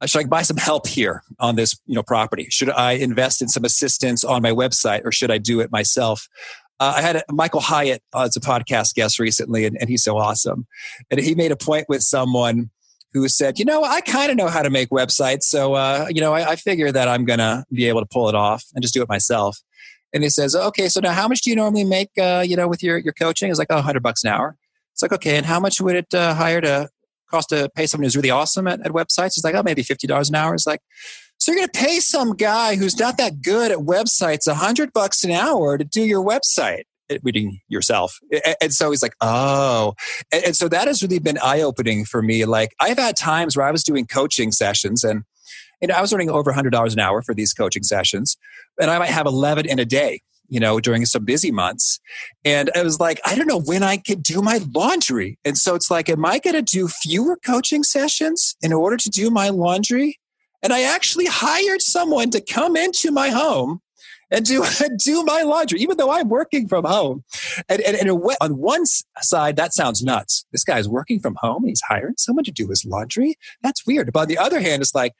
uh, 0.00 0.06
should 0.06 0.22
I 0.22 0.28
buy 0.28 0.42
some 0.42 0.56
help 0.56 0.88
here 0.88 1.22
on 1.38 1.54
this 1.54 1.78
you 1.86 1.94
know 1.94 2.02
property? 2.02 2.48
Should 2.50 2.70
I 2.70 2.92
invest 2.92 3.40
in 3.40 3.48
some 3.48 3.64
assistance 3.64 4.24
on 4.24 4.42
my 4.42 4.50
website 4.50 5.02
or 5.04 5.12
should 5.12 5.30
I 5.30 5.38
do 5.38 5.60
it 5.60 5.70
myself? 5.70 6.28
Uh, 6.80 6.94
I 6.96 7.00
had 7.00 7.22
Michael 7.30 7.60
Hyatt 7.60 8.02
uh, 8.12 8.22
as 8.22 8.34
a 8.34 8.40
podcast 8.40 8.94
guest 8.94 9.20
recently, 9.20 9.64
and, 9.66 9.76
and 9.80 9.88
he's 9.88 10.02
so 10.02 10.18
awesome. 10.18 10.66
And 11.12 11.20
he 11.20 11.36
made 11.36 11.52
a 11.52 11.56
point 11.56 11.88
with 11.88 12.02
someone 12.02 12.70
who 13.12 13.28
said, 13.28 13.58
you 13.58 13.64
know, 13.64 13.84
I 13.84 14.00
kind 14.00 14.30
of 14.30 14.36
know 14.36 14.48
how 14.48 14.62
to 14.62 14.70
make 14.70 14.88
websites. 14.90 15.42
So, 15.42 15.74
uh, 15.74 16.06
you 16.08 16.20
know, 16.20 16.32
I, 16.32 16.50
I 16.50 16.56
figure 16.56 16.90
that 16.92 17.08
I'm 17.08 17.24
going 17.24 17.40
to 17.40 17.64
be 17.72 17.86
able 17.88 18.00
to 18.00 18.06
pull 18.06 18.28
it 18.28 18.34
off 18.34 18.64
and 18.74 18.82
just 18.82 18.94
do 18.94 19.02
it 19.02 19.08
myself. 19.08 19.58
And 20.14 20.22
he 20.22 20.28
says, 20.28 20.54
okay, 20.54 20.88
so 20.88 21.00
now 21.00 21.12
how 21.12 21.28
much 21.28 21.42
do 21.42 21.50
you 21.50 21.56
normally 21.56 21.84
make, 21.84 22.10
uh, 22.18 22.44
you 22.46 22.56
know, 22.56 22.68
with 22.68 22.82
your, 22.82 22.98
your 22.98 23.12
coaching? 23.12 23.50
It's 23.50 23.58
like, 23.58 23.68
oh, 23.70 23.76
100 23.76 24.02
bucks 24.02 24.24
an 24.24 24.30
hour. 24.30 24.56
It's 24.92 25.02
like, 25.02 25.12
okay, 25.12 25.36
and 25.36 25.46
how 25.46 25.58
much 25.58 25.80
would 25.80 25.96
it 25.96 26.12
uh, 26.14 26.34
hire 26.34 26.60
to 26.60 26.88
cost 27.30 27.48
to 27.48 27.70
pay 27.74 27.86
someone 27.86 28.04
who's 28.04 28.16
really 28.16 28.30
awesome 28.30 28.66
at, 28.66 28.80
at 28.84 28.92
websites? 28.92 29.38
It's 29.38 29.44
like, 29.44 29.54
oh, 29.54 29.62
maybe 29.62 29.82
$50 29.82 30.28
an 30.28 30.34
hour. 30.34 30.54
It's 30.54 30.66
like, 30.66 30.80
so 31.38 31.50
you're 31.50 31.60
going 31.60 31.68
to 31.68 31.78
pay 31.78 31.98
some 31.98 32.34
guy 32.36 32.76
who's 32.76 32.98
not 32.98 33.16
that 33.16 33.42
good 33.42 33.72
at 33.72 33.78
websites 33.78 34.46
100 34.46 34.92
bucks 34.92 35.24
an 35.24 35.32
hour 35.32 35.76
to 35.76 35.84
do 35.84 36.02
your 36.02 36.24
website 36.24 36.84
reading 37.22 37.60
yourself. 37.68 38.18
And 38.60 38.72
so 38.72 38.90
he's 38.90 39.02
like, 39.02 39.14
oh. 39.20 39.94
And 40.32 40.56
so 40.56 40.68
that 40.68 40.86
has 40.86 41.02
really 41.02 41.18
been 41.18 41.38
eye 41.38 41.60
opening 41.60 42.04
for 42.04 42.22
me. 42.22 42.44
Like 42.44 42.70
I've 42.80 42.98
had 42.98 43.16
times 43.16 43.56
where 43.56 43.66
I 43.66 43.70
was 43.70 43.82
doing 43.82 44.06
coaching 44.06 44.52
sessions 44.52 45.04
and 45.04 45.24
you 45.80 45.88
know, 45.88 45.94
I 45.94 46.00
was 46.00 46.12
earning 46.12 46.30
over 46.30 46.52
$100 46.52 46.92
an 46.92 47.00
hour 47.00 47.22
for 47.22 47.34
these 47.34 47.52
coaching 47.52 47.82
sessions, 47.82 48.36
and 48.80 48.88
I 48.88 49.00
might 49.00 49.10
have 49.10 49.26
11 49.26 49.66
in 49.66 49.80
a 49.80 49.84
day 49.84 50.20
you 50.52 50.60
know, 50.60 50.80
during 50.80 51.06
some 51.06 51.24
busy 51.24 51.50
months. 51.50 51.98
And 52.44 52.70
I 52.76 52.82
was 52.82 53.00
like, 53.00 53.18
I 53.24 53.34
don't 53.34 53.46
know 53.46 53.60
when 53.60 53.82
I 53.82 53.96
could 53.96 54.22
do 54.22 54.42
my 54.42 54.60
laundry. 54.74 55.38
And 55.46 55.56
so 55.56 55.74
it's 55.74 55.90
like, 55.90 56.10
am 56.10 56.26
I 56.26 56.40
going 56.40 56.54
to 56.54 56.60
do 56.60 56.88
fewer 56.88 57.38
coaching 57.42 57.82
sessions 57.82 58.54
in 58.60 58.70
order 58.70 58.98
to 58.98 59.08
do 59.08 59.30
my 59.30 59.48
laundry? 59.48 60.18
And 60.62 60.70
I 60.70 60.82
actually 60.82 61.24
hired 61.24 61.80
someone 61.80 62.28
to 62.32 62.40
come 62.42 62.76
into 62.76 63.10
my 63.10 63.30
home 63.30 63.80
and 64.32 64.44
do 64.44 64.64
do 64.98 65.24
my 65.24 65.42
laundry, 65.42 65.80
even 65.80 65.96
though 65.96 66.10
I'm 66.10 66.28
working 66.28 66.66
from 66.66 66.84
home. 66.84 67.22
And, 67.68 67.80
and, 67.82 67.96
and 67.96 68.10
on 68.10 68.56
one 68.56 68.84
side, 69.20 69.56
that 69.56 69.74
sounds 69.74 70.02
nuts. 70.02 70.44
This 70.50 70.64
guy's 70.64 70.88
working 70.88 71.20
from 71.20 71.36
home. 71.40 71.64
He's 71.66 71.82
hiring 71.82 72.14
someone 72.16 72.44
to 72.44 72.50
do 72.50 72.68
his 72.68 72.84
laundry. 72.84 73.36
That's 73.62 73.86
weird. 73.86 74.12
But 74.12 74.20
on 74.20 74.28
the 74.28 74.38
other 74.38 74.60
hand, 74.60 74.82
it's 74.82 74.94
like 74.94 75.12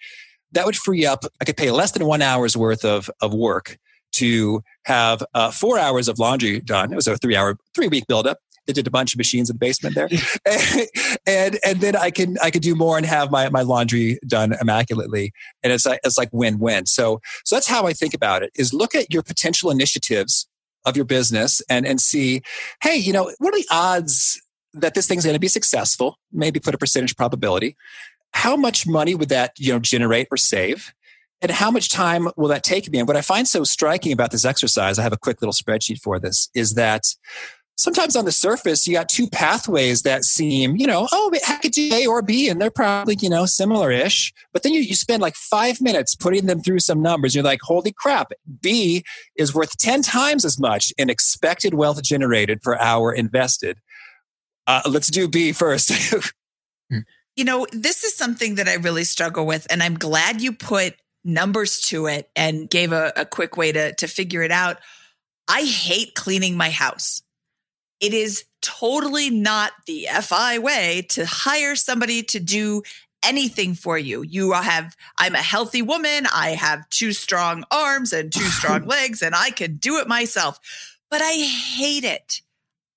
that 0.52 0.66
would 0.66 0.76
free 0.76 1.06
up. 1.06 1.24
I 1.40 1.44
could 1.44 1.56
pay 1.56 1.70
less 1.70 1.92
than 1.92 2.06
one 2.06 2.22
hour's 2.22 2.56
worth 2.56 2.84
of 2.84 3.10
of 3.20 3.32
work 3.32 3.78
to 4.12 4.62
have 4.84 5.22
uh, 5.34 5.50
four 5.50 5.78
hours 5.78 6.08
of 6.08 6.18
laundry 6.18 6.60
done. 6.60 6.92
It 6.92 6.96
was 6.96 7.06
a 7.06 7.16
three 7.16 7.36
hour, 7.36 7.56
three 7.74 7.88
week 7.88 8.06
buildup. 8.06 8.38
They 8.66 8.72
did 8.72 8.86
a 8.86 8.90
bunch 8.90 9.14
of 9.14 9.18
machines 9.18 9.50
in 9.50 9.54
the 9.54 9.58
basement 9.58 9.94
there, 9.94 10.08
and 11.26 11.58
and 11.64 11.80
then 11.80 11.96
I 11.96 12.10
can 12.10 12.36
I 12.42 12.50
could 12.50 12.62
do 12.62 12.74
more 12.74 12.96
and 12.96 13.06
have 13.06 13.30
my 13.30 13.48
my 13.50 13.62
laundry 13.62 14.18
done 14.26 14.54
immaculately, 14.60 15.32
and 15.62 15.72
it's 15.72 15.86
like 15.86 16.00
it's 16.04 16.18
like 16.18 16.28
win 16.32 16.58
win. 16.58 16.86
So 16.86 17.20
so 17.44 17.56
that's 17.56 17.66
how 17.66 17.86
I 17.86 17.92
think 17.92 18.14
about 18.14 18.42
it: 18.42 18.50
is 18.54 18.72
look 18.72 18.94
at 18.94 19.12
your 19.12 19.22
potential 19.22 19.70
initiatives 19.70 20.48
of 20.84 20.96
your 20.96 21.04
business 21.04 21.62
and 21.68 21.86
and 21.86 22.00
see, 22.00 22.42
hey, 22.82 22.96
you 22.96 23.12
know, 23.12 23.32
what 23.38 23.54
are 23.54 23.58
the 23.58 23.68
odds 23.70 24.40
that 24.74 24.94
this 24.94 25.06
thing's 25.06 25.24
going 25.24 25.34
to 25.34 25.40
be 25.40 25.48
successful? 25.48 26.18
Maybe 26.32 26.60
put 26.60 26.74
a 26.74 26.78
percentage 26.78 27.16
probability. 27.16 27.76
How 28.34 28.56
much 28.56 28.86
money 28.86 29.14
would 29.14 29.28
that 29.28 29.52
you 29.58 29.72
know 29.72 29.78
generate 29.78 30.28
or 30.30 30.36
save? 30.36 30.92
and 31.42 31.50
how 31.50 31.70
much 31.70 31.88
time 31.88 32.28
will 32.36 32.48
that 32.48 32.62
take 32.62 32.90
me? 32.90 33.00
And 33.00 33.08
what 33.08 33.16
I 33.16 33.20
find 33.20 33.46
so 33.48 33.64
striking 33.64 34.12
about 34.12 34.30
this 34.30 34.44
exercise, 34.44 34.98
I 34.98 35.02
have 35.02 35.12
a 35.12 35.18
quick 35.18 35.42
little 35.42 35.52
spreadsheet 35.52 36.00
for 36.00 36.20
this, 36.20 36.48
is 36.54 36.74
that 36.74 37.02
sometimes 37.82 38.14
on 38.14 38.24
the 38.24 38.32
surface 38.32 38.86
you 38.86 38.94
got 38.94 39.08
two 39.08 39.28
pathways 39.28 40.02
that 40.02 40.24
seem 40.24 40.76
you 40.76 40.86
know 40.86 41.08
oh 41.10 41.32
i 41.48 41.56
could 41.56 41.72
do 41.72 41.90
a 41.92 42.06
or 42.06 42.22
b 42.22 42.48
and 42.48 42.60
they're 42.60 42.70
probably 42.70 43.16
you 43.20 43.28
know 43.28 43.44
similar-ish. 43.44 44.32
But 44.52 44.62
then 44.62 44.72
you, 44.72 44.80
you 44.80 44.94
spend 44.94 45.20
like 45.20 45.34
five 45.34 45.80
minutes 45.80 46.14
putting 46.14 46.46
them 46.46 46.60
through 46.60 46.78
some 46.80 47.02
numbers. 47.02 47.34
You're 47.34 47.44
like 47.44 47.60
holy 47.62 47.92
crap 47.92 48.30
b 48.60 49.02
is 49.36 49.54
worth 49.54 49.76
10 49.78 50.02
times 50.02 50.44
as 50.44 50.58
much 50.58 50.92
in 50.96 51.10
expected 51.10 51.74
wealth 51.74 52.02
generated 52.02 52.62
per 52.62 52.76
hour 52.76 53.12
invested. 53.12 53.78
Uh, 54.66 54.82
let's 54.88 55.08
do 55.08 55.28
b 55.28 55.52
first. 55.52 55.92
You 57.34 57.44
know 57.44 57.66
this 57.72 58.04
is 58.04 58.14
something 58.14 58.56
that 58.56 58.68
i 58.68 58.74
really 58.74 59.04
struggle 59.04 59.46
with 59.46 59.66
and 59.70 59.82
i'm 59.82 59.94
glad 59.94 60.42
you 60.42 60.52
put 60.52 60.96
numbers 61.24 61.80
to 61.80 62.04
it 62.06 62.28
and 62.36 62.68
gave 62.68 62.92
a, 62.92 63.10
a 63.16 63.24
quick 63.24 63.56
way 63.56 63.72
to, 63.72 63.94
to 63.94 64.06
figure 64.06 64.42
it 64.42 64.50
out. 64.50 64.78
I 65.48 65.62
hate 65.62 66.14
cleaning 66.14 66.58
my 66.58 66.68
house 66.68 67.22
it 68.02 68.12
is 68.12 68.44
totally 68.60 69.30
not 69.30 69.72
the 69.86 70.08
FI 70.20 70.58
way 70.58 71.06
to 71.10 71.24
hire 71.24 71.76
somebody 71.76 72.22
to 72.24 72.40
do 72.40 72.82
anything 73.22 73.74
for 73.74 73.96
you. 73.96 74.22
You 74.22 74.52
have, 74.52 74.96
I'm 75.18 75.36
a 75.36 75.38
healthy 75.38 75.82
woman. 75.82 76.26
I 76.34 76.50
have 76.50 76.88
two 76.90 77.12
strong 77.12 77.64
arms 77.70 78.12
and 78.12 78.32
two 78.32 78.44
strong 78.44 78.84
legs, 78.86 79.22
and 79.22 79.34
I 79.36 79.50
can 79.50 79.76
do 79.76 79.98
it 79.98 80.08
myself. 80.08 80.58
But 81.10 81.22
I 81.22 81.32
hate 81.32 82.04
it. 82.04 82.42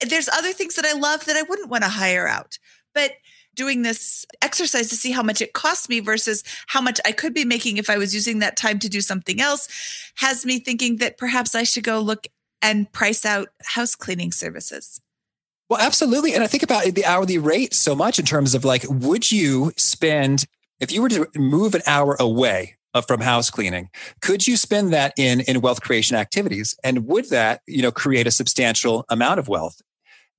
There's 0.01 0.27
other 0.27 0.51
things 0.51 0.75
that 0.75 0.85
I 0.85 0.93
love 0.93 1.25
that 1.25 1.37
I 1.37 1.43
wouldn't 1.43 1.69
want 1.69 1.83
to 1.83 1.89
hire 1.89 2.27
out. 2.27 2.57
But 2.95 3.11
doing 3.53 3.83
this 3.83 4.25
exercise 4.41 4.89
to 4.89 4.95
see 4.95 5.11
how 5.11 5.23
much 5.23 5.41
it 5.41 5.53
costs 5.53 5.87
me 5.87 5.99
versus 5.99 6.43
how 6.67 6.81
much 6.81 6.99
I 7.05 7.11
could 7.11 7.33
be 7.33 7.45
making 7.45 7.77
if 7.77 7.89
I 7.89 7.97
was 7.97 8.13
using 8.13 8.39
that 8.39 8.57
time 8.57 8.79
to 8.79 8.89
do 8.89 9.01
something 9.01 9.39
else 9.39 9.69
has 10.15 10.45
me 10.45 10.59
thinking 10.59 10.97
that 10.97 11.17
perhaps 11.17 11.55
I 11.55 11.63
should 11.63 11.83
go 11.83 11.99
look 11.99 12.27
and 12.65 12.91
price 12.91 13.25
out 13.25 13.49
house 13.63 13.93
cleaning 13.93 14.31
services. 14.31 14.99
Well, 15.69 15.79
absolutely. 15.79 16.33
And 16.33 16.43
I 16.43 16.47
think 16.47 16.63
about 16.63 16.83
the 16.83 17.05
hourly 17.05 17.37
rate 17.37 17.75
so 17.75 17.95
much 17.95 18.17
in 18.17 18.25
terms 18.25 18.55
of 18.55 18.65
like, 18.65 18.83
would 18.89 19.31
you 19.31 19.71
spend, 19.77 20.45
if 20.79 20.91
you 20.91 21.03
were 21.03 21.09
to 21.09 21.27
move 21.35 21.75
an 21.75 21.83
hour 21.85 22.15
away 22.19 22.75
from 23.07 23.21
house 23.21 23.51
cleaning, 23.51 23.89
could 24.21 24.47
you 24.47 24.57
spend 24.57 24.93
that 24.93 25.13
in, 25.17 25.41
in 25.41 25.61
wealth 25.61 25.81
creation 25.81 26.17
activities? 26.17 26.75
And 26.83 27.05
would 27.05 27.29
that, 27.29 27.61
you 27.67 27.83
know, 27.83 27.91
create 27.91 28.25
a 28.25 28.31
substantial 28.31 29.05
amount 29.09 29.39
of 29.39 29.47
wealth? 29.47 29.79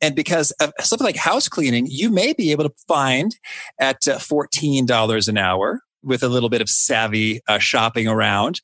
And 0.01 0.17
because 0.17 0.51
of 0.53 0.73
something 0.81 1.05
like 1.05 1.17
house 1.17 1.49
cleaning, 1.49 1.87
you 1.89 2.11
may 2.11 2.33
be 2.33 2.51
able 2.51 2.65
to 2.65 2.75
find 2.89 3.37
at 3.81 4.09
uh, 4.09 4.19
$14 4.19 5.29
an 5.29 5.39
hour 5.39 5.81
with 6.07 6.23
a 6.23 6.29
little 6.29 6.49
bit 6.49 6.61
of 6.61 6.69
savvy 6.69 7.41
uh, 7.49 7.59
shopping 7.59 8.09
around. 8.09 8.61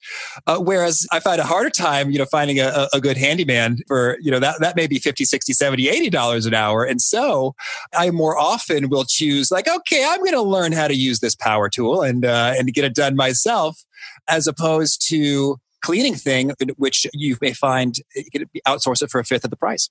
Uh, 0.47 0.59
whereas 0.59 1.07
I 1.13 1.21
find 1.21 1.41
a 1.41 1.45
harder 1.45 1.71
time, 1.71 2.11
you 2.11 2.19
know, 2.19 2.27
finding 2.27 2.61
a, 2.61 2.89
a, 2.93 3.01
good 3.01 3.17
handyman 3.17 3.79
for, 3.89 4.17
you 4.21 4.31
know, 4.31 4.39
that, 4.39 4.61
that 4.61 4.77
may 4.77 4.87
be 4.87 4.99
50, 4.99 5.25
60, 5.25 5.53
70, 5.53 5.89
80 5.89 6.11
dollars 6.11 6.47
an 6.47 6.55
hour. 6.55 6.85
And 6.85 7.01
so 7.01 7.55
I 7.95 8.11
more 8.11 8.39
often 8.39 8.89
will 8.89 9.05
choose 9.05 9.51
like, 9.51 9.69
okay, 9.69 10.05
I'm 10.09 10.21
going 10.21 10.33
to 10.33 10.43
learn 10.43 10.73
how 10.73 10.87
to 10.87 10.95
use 10.95 11.21
this 11.21 11.35
power 11.35 11.69
tool 11.69 12.03
and, 12.03 12.25
uh, 12.25 12.55
and 12.57 12.73
get 12.73 12.85
it 12.85 12.95
done 12.95 13.17
myself 13.17 13.85
as 14.29 14.47
opposed 14.47 15.07
to 15.09 15.59
cleaning 15.83 16.15
thing, 16.15 16.53
which 16.77 17.07
you 17.13 17.37
may 17.43 17.53
find 17.53 17.97
you 18.15 18.31
can 18.31 18.45
outsource 18.67 19.03
it 19.03 19.11
for 19.11 19.19
a 19.19 19.25
fifth 19.25 19.45
of 19.45 19.51
the 19.51 19.57
price. 19.57 19.91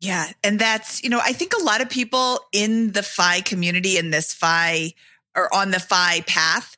Yeah. 0.00 0.32
And 0.42 0.58
that's, 0.58 1.02
you 1.02 1.10
know, 1.10 1.20
I 1.22 1.32
think 1.32 1.52
a 1.52 1.62
lot 1.62 1.82
of 1.82 1.90
people 1.90 2.40
in 2.52 2.92
the 2.92 3.02
FI 3.02 3.42
community 3.42 3.98
in 3.98 4.10
this 4.10 4.32
FI 4.32 4.94
or 5.36 5.52
on 5.54 5.70
the 5.70 5.80
FI 5.80 6.22
path 6.26 6.76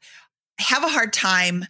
have 0.58 0.84
a 0.84 0.88
hard 0.88 1.12
time 1.12 1.66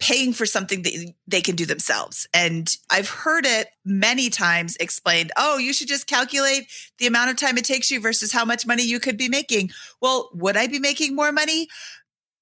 paying 0.00 0.32
for 0.32 0.44
something 0.44 0.82
that 0.82 1.12
they 1.26 1.40
can 1.40 1.56
do 1.56 1.64
themselves. 1.64 2.26
And 2.34 2.76
I've 2.90 3.08
heard 3.08 3.46
it 3.46 3.68
many 3.84 4.28
times 4.28 4.76
explained, 4.76 5.32
oh, 5.36 5.56
you 5.56 5.72
should 5.72 5.88
just 5.88 6.06
calculate 6.06 6.66
the 6.98 7.06
amount 7.06 7.30
of 7.30 7.36
time 7.36 7.56
it 7.56 7.64
takes 7.64 7.90
you 7.90 8.00
versus 8.00 8.32
how 8.32 8.44
much 8.44 8.66
money 8.66 8.82
you 8.82 9.00
could 9.00 9.16
be 9.16 9.28
making. 9.28 9.70
Well, 10.00 10.30
would 10.34 10.56
I 10.56 10.66
be 10.66 10.78
making 10.78 11.14
more 11.14 11.32
money? 11.32 11.68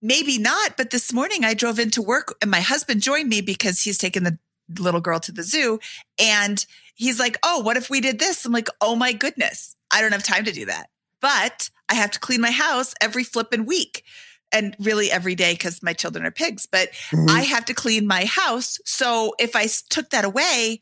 Maybe 0.01 0.39
not. 0.39 0.77
But 0.77 0.91
this 0.91 1.13
morning 1.13 1.45
I 1.45 1.55
drove 1.55 1.79
into 1.79 2.03
work 2.03 2.35
and 2.43 2.51
my 2.51 2.61
husband 2.61 3.03
joined 3.03 3.29
me 3.29 3.41
because 3.43 3.81
he's 3.81 3.99
taken 3.99 4.25
the 4.25 4.39
little 4.81 5.01
girl 5.01 5.21
to 5.21 5.33
the 5.33 5.43
zoo. 5.43 5.79
And 6.19 6.65
he's 6.95 7.21
like, 7.21 7.39
oh, 7.45 7.61
what 7.61 7.77
if 7.77 7.91
we 7.91 8.01
did 8.01 8.19
this? 8.19 8.45
I'm 8.45 8.53
like, 8.53 8.69
oh 8.81 8.97
my 8.97 9.13
goodness, 9.13 9.77
I 9.91 10.01
don't 10.01 10.13
have 10.13 10.25
time 10.25 10.45
to 10.45 10.53
do 10.53 10.67
that. 10.67 10.89
But 11.21 11.71
I 11.93 11.97
have 11.97 12.11
to 12.13 12.19
clean 12.19 12.41
my 12.41 12.51
house 12.51 12.95
every 13.03 13.23
flipping 13.23 13.67
week 13.67 14.03
and 14.51 14.75
really 14.81 15.11
every 15.11 15.35
day 15.35 15.53
because 15.53 15.83
my 15.83 15.93
children 15.93 16.25
are 16.25 16.31
pigs, 16.31 16.65
but 16.65 16.91
mm-hmm. 17.11 17.29
I 17.29 17.43
have 17.43 17.67
to 17.67 17.75
clean 17.75 18.07
my 18.07 18.25
house. 18.25 18.79
So 18.87 19.35
if 19.39 19.55
I 19.55 19.67
took 19.91 20.09
that 20.09 20.25
away, 20.25 20.81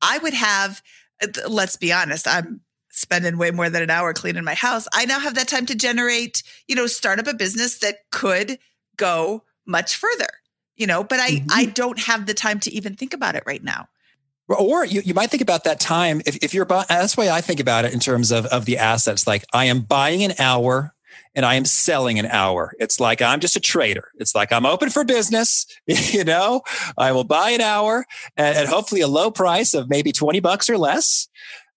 I 0.00 0.18
would 0.18 0.34
have, 0.34 0.80
uh, 1.20 1.48
let's 1.48 1.74
be 1.74 1.92
honest, 1.92 2.28
I'm 2.28 2.60
spending 2.90 3.38
way 3.38 3.50
more 3.50 3.68
than 3.68 3.82
an 3.82 3.90
hour 3.90 4.12
cleaning 4.12 4.44
my 4.44 4.54
house. 4.54 4.86
I 4.94 5.04
now 5.04 5.18
have 5.18 5.34
that 5.34 5.48
time 5.48 5.66
to 5.66 5.74
generate, 5.74 6.44
you 6.68 6.76
know, 6.76 6.86
start 6.86 7.18
up 7.18 7.26
a 7.26 7.34
business 7.34 7.78
that 7.80 8.08
could 8.12 8.56
go 8.96 9.42
much 9.66 9.96
further, 9.96 10.28
you 10.76 10.86
know, 10.86 11.02
but 11.02 11.18
I, 11.18 11.30
mm-hmm. 11.30 11.48
I 11.50 11.64
don't 11.64 11.98
have 11.98 12.26
the 12.26 12.34
time 12.34 12.60
to 12.60 12.72
even 12.72 12.94
think 12.94 13.14
about 13.14 13.34
it 13.34 13.42
right 13.46 13.64
now. 13.64 13.88
Or 14.48 14.84
you, 14.84 15.02
you 15.04 15.14
might 15.14 15.30
think 15.30 15.42
about 15.42 15.64
that 15.64 15.80
time 15.80 16.22
if, 16.24 16.36
if 16.36 16.54
you're 16.54 16.64
buying, 16.64 16.86
that's 16.88 17.16
the 17.16 17.22
way 17.22 17.30
I 17.30 17.40
think 17.40 17.58
about 17.58 17.84
it 17.84 17.92
in 17.92 18.00
terms 18.00 18.30
of, 18.30 18.46
of 18.46 18.64
the 18.64 18.78
assets. 18.78 19.26
Like 19.26 19.44
I 19.52 19.64
am 19.64 19.80
buying 19.80 20.22
an 20.22 20.34
hour 20.38 20.94
and 21.34 21.44
I 21.44 21.54
am 21.54 21.64
selling 21.64 22.18
an 22.18 22.26
hour. 22.26 22.72
It's 22.78 22.98
like 22.98 23.20
I'm 23.20 23.40
just 23.40 23.56
a 23.56 23.60
trader. 23.60 24.10
It's 24.16 24.34
like 24.34 24.52
I'm 24.52 24.64
open 24.64 24.90
for 24.90 25.04
business. 25.04 25.66
You 25.86 26.24
know, 26.24 26.62
I 26.96 27.12
will 27.12 27.24
buy 27.24 27.50
an 27.50 27.60
hour 27.60 28.06
at, 28.36 28.56
at 28.56 28.68
hopefully 28.68 29.00
a 29.00 29.08
low 29.08 29.30
price 29.30 29.74
of 29.74 29.90
maybe 29.90 30.12
20 30.12 30.40
bucks 30.40 30.70
or 30.70 30.78
less. 30.78 31.28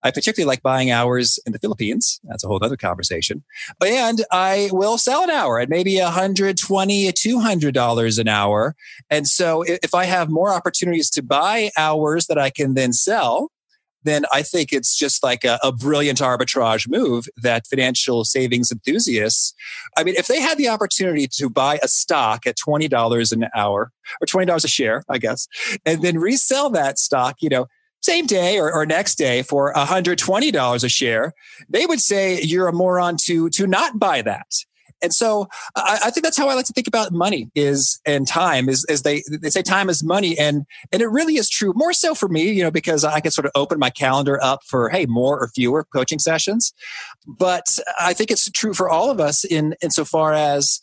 I 0.03 0.11
particularly 0.11 0.47
like 0.47 0.61
buying 0.61 0.91
hours 0.91 1.39
in 1.45 1.53
the 1.53 1.59
Philippines. 1.59 2.19
That's 2.23 2.43
a 2.43 2.47
whole 2.47 2.59
other 2.61 2.77
conversation. 2.77 3.43
And 3.85 4.23
I 4.31 4.69
will 4.71 4.97
sell 4.97 5.23
an 5.23 5.29
hour 5.29 5.59
at 5.59 5.69
maybe 5.69 5.95
$120, 5.95 6.55
$200 6.55 8.19
an 8.19 8.27
hour. 8.27 8.75
And 9.09 9.27
so 9.27 9.63
if 9.63 9.93
I 9.93 10.05
have 10.05 10.29
more 10.29 10.53
opportunities 10.53 11.09
to 11.11 11.23
buy 11.23 11.71
hours 11.77 12.27
that 12.27 12.37
I 12.37 12.49
can 12.49 12.73
then 12.75 12.93
sell, 12.93 13.51
then 14.03 14.23
I 14.31 14.43
think 14.43 14.71
it's 14.71 14.95
just 14.97 15.23
like 15.23 15.43
a, 15.43 15.59
a, 15.61 15.71
brilliant 15.71 16.19
arbitrage 16.19 16.89
move 16.89 17.27
that 17.41 17.67
financial 17.67 18.23
savings 18.23 18.71
enthusiasts, 18.71 19.53
I 19.97 20.03
mean, 20.03 20.15
if 20.17 20.27
they 20.27 20.39
had 20.39 20.57
the 20.57 20.69
opportunity 20.69 21.27
to 21.33 21.49
buy 21.49 21.79
a 21.83 21.87
stock 21.87 22.47
at 22.47 22.57
$20 22.57 23.31
an 23.31 23.49
hour 23.55 23.91
or 24.21 24.25
$20 24.25 24.63
a 24.63 24.67
share, 24.67 25.03
I 25.09 25.17
guess, 25.17 25.47
and 25.85 26.01
then 26.01 26.17
resell 26.17 26.69
that 26.71 26.97
stock, 26.97 27.37
you 27.41 27.49
know, 27.49 27.67
same 28.01 28.25
day 28.25 28.59
or, 28.59 28.71
or 28.71 28.85
next 28.85 29.15
day 29.15 29.41
for 29.41 29.73
$120 29.73 30.83
a 30.83 30.89
share, 30.89 31.33
they 31.69 31.85
would 31.85 31.99
say 31.99 32.41
you're 32.41 32.67
a 32.67 32.73
moron 32.73 33.17
to, 33.25 33.49
to 33.49 33.67
not 33.67 33.99
buy 33.99 34.21
that. 34.21 34.47
And 35.01 35.13
so 35.13 35.47
I, 35.75 35.99
I, 36.05 36.11
think 36.11 36.23
that's 36.23 36.37
how 36.37 36.49
I 36.49 36.55
like 36.55 36.65
to 36.65 36.73
think 36.73 36.87
about 36.87 37.11
money 37.11 37.49
is 37.55 37.99
and 38.05 38.27
time 38.27 38.67
is, 38.67 38.85
is 38.89 39.03
they, 39.03 39.23
they 39.29 39.49
say 39.49 39.61
time 39.61 39.89
is 39.89 40.03
money. 40.03 40.37
And, 40.37 40.65
and 40.91 41.01
it 41.01 41.07
really 41.07 41.35
is 41.35 41.49
true 41.49 41.73
more 41.75 41.93
so 41.93 42.13
for 42.13 42.27
me, 42.27 42.51
you 42.51 42.63
know, 42.63 42.71
because 42.71 43.03
I 43.03 43.19
can 43.19 43.31
sort 43.31 43.45
of 43.45 43.51
open 43.55 43.79
my 43.79 43.89
calendar 43.89 44.41
up 44.43 44.61
for, 44.65 44.89
Hey, 44.89 45.05
more 45.05 45.39
or 45.39 45.47
fewer 45.49 45.85
coaching 45.93 46.19
sessions. 46.19 46.73
But 47.25 47.79
I 47.99 48.13
think 48.13 48.31
it's 48.31 48.49
true 48.51 48.73
for 48.73 48.89
all 48.89 49.09
of 49.09 49.19
us 49.19 49.45
in, 49.45 49.75
insofar 49.81 50.33
as 50.33 50.81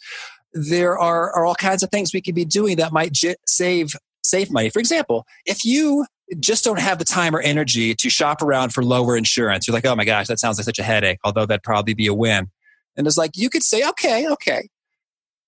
there 0.53 0.99
are, 0.99 1.33
are 1.35 1.45
all 1.45 1.55
kinds 1.55 1.83
of 1.83 1.91
things 1.91 2.15
we 2.15 2.23
could 2.23 2.35
be 2.35 2.47
doing 2.47 2.77
that 2.77 2.93
might 2.93 3.13
j- 3.13 3.37
save, 3.47 3.95
save 4.25 4.51
money. 4.51 4.71
For 4.71 4.79
example, 4.79 5.27
if 5.45 5.65
you 5.65 6.07
just 6.41 6.65
don't 6.65 6.81
have 6.81 6.99
the 6.99 7.05
time 7.05 7.35
or 7.35 7.41
energy 7.41 7.95
to 7.95 8.11
shop 8.11 8.43
around 8.43 8.75
for 8.75 8.83
lower 8.83 9.17
insurance. 9.17 9.67
You're 9.67 9.75
like, 9.75 9.87
oh 9.87 9.95
my 9.95 10.05
gosh, 10.05 10.27
that 10.27 10.41
sounds 10.41 10.59
like 10.59 10.65
such 10.65 10.79
a 10.79 10.83
headache, 10.83 11.19
although 11.25 11.47
that'd 11.47 11.63
probably 11.63 11.95
be 11.95 12.07
a 12.07 12.15
win. 12.15 12.51
And 12.97 13.07
it's 13.07 13.17
like, 13.17 13.33
you 13.37 13.51
could 13.51 13.63
say, 13.63 13.87
okay, 13.89 14.29
okay. 14.29 14.69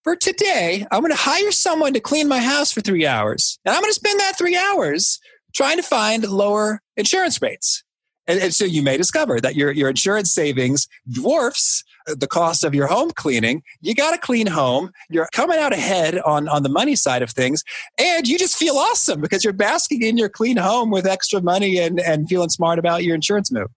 For 0.05 0.15
today, 0.15 0.87
I'm 0.91 1.01
going 1.01 1.11
to 1.11 1.19
hire 1.19 1.51
someone 1.51 1.93
to 1.95 2.01
clean 2.01 2.29
my 2.29 2.39
house 2.39 2.71
for 2.71 2.81
three 2.81 3.07
hours. 3.07 3.59
And 3.65 3.75
I'm 3.75 3.83
going 3.83 3.91
to 3.91 3.95
spend 3.95 4.21
that 4.21 4.39
three 4.39 4.57
hours 4.57 5.19
trying 5.55 5.77
to 5.77 5.83
find 5.83 6.27
lower 6.29 6.81
insurance 6.97 7.43
rates. 7.43 7.83
And, 8.27 8.41
and, 8.41 8.55
so 8.55 8.65
you 8.65 8.83
may 8.83 8.97
discover 8.99 9.41
that 9.41 9.57
your, 9.57 9.73
your 9.73 9.89
insurance 9.89 10.33
savings 10.33 10.87
dwarfs 11.11 11.83
the 12.17 12.27
cost 12.27 12.65
of 12.65 12.75
your 12.75 12.87
home 12.87 13.11
cleaning. 13.11 13.63
You 13.81 13.95
got 13.95 14.15
a 14.15 14.19
clean 14.19 14.47
home. 14.47 14.91
You're 15.11 15.29
coming 15.33 15.59
out 15.59 15.73
ahead 15.73 16.19
on, 16.21 16.49
on 16.49 16.63
the 16.63 16.69
money 16.69 16.97
side 16.97 17.23
of 17.23 17.31
things. 17.31 17.63
And 17.99 18.27
you 18.27 18.39
just 18.39 18.57
feel 18.57 18.77
awesome 18.77 19.21
because 19.21 19.45
you're 19.45 19.53
basking 19.53 20.03
in 20.03 20.19
your 20.19 20.29
clean 20.29 20.57
home 20.57 20.91
with 20.91 21.07
extra 21.07 21.41
money 21.41 21.79
and, 21.79 22.01
and 22.01 22.29
feeling 22.29 22.49
smart 22.49 22.79
about 22.79 23.05
your 23.05 23.15
insurance 23.15 23.53
move. 23.53 23.69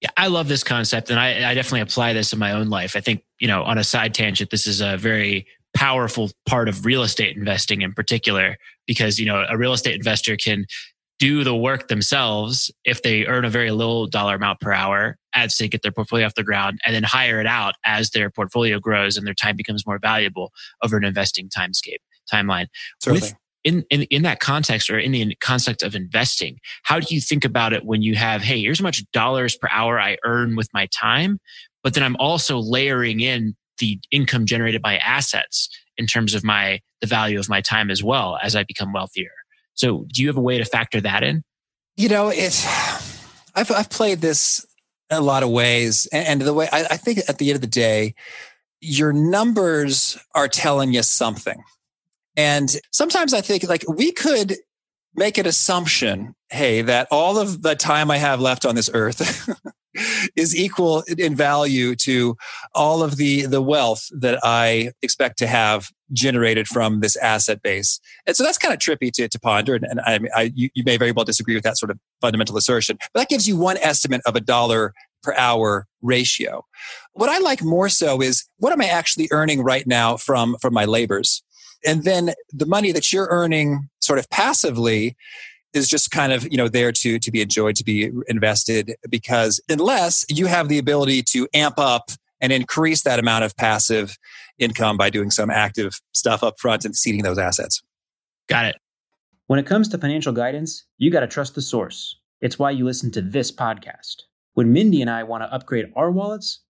Yeah, 0.00 0.10
I 0.16 0.26
love 0.26 0.48
this 0.48 0.64
concept 0.64 1.10
and 1.10 1.18
I, 1.18 1.50
I 1.50 1.54
definitely 1.54 1.80
apply 1.80 2.12
this 2.12 2.32
in 2.32 2.38
my 2.38 2.52
own 2.52 2.68
life. 2.68 2.94
I 2.96 3.00
think, 3.00 3.22
you 3.38 3.48
know, 3.48 3.62
on 3.62 3.78
a 3.78 3.84
side 3.84 4.12
tangent, 4.12 4.50
this 4.50 4.66
is 4.66 4.80
a 4.80 4.96
very 4.96 5.46
powerful 5.74 6.30
part 6.46 6.68
of 6.68 6.86
real 6.86 7.02
estate 7.02 7.36
investing 7.36 7.82
in 7.82 7.92
particular 7.92 8.56
because 8.86 9.18
you 9.18 9.26
know 9.26 9.44
a 9.48 9.58
real 9.58 9.72
estate 9.72 9.96
investor 9.96 10.36
can 10.36 10.64
do 11.18 11.44
the 11.44 11.54
work 11.54 11.88
themselves 11.88 12.70
if 12.84 13.02
they 13.02 13.26
earn 13.26 13.44
a 13.44 13.50
very 13.50 13.70
low 13.70 14.06
dollar 14.06 14.34
amount 14.34 14.60
per 14.60 14.72
hour 14.72 15.16
as 15.34 15.56
they 15.56 15.68
get 15.68 15.82
their 15.82 15.92
portfolio 15.92 16.26
off 16.26 16.34
the 16.34 16.42
ground 16.42 16.78
and 16.84 16.94
then 16.94 17.02
hire 17.02 17.40
it 17.40 17.46
out 17.46 17.74
as 17.84 18.10
their 18.10 18.30
portfolio 18.30 18.78
grows 18.78 19.16
and 19.16 19.26
their 19.26 19.34
time 19.34 19.56
becomes 19.56 19.86
more 19.86 19.98
valuable 19.98 20.52
over 20.82 20.96
an 20.96 21.04
investing 21.04 21.48
timescape 21.48 21.98
timeline. 22.32 22.66
With, 23.06 23.34
in, 23.64 23.84
in, 23.90 24.02
in 24.04 24.22
that 24.22 24.40
context 24.40 24.90
or 24.90 24.98
in 24.98 25.12
the 25.12 25.34
context 25.40 25.82
of 25.82 25.94
investing, 25.94 26.58
how 26.82 27.00
do 27.00 27.14
you 27.14 27.20
think 27.20 27.44
about 27.44 27.72
it 27.72 27.84
when 27.84 28.02
you 28.02 28.14
have, 28.14 28.42
hey, 28.42 28.60
here's 28.60 28.80
how 28.80 28.84
much 28.84 29.02
dollars 29.12 29.56
per 29.56 29.68
hour 29.70 29.98
I 29.98 30.18
earn 30.24 30.56
with 30.56 30.68
my 30.74 30.86
time, 30.86 31.38
but 31.82 31.94
then 31.94 32.02
I'm 32.02 32.16
also 32.16 32.58
layering 32.58 33.20
in 33.20 33.54
the 33.78 33.98
income 34.10 34.46
generated 34.46 34.82
by 34.82 34.98
assets 34.98 35.68
in 35.96 36.06
terms 36.06 36.34
of 36.34 36.44
my 36.44 36.80
the 37.00 37.06
value 37.06 37.38
of 37.38 37.48
my 37.48 37.60
time 37.60 37.90
as 37.90 38.02
well 38.02 38.38
as 38.42 38.56
I 38.56 38.62
become 38.64 38.92
wealthier. 38.92 39.30
So 39.74 40.06
do 40.12 40.22
you 40.22 40.28
have 40.28 40.36
a 40.36 40.42
way 40.42 40.58
to 40.58 40.64
factor 40.64 41.00
that 41.00 41.22
in? 41.22 41.42
You 41.96 42.08
know, 42.08 42.28
it's 42.28 42.64
I've 43.54 43.70
I've 43.70 43.90
played 43.90 44.20
this 44.20 44.64
a 45.10 45.20
lot 45.20 45.42
of 45.42 45.50
ways, 45.50 46.08
and, 46.12 46.40
the 46.40 46.54
way 46.54 46.68
I, 46.72 46.84
I 46.90 46.96
think 46.96 47.20
at 47.28 47.38
the 47.38 47.50
end 47.50 47.56
of 47.56 47.60
the 47.60 47.66
day, 47.66 48.14
your 48.80 49.12
numbers 49.12 50.18
are 50.34 50.48
telling 50.48 50.92
you 50.92 51.02
something. 51.02 51.62
And 52.36 52.76
sometimes 52.90 53.32
I 53.32 53.40
think 53.40 53.68
like 53.68 53.84
we 53.88 54.10
could 54.12 54.56
make 55.14 55.38
an 55.38 55.46
assumption, 55.46 56.34
hey, 56.50 56.82
that 56.82 57.06
all 57.10 57.38
of 57.38 57.62
the 57.62 57.76
time 57.76 58.10
I 58.10 58.16
have 58.16 58.40
left 58.40 58.66
on 58.66 58.74
this 58.74 58.90
earth 58.92 59.48
is 60.36 60.56
equal 60.56 61.04
in 61.18 61.34
value 61.34 61.94
to 61.96 62.36
all 62.74 63.02
of 63.02 63.16
the 63.16 63.46
the 63.46 63.62
wealth 63.62 64.08
that 64.12 64.38
I 64.42 64.92
expect 65.02 65.38
to 65.38 65.46
have 65.46 65.90
generated 66.12 66.68
from 66.68 67.00
this 67.00 67.16
asset 67.16 67.62
base. 67.62 67.98
And 68.26 68.36
so 68.36 68.44
that's 68.44 68.58
kind 68.58 68.74
of 68.74 68.78
trippy 68.78 69.10
to, 69.12 69.28
to 69.28 69.40
ponder. 69.40 69.74
And, 69.74 69.84
and 69.84 70.00
I, 70.00 70.20
I 70.34 70.52
you, 70.54 70.68
you 70.74 70.84
may 70.84 70.96
very 70.96 71.12
well 71.12 71.24
disagree 71.24 71.54
with 71.54 71.64
that 71.64 71.78
sort 71.78 71.90
of 71.90 71.98
fundamental 72.20 72.56
assertion, 72.56 72.98
but 73.12 73.20
that 73.20 73.28
gives 73.28 73.48
you 73.48 73.56
one 73.56 73.78
estimate 73.78 74.20
of 74.26 74.36
a 74.36 74.40
dollar 74.40 74.92
per 75.22 75.34
hour 75.34 75.86
ratio. 76.02 76.64
What 77.14 77.30
I 77.30 77.38
like 77.38 77.62
more 77.62 77.88
so 77.88 78.20
is 78.20 78.44
what 78.58 78.72
am 78.72 78.80
I 78.80 78.86
actually 78.86 79.28
earning 79.30 79.62
right 79.62 79.86
now 79.86 80.16
from 80.16 80.56
from 80.60 80.74
my 80.74 80.84
labors? 80.84 81.42
And 81.86 82.04
then 82.04 82.32
the 82.50 82.66
money 82.66 82.92
that 82.92 83.12
you're 83.12 83.28
earning 83.30 83.88
sort 84.00 84.18
of 84.18 84.28
passively 84.30 85.16
is 85.74 85.88
just 85.88 86.10
kind 86.10 86.32
of 86.32 86.50
you 86.50 86.56
know 86.56 86.68
there 86.68 86.92
to 86.92 87.18
to 87.18 87.30
be 87.30 87.42
enjoyed 87.42 87.76
to 87.76 87.84
be 87.84 88.10
invested 88.28 88.94
because 89.10 89.60
unless 89.68 90.24
you 90.28 90.46
have 90.46 90.68
the 90.68 90.78
ability 90.78 91.22
to 91.22 91.46
amp 91.52 91.78
up 91.78 92.10
and 92.40 92.52
increase 92.52 93.02
that 93.02 93.18
amount 93.18 93.44
of 93.44 93.56
passive 93.56 94.16
income 94.58 94.96
by 94.96 95.10
doing 95.10 95.30
some 95.30 95.50
active 95.50 96.00
stuff 96.12 96.42
up 96.42 96.54
front 96.58 96.84
and 96.84 96.94
seeding 96.94 97.22
those 97.22 97.38
assets. 97.38 97.82
Got 98.48 98.66
it. 98.66 98.76
When 99.46 99.58
it 99.58 99.66
comes 99.66 99.88
to 99.88 99.98
financial 99.98 100.32
guidance 100.32 100.84
you 100.98 101.10
got 101.10 101.20
to 101.20 101.26
trust 101.26 101.54
the 101.54 101.62
source. 101.62 102.18
It's 102.40 102.58
why 102.58 102.70
you 102.70 102.84
listen 102.84 103.10
to 103.12 103.22
this 103.22 103.50
podcast. 103.50 104.22
When 104.54 104.72
mindy 104.72 105.00
and 105.00 105.10
i 105.10 105.22
want 105.22 105.42
to 105.42 105.52
upgrade 105.52 105.86
our 105.96 106.10
wallets 106.10 106.60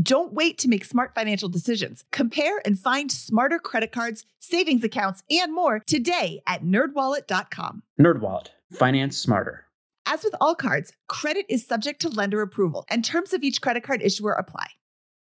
Don't 0.00 0.34
wait 0.34 0.58
to 0.58 0.68
make 0.68 0.84
smart 0.84 1.14
financial 1.14 1.48
decisions. 1.48 2.04
Compare 2.12 2.60
and 2.64 2.78
find 2.78 3.10
smarter 3.10 3.58
credit 3.58 3.90
cards, 3.90 4.26
savings 4.38 4.84
accounts, 4.84 5.22
and 5.30 5.54
more 5.54 5.80
today 5.86 6.42
at 6.46 6.62
nerdwallet.com. 6.62 7.82
NerdWallet, 7.98 8.48
finance 8.72 9.16
smarter. 9.16 9.64
As 10.04 10.24
with 10.24 10.34
all 10.40 10.54
cards, 10.54 10.92
credit 11.08 11.46
is 11.48 11.66
subject 11.66 12.00
to 12.02 12.08
lender 12.08 12.42
approval, 12.42 12.84
and 12.88 13.04
terms 13.04 13.32
of 13.32 13.42
each 13.42 13.60
credit 13.62 13.82
card 13.82 14.02
issuer 14.02 14.32
apply. 14.32 14.68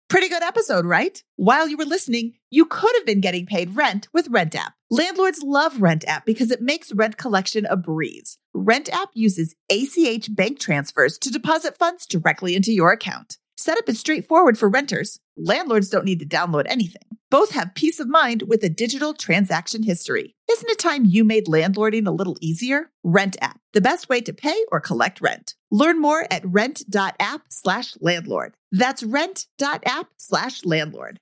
Pretty 0.10 0.28
good 0.28 0.41
episode, 0.41 0.86
right? 0.86 1.22
While 1.36 1.68
you 1.68 1.78
were 1.78 1.86
listening, 1.86 2.34
you 2.49 2.66
could 2.66 2.91
have 2.95 3.05
been 3.05 3.22
getting 3.22 3.45
paid 3.45 3.76
rent 3.76 4.07
with 4.12 4.28
Rent 4.30 4.55
App. 4.55 4.74
Landlords 4.89 5.43
love 5.43 5.82
Rent 5.82 6.03
App 6.07 6.26
because 6.26 6.49
it 6.49 6.62
makes 6.62 6.91
rent 6.91 7.18
collection 7.18 7.66
a 7.68 7.78
breeze. 7.78 8.39
Rent 8.53 8.89
App 8.91 9.10
uses 9.14 9.55
ACH 9.72 10.36
bank 10.36 10.60
transfers 10.60 11.18
to 11.20 11.30
deposit 11.30 11.78
funds 11.78 12.07
directly 12.07 12.55
into 12.55 12.72
your 12.72 12.91
account. 12.91 13.38
Setup 13.62 13.89
is 13.89 13.99
straightforward 13.99 14.57
for 14.57 14.70
renters. 14.70 15.20
Landlords 15.36 15.89
don't 15.89 16.05
need 16.05 16.20
to 16.20 16.26
download 16.26 16.64
anything. 16.70 17.01
Both 17.30 17.51
have 17.51 17.76
peace 17.76 17.99
of 17.99 18.07
mind 18.07 18.43
with 18.43 18.64
a 18.64 18.70
digital 18.70 19.14
transaction 19.14 19.84
history. 19.84 20.34
Isn't 20.49 20.70
it 20.70 20.80
time 20.80 21.03
you 21.03 21.26
made 21.26 21.47
landlording 21.47 22.07
a 22.07 22.12
little 22.12 22.38
easier? 22.39 22.89
Rent 23.03 23.36
app, 23.41 23.60
the 23.74 23.82
best 23.82 24.07
way 24.07 24.22
to 24.22 24.32
pay 24.32 24.55
or 24.72 24.80
collect 24.80 25.20
rent. 25.20 25.55
Learn 25.72 25.99
more 25.99 26.26
at 26.32 26.45
rent.app 26.45 27.41
slash 27.49 27.95
landlord. 27.99 28.55
That's 28.72 29.03
rent.app 29.03 30.07
slash 30.16 30.64
landlord. 30.64 31.20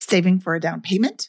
Saving 0.00 0.40
for 0.40 0.54
a 0.54 0.60
down 0.60 0.80
payment, 0.80 1.28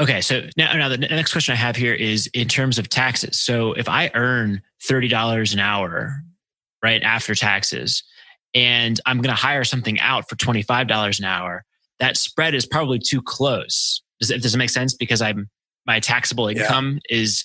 Okay, 0.00 0.20
so 0.20 0.42
now, 0.56 0.72
now 0.76 0.88
the 0.88 0.98
next 0.98 1.32
question 1.32 1.52
I 1.52 1.56
have 1.56 1.76
here 1.76 1.94
is 1.94 2.26
in 2.34 2.48
terms 2.48 2.78
of 2.78 2.88
taxes. 2.88 3.38
So 3.38 3.74
if 3.74 3.88
I 3.88 4.10
earn 4.14 4.60
thirty 4.82 5.06
dollars 5.06 5.52
an 5.52 5.60
hour, 5.60 6.16
right 6.82 7.02
after 7.02 7.34
taxes, 7.34 8.02
and 8.54 9.00
I'm 9.06 9.18
going 9.18 9.34
to 9.34 9.40
hire 9.40 9.62
something 9.62 10.00
out 10.00 10.28
for 10.28 10.34
twenty 10.34 10.62
five 10.62 10.88
dollars 10.88 11.20
an 11.20 11.26
hour, 11.26 11.64
that 12.00 12.16
spread 12.16 12.54
is 12.54 12.66
probably 12.66 12.98
too 12.98 13.22
close. 13.22 14.02
Does 14.20 14.30
it, 14.30 14.42
does 14.42 14.54
it 14.54 14.58
make 14.58 14.70
sense? 14.70 14.94
Because 14.94 15.22
I'm 15.22 15.48
my 15.86 16.00
taxable 16.00 16.48
income 16.48 16.98
yeah. 17.08 17.18
is 17.18 17.44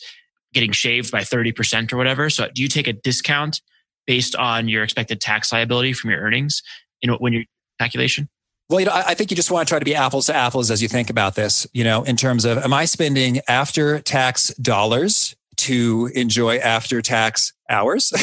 getting 0.52 0.72
shaved 0.72 1.12
by 1.12 1.24
thirty 1.24 1.52
percent 1.52 1.94
or 1.94 1.98
whatever. 1.98 2.32
So 2.32 2.50
do 2.54 2.64
you 2.64 2.68
take 2.68 2.88
a 2.88 2.94
discount 2.94 3.62
based 4.08 4.36
on 4.36 4.68
your 4.68 4.84
expected 4.84 5.22
tax 5.22 5.52
liability 5.52 5.94
from 5.94 6.10
your 6.10 6.20
earnings 6.20 6.64
in 7.04 7.12
when 7.12 7.34
your 7.34 7.44
calculation? 7.80 8.28
Well, 8.70 8.80
you 8.80 8.86
know, 8.86 8.92
I 8.94 9.16
think 9.16 9.32
you 9.32 9.36
just 9.36 9.50
want 9.50 9.68
to 9.68 9.72
try 9.72 9.80
to 9.80 9.86
be 9.86 9.96
apples 9.96 10.28
to 10.28 10.36
apples 10.36 10.70
as 10.70 10.80
you 10.80 10.88
think 10.88 11.10
about 11.10 11.34
this, 11.34 11.66
you 11.74 11.84
know, 11.84 12.04
in 12.04 12.16
terms 12.16 12.46
of 12.46 12.60
am 12.60 12.72
I 12.72 12.86
spending 12.86 13.42
after 13.48 14.00
tax 14.00 14.54
dollars 14.62 15.36
to 15.58 16.12
enjoy 16.14 16.58
after 16.58 17.02
tax 17.02 17.52
hours, 17.68 18.14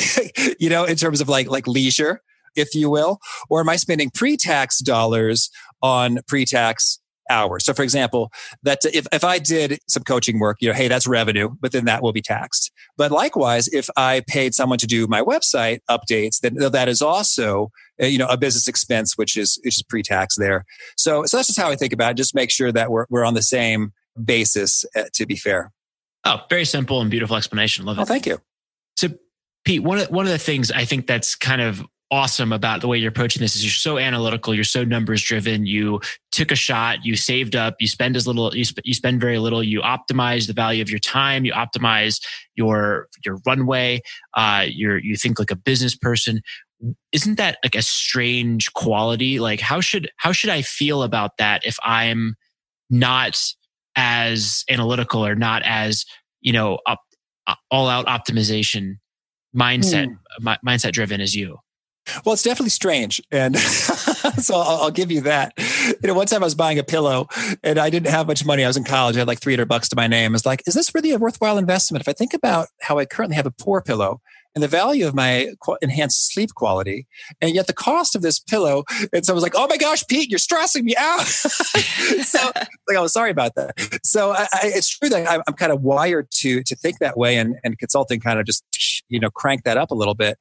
you 0.61 0.71
know, 0.71 0.85
in 0.85 0.97
terms 0.97 1.21
of 1.21 1.29
like, 1.29 1.51
like 1.51 1.67
leisure, 1.67 2.23
if 2.55 2.77
you 2.77 2.89
will, 2.89 3.19
or 3.51 3.59
am 3.59 3.69
I 3.69 3.75
spending 3.75 4.09
pre-tax 4.09 4.79
dollars 4.79 5.51
on 5.83 6.21
pre-tax 6.29 7.01
hours. 7.29 7.65
So 7.65 7.75
for 7.75 7.83
example, 7.83 8.31
that 8.63 8.85
if, 8.85 9.07
if 9.13 9.25
I 9.25 9.41
did 9.41 9.81
some 9.89 10.05
coaching 10.05 10.39
work, 10.39 10.59
you 10.61 10.69
know, 10.69 10.75
hey, 10.75 10.87
that's 10.87 11.09
revenue, 11.09 11.51
but 11.61 11.73
then 11.73 11.87
that 11.87 12.03
will 12.03 12.13
be 12.13 12.23
taxed. 12.23 12.71
But 12.97 13.11
likewise, 13.11 13.67
if 13.69 13.91
I 13.97 14.23
paid 14.29 14.55
someone 14.55 14.79
to 14.79 14.87
do 14.87 15.09
my 15.09 15.23
website 15.23 15.81
updates, 15.91 16.39
then 16.39 16.55
that 16.55 16.89
is 16.89 17.03
also, 17.03 17.73
you 17.99 18.19
know, 18.19 18.27
a 18.29 18.37
business 18.37 18.69
expense, 18.69 19.17
which 19.17 19.37
is, 19.37 19.59
which 19.65 19.77
is 19.77 19.83
pre-tax 19.83 20.37
there. 20.37 20.65
So, 20.97 21.25
so 21.25 21.37
that's 21.37 21.49
just 21.49 21.59
how 21.59 21.71
I 21.71 21.77
think 21.77 21.93
about 21.93 22.13
it. 22.13 22.17
Just 22.17 22.35
make 22.35 22.51
sure 22.51 22.73
that 22.73 22.91
we're, 22.91 23.07
we're 23.11 23.25
on 23.25 23.35
the 23.35 23.43
same 23.43 23.93
basis 24.23 24.85
uh, 24.97 25.05
to 25.15 25.27
be 25.27 25.37
fair. 25.37 25.73
Oh, 26.25 26.41
very 26.51 26.65
simple 26.65 27.01
and 27.01 27.11
beautiful 27.11 27.37
explanation. 27.37 27.85
Love 27.85 27.99
it. 27.99 28.03
Oh, 28.03 28.05
thank 28.05 28.27
you. 28.27 28.41
So 28.97 29.09
Pete, 29.65 29.83
one 29.83 29.99
of, 29.99 30.11
one 30.11 30.27
of 30.27 30.33
the 30.33 30.39
things 30.39 30.71
I 30.73 30.85
think 30.85 31.07
that's 31.07 31.35
kind 31.35 31.61
of 31.61 31.83
awesome 32.11 32.53
about 32.53 32.81
the 32.81 32.87
way 32.87 32.97
you're 32.97 33.09
approaching 33.09 33.41
this 33.41 33.57
is 33.57 33.65
you're 33.65 33.71
so 33.71 33.99
analytical, 33.99 34.55
you're 34.55 34.63
so 34.63 34.85
numbers 34.85 35.23
driven. 35.23 35.67
You 35.67 36.01
took 36.31 36.53
a 36.53 36.55
shot, 36.55 37.05
you 37.05 37.17
saved 37.17 37.57
up, 37.57 37.75
you 37.81 37.89
spend 37.89 38.15
as 38.17 38.29
little, 38.29 38.55
you, 38.55 38.65
sp- 38.65 38.85
you 38.85 38.95
spend 38.95 39.21
very 39.21 39.39
little, 39.41 39.63
you 39.63 39.81
optimize 39.81 40.47
the 40.47 40.53
value 40.53 40.83
of 40.83 40.89
your 40.89 41.01
time, 41.01 41.45
you 41.45 41.53
optimize 41.53 42.21
your 42.55 43.09
your 43.25 43.39
runway. 43.45 44.01
Uh, 44.35 44.67
you're 44.69 44.99
you 44.99 45.17
think 45.17 45.39
like 45.39 45.51
a 45.51 45.57
business 45.57 45.97
person. 45.97 46.41
Isn't 47.13 47.37
that 47.37 47.59
like 47.65 47.75
a 47.75 47.83
strange 47.83 48.73
quality? 48.75 49.39
Like 49.41 49.61
how 49.61 49.81
should 49.81 50.11
how 50.17 50.33
should 50.33 50.51
I 50.51 50.63
feel 50.63 51.03
about 51.03 51.39
that 51.39 51.65
if 51.65 51.79
I'm 51.83 52.35
not 52.91 53.41
as 53.97 54.65
analytical 54.69 55.25
or 55.25 55.35
not 55.35 55.63
as 55.65 56.05
you 56.41 56.53
know 56.53 56.79
up, 56.87 57.01
uh, 57.47 57.55
all 57.71 57.89
out 57.89 58.07
optimization 58.07 58.97
mindset 59.57 60.09
mm. 60.41 60.57
mindset 60.65 60.93
driven 60.93 61.21
as 61.21 61.35
you? 61.35 61.59
Well, 62.25 62.35
it's 62.35 62.43
definitely 62.43 62.71
strange. 62.71 63.21
And 63.31 63.59
so 63.59 64.55
I'll, 64.55 64.83
I'll, 64.85 64.91
give 64.91 65.11
you 65.11 65.23
that. 65.23 65.53
You 65.59 66.07
know, 66.09 66.15
one 66.15 66.27
time 66.27 66.43
I 66.43 66.47
was 66.47 66.55
buying 66.55 66.79
a 66.79 66.85
pillow 66.85 67.29
and 67.63 67.79
I 67.79 67.91
didn't 67.91 68.11
have 68.11 68.27
much 68.27 68.45
money. 68.45 68.65
I 68.65 68.69
was 68.69 68.77
in 68.77 68.85
college. 68.85 69.17
I 69.17 69.21
had 69.21 69.29
like 69.29 69.41
300 69.41 69.67
bucks 69.67 69.89
to 69.89 69.97
my 69.97 70.07
name. 70.07 70.33
I 70.33 70.35
was 70.35 70.47
like, 70.47 70.63
is 70.67 70.75
this 70.75 70.95
really 70.95 71.11
a 71.11 71.19
worthwhile 71.19 71.59
investment? 71.59 72.03
If 72.03 72.09
I 72.09 72.13
think 72.13 72.33
about 72.33 72.69
how 72.81 72.99
I 72.99 73.07
currently 73.07 73.37
have 73.37 73.47
a 73.47 73.51
poor 73.51 73.83
pillow 73.83 74.21
and 74.57 74.63
the 74.63 74.69
value 74.69 75.07
of 75.07 75.15
my 75.15 75.53
enhanced 75.83 76.33
sleep 76.33 76.55
quality, 76.55 77.07
and 77.43 77.55
yet 77.55 77.67
the 77.67 77.75
cost 77.75 78.17
of 78.17 78.23
this 78.23 78.41
pillow. 78.41 78.85
And 79.13 79.25
so 79.25 79.33
I 79.33 79.35
was 79.35 79.43
like, 79.43 79.53
oh 79.55 79.67
my 79.69 79.77
gosh, 79.77 80.03
Pete, 80.09 80.31
you're 80.31 80.39
stressing 80.39 80.85
me 80.85 80.97
out. 80.97 81.21
so 81.27 82.39
like, 82.89 82.97
oh, 82.97 83.07
sorry 83.07 83.31
about 83.31 83.55
that. 83.57 84.01
So 84.03 84.33
I, 84.33 84.49
I, 84.53 84.61
it's 84.65 84.89
true 84.89 85.11
that 85.11 85.31
I'm, 85.31 85.43
I'm, 85.47 85.55
kind 85.55 85.73
of 85.73 85.83
wired 85.83 86.31
to, 86.39 86.63
to 86.63 86.75
think 86.75 86.99
that 87.01 87.19
way 87.19 87.37
and, 87.37 87.57
and 87.65 87.79
consulting 87.79 88.19
kind 88.19 88.41
of 88.41 88.47
just, 88.47 88.65
you 89.09 89.21
know, 89.21 89.29
crank 89.29 89.65
that 89.65 89.77
up 89.77 89.91
a 89.91 89.95
little 89.95 90.15
bit. 90.15 90.39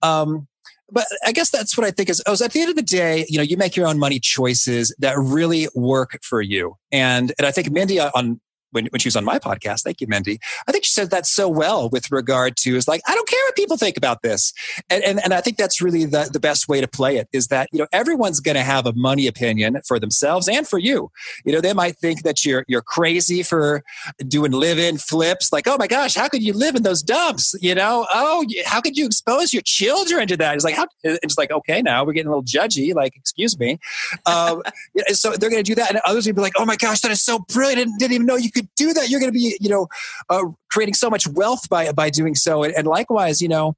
Um, 0.00 0.46
but 0.90 1.06
I 1.24 1.32
guess 1.32 1.50
that's 1.50 1.76
what 1.76 1.84
I 1.84 1.90
think 1.90 2.08
is, 2.08 2.22
oh, 2.26 2.36
at 2.42 2.52
the 2.52 2.60
end 2.60 2.70
of 2.70 2.76
the 2.76 2.82
day, 2.82 3.26
you 3.28 3.36
know, 3.36 3.42
you 3.42 3.56
make 3.56 3.74
your 3.74 3.88
own 3.88 3.98
money 3.98 4.20
choices 4.20 4.94
that 5.00 5.18
really 5.18 5.68
work 5.74 6.20
for 6.22 6.40
you. 6.40 6.76
And, 6.92 7.32
and 7.36 7.46
I 7.46 7.50
think 7.50 7.72
Mindy 7.72 7.98
on 7.98 8.40
when, 8.72 8.86
when 8.86 9.00
she 9.00 9.08
was 9.08 9.16
on 9.16 9.24
my 9.24 9.38
podcast. 9.38 9.82
Thank 9.82 10.00
you, 10.00 10.06
Mindy. 10.06 10.38
I 10.66 10.72
think 10.72 10.84
she 10.84 10.90
said 10.90 11.10
that 11.10 11.26
so 11.26 11.48
well 11.48 11.88
with 11.88 12.10
regard 12.10 12.56
to 12.58 12.76
is 12.76 12.88
like, 12.88 13.00
I 13.06 13.14
don't 13.14 13.28
care 13.28 13.40
what 13.46 13.56
people 13.56 13.76
think 13.76 13.96
about 13.96 14.22
this. 14.22 14.52
And, 14.90 15.02
and, 15.04 15.20
and 15.22 15.32
I 15.32 15.40
think 15.40 15.56
that's 15.56 15.80
really 15.80 16.04
the, 16.04 16.28
the 16.32 16.40
best 16.40 16.68
way 16.68 16.80
to 16.80 16.88
play 16.88 17.16
it 17.16 17.28
is 17.32 17.48
that, 17.48 17.68
you 17.72 17.78
know, 17.78 17.86
everyone's 17.92 18.40
going 18.40 18.56
to 18.56 18.62
have 18.62 18.86
a 18.86 18.92
money 18.94 19.26
opinion 19.26 19.78
for 19.86 19.98
themselves 19.98 20.48
and 20.48 20.66
for 20.66 20.78
you. 20.78 21.10
You 21.44 21.52
know, 21.52 21.60
they 21.60 21.72
might 21.72 21.96
think 21.96 22.22
that 22.22 22.44
you're, 22.44 22.64
you're 22.68 22.82
crazy 22.82 23.42
for 23.42 23.82
doing 24.26 24.52
live 24.52 24.78
in 24.78 24.98
flips. 24.98 25.52
Like, 25.52 25.66
oh 25.66 25.76
my 25.78 25.86
gosh, 25.86 26.14
how 26.14 26.28
could 26.28 26.42
you 26.42 26.52
live 26.52 26.74
in 26.74 26.82
those 26.82 27.02
dumps? 27.02 27.54
You 27.60 27.74
know, 27.74 28.06
oh, 28.12 28.44
how 28.64 28.80
could 28.80 28.96
you 28.96 29.06
expose 29.06 29.52
your 29.52 29.62
children 29.62 30.28
to 30.28 30.36
that? 30.36 30.54
It's 30.54 30.64
like, 30.64 30.74
how, 30.74 30.86
it's 31.02 31.38
like, 31.38 31.50
okay, 31.50 31.82
now 31.82 32.04
we're 32.04 32.12
getting 32.12 32.28
a 32.28 32.36
little 32.36 32.44
judgy. 32.44 32.94
Like, 32.94 33.16
excuse 33.16 33.58
me. 33.58 33.78
Um, 34.26 34.62
so 35.08 35.32
they're 35.32 35.50
going 35.50 35.62
to 35.62 35.68
do 35.68 35.74
that. 35.76 35.90
And 35.90 36.00
others 36.04 36.26
will 36.26 36.34
be 36.34 36.42
like, 36.42 36.54
oh 36.56 36.64
my 36.64 36.76
gosh, 36.76 37.00
that 37.00 37.10
is 37.10 37.22
so 37.22 37.38
brilliant. 37.38 37.78
I 37.78 37.84
didn't, 37.98 38.12
even 38.12 38.26
know 38.26 38.36
you 38.36 38.50
could 38.56 38.68
do 38.76 38.92
that, 38.92 39.08
you're 39.08 39.20
going 39.20 39.32
to 39.32 39.38
be, 39.38 39.56
you 39.60 39.68
know, 39.68 39.86
uh, 40.28 40.44
creating 40.70 40.94
so 40.94 41.08
much 41.08 41.26
wealth 41.28 41.68
by 41.68 41.92
by 41.92 42.10
doing 42.10 42.34
so. 42.34 42.62
And, 42.64 42.74
and 42.74 42.86
likewise, 42.86 43.40
you 43.40 43.48
know, 43.48 43.76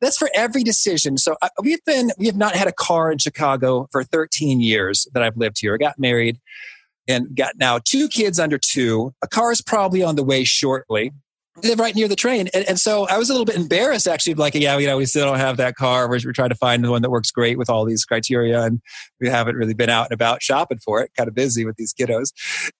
that's 0.00 0.16
for 0.16 0.30
every 0.34 0.62
decision. 0.62 1.18
So 1.18 1.36
uh, 1.42 1.48
we've 1.62 1.84
been, 1.84 2.12
we 2.18 2.26
have 2.26 2.36
not 2.36 2.54
had 2.54 2.68
a 2.68 2.72
car 2.72 3.10
in 3.10 3.18
Chicago 3.18 3.88
for 3.90 4.04
13 4.04 4.60
years 4.60 5.06
that 5.14 5.22
I've 5.22 5.36
lived 5.36 5.60
here. 5.60 5.74
I 5.74 5.78
got 5.78 5.98
married 5.98 6.40
and 7.08 7.34
got 7.36 7.56
now 7.58 7.78
two 7.82 8.08
kids 8.08 8.38
under 8.38 8.58
two. 8.58 9.14
A 9.22 9.28
car 9.28 9.52
is 9.52 9.60
probably 9.60 10.02
on 10.02 10.16
the 10.16 10.24
way 10.24 10.44
shortly 10.44 11.12
right 11.76 11.94
near 11.94 12.08
the 12.08 12.16
train. 12.16 12.48
And, 12.54 12.64
and, 12.66 12.80
so 12.80 13.06
I 13.08 13.18
was 13.18 13.28
a 13.28 13.32
little 13.32 13.44
bit 13.44 13.56
embarrassed 13.56 14.08
actually, 14.08 14.34
like, 14.34 14.54
yeah, 14.54 14.76
you 14.78 14.86
know, 14.86 14.96
we 14.96 15.06
still 15.06 15.26
don't 15.26 15.38
have 15.38 15.58
that 15.58 15.74
car. 15.74 16.08
We're, 16.08 16.20
we're 16.24 16.32
trying 16.32 16.48
to 16.48 16.54
find 16.54 16.82
the 16.82 16.90
one 16.90 17.02
that 17.02 17.10
works 17.10 17.30
great 17.30 17.58
with 17.58 17.68
all 17.68 17.84
these 17.84 18.04
criteria. 18.04 18.62
And 18.62 18.80
we 19.20 19.28
haven't 19.28 19.56
really 19.56 19.74
been 19.74 19.90
out 19.90 20.06
and 20.06 20.12
about 20.12 20.42
shopping 20.42 20.78
for 20.78 21.02
it, 21.02 21.10
kind 21.16 21.28
of 21.28 21.34
busy 21.34 21.64
with 21.64 21.76
these 21.76 21.92
kiddos. 21.92 22.32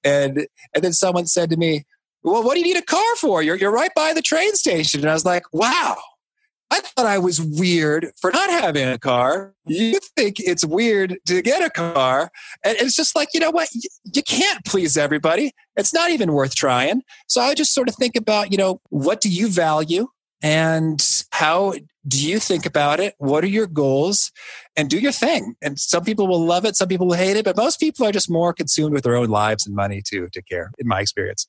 And, 0.02 0.46
and 0.74 0.82
then 0.82 0.92
someone 0.92 1.26
said 1.26 1.50
to 1.50 1.56
me, 1.56 1.84
well, 2.22 2.42
what 2.42 2.54
do 2.54 2.60
you 2.60 2.66
need 2.66 2.76
a 2.76 2.84
car 2.84 3.16
for? 3.16 3.42
You're, 3.42 3.56
you're 3.56 3.72
right 3.72 3.90
by 3.94 4.14
the 4.14 4.22
train 4.22 4.54
station. 4.54 5.00
And 5.00 5.10
I 5.10 5.14
was 5.14 5.24
like, 5.24 5.44
wow, 5.52 5.96
I 6.72 6.80
thought 6.80 7.04
I 7.04 7.18
was 7.18 7.38
weird 7.38 8.12
for 8.18 8.30
not 8.30 8.48
having 8.48 8.88
a 8.88 8.98
car. 8.98 9.52
You 9.66 10.00
think 10.16 10.40
it's 10.40 10.64
weird 10.64 11.18
to 11.26 11.42
get 11.42 11.62
a 11.62 11.68
car. 11.68 12.30
And 12.64 12.78
it's 12.78 12.96
just 12.96 13.14
like, 13.14 13.28
you 13.34 13.40
know 13.40 13.50
what? 13.50 13.68
You 14.04 14.22
can't 14.22 14.64
please 14.64 14.96
everybody. 14.96 15.52
It's 15.76 15.92
not 15.92 16.10
even 16.10 16.32
worth 16.32 16.54
trying. 16.54 17.02
So 17.28 17.42
I 17.42 17.52
just 17.52 17.74
sort 17.74 17.90
of 17.90 17.94
think 17.96 18.16
about, 18.16 18.52
you 18.52 18.56
know, 18.56 18.80
what 18.88 19.20
do 19.20 19.28
you 19.28 19.48
value? 19.48 20.08
And 20.42 21.06
how 21.30 21.74
do 22.08 22.26
you 22.26 22.38
think 22.38 22.64
about 22.64 23.00
it? 23.00 23.16
What 23.18 23.44
are 23.44 23.48
your 23.48 23.66
goals? 23.66 24.32
And 24.74 24.88
do 24.88 24.98
your 24.98 25.12
thing. 25.12 25.54
And 25.60 25.78
some 25.78 26.04
people 26.04 26.26
will 26.26 26.42
love 26.42 26.64
it, 26.64 26.74
some 26.76 26.88
people 26.88 27.06
will 27.06 27.16
hate 27.16 27.36
it, 27.36 27.44
but 27.44 27.54
most 27.54 27.80
people 27.80 28.06
are 28.06 28.12
just 28.12 28.30
more 28.30 28.54
consumed 28.54 28.94
with 28.94 29.04
their 29.04 29.16
own 29.16 29.28
lives 29.28 29.66
and 29.66 29.76
money 29.76 30.00
to, 30.06 30.26
to 30.32 30.42
care, 30.42 30.72
in 30.78 30.88
my 30.88 31.00
experience. 31.00 31.46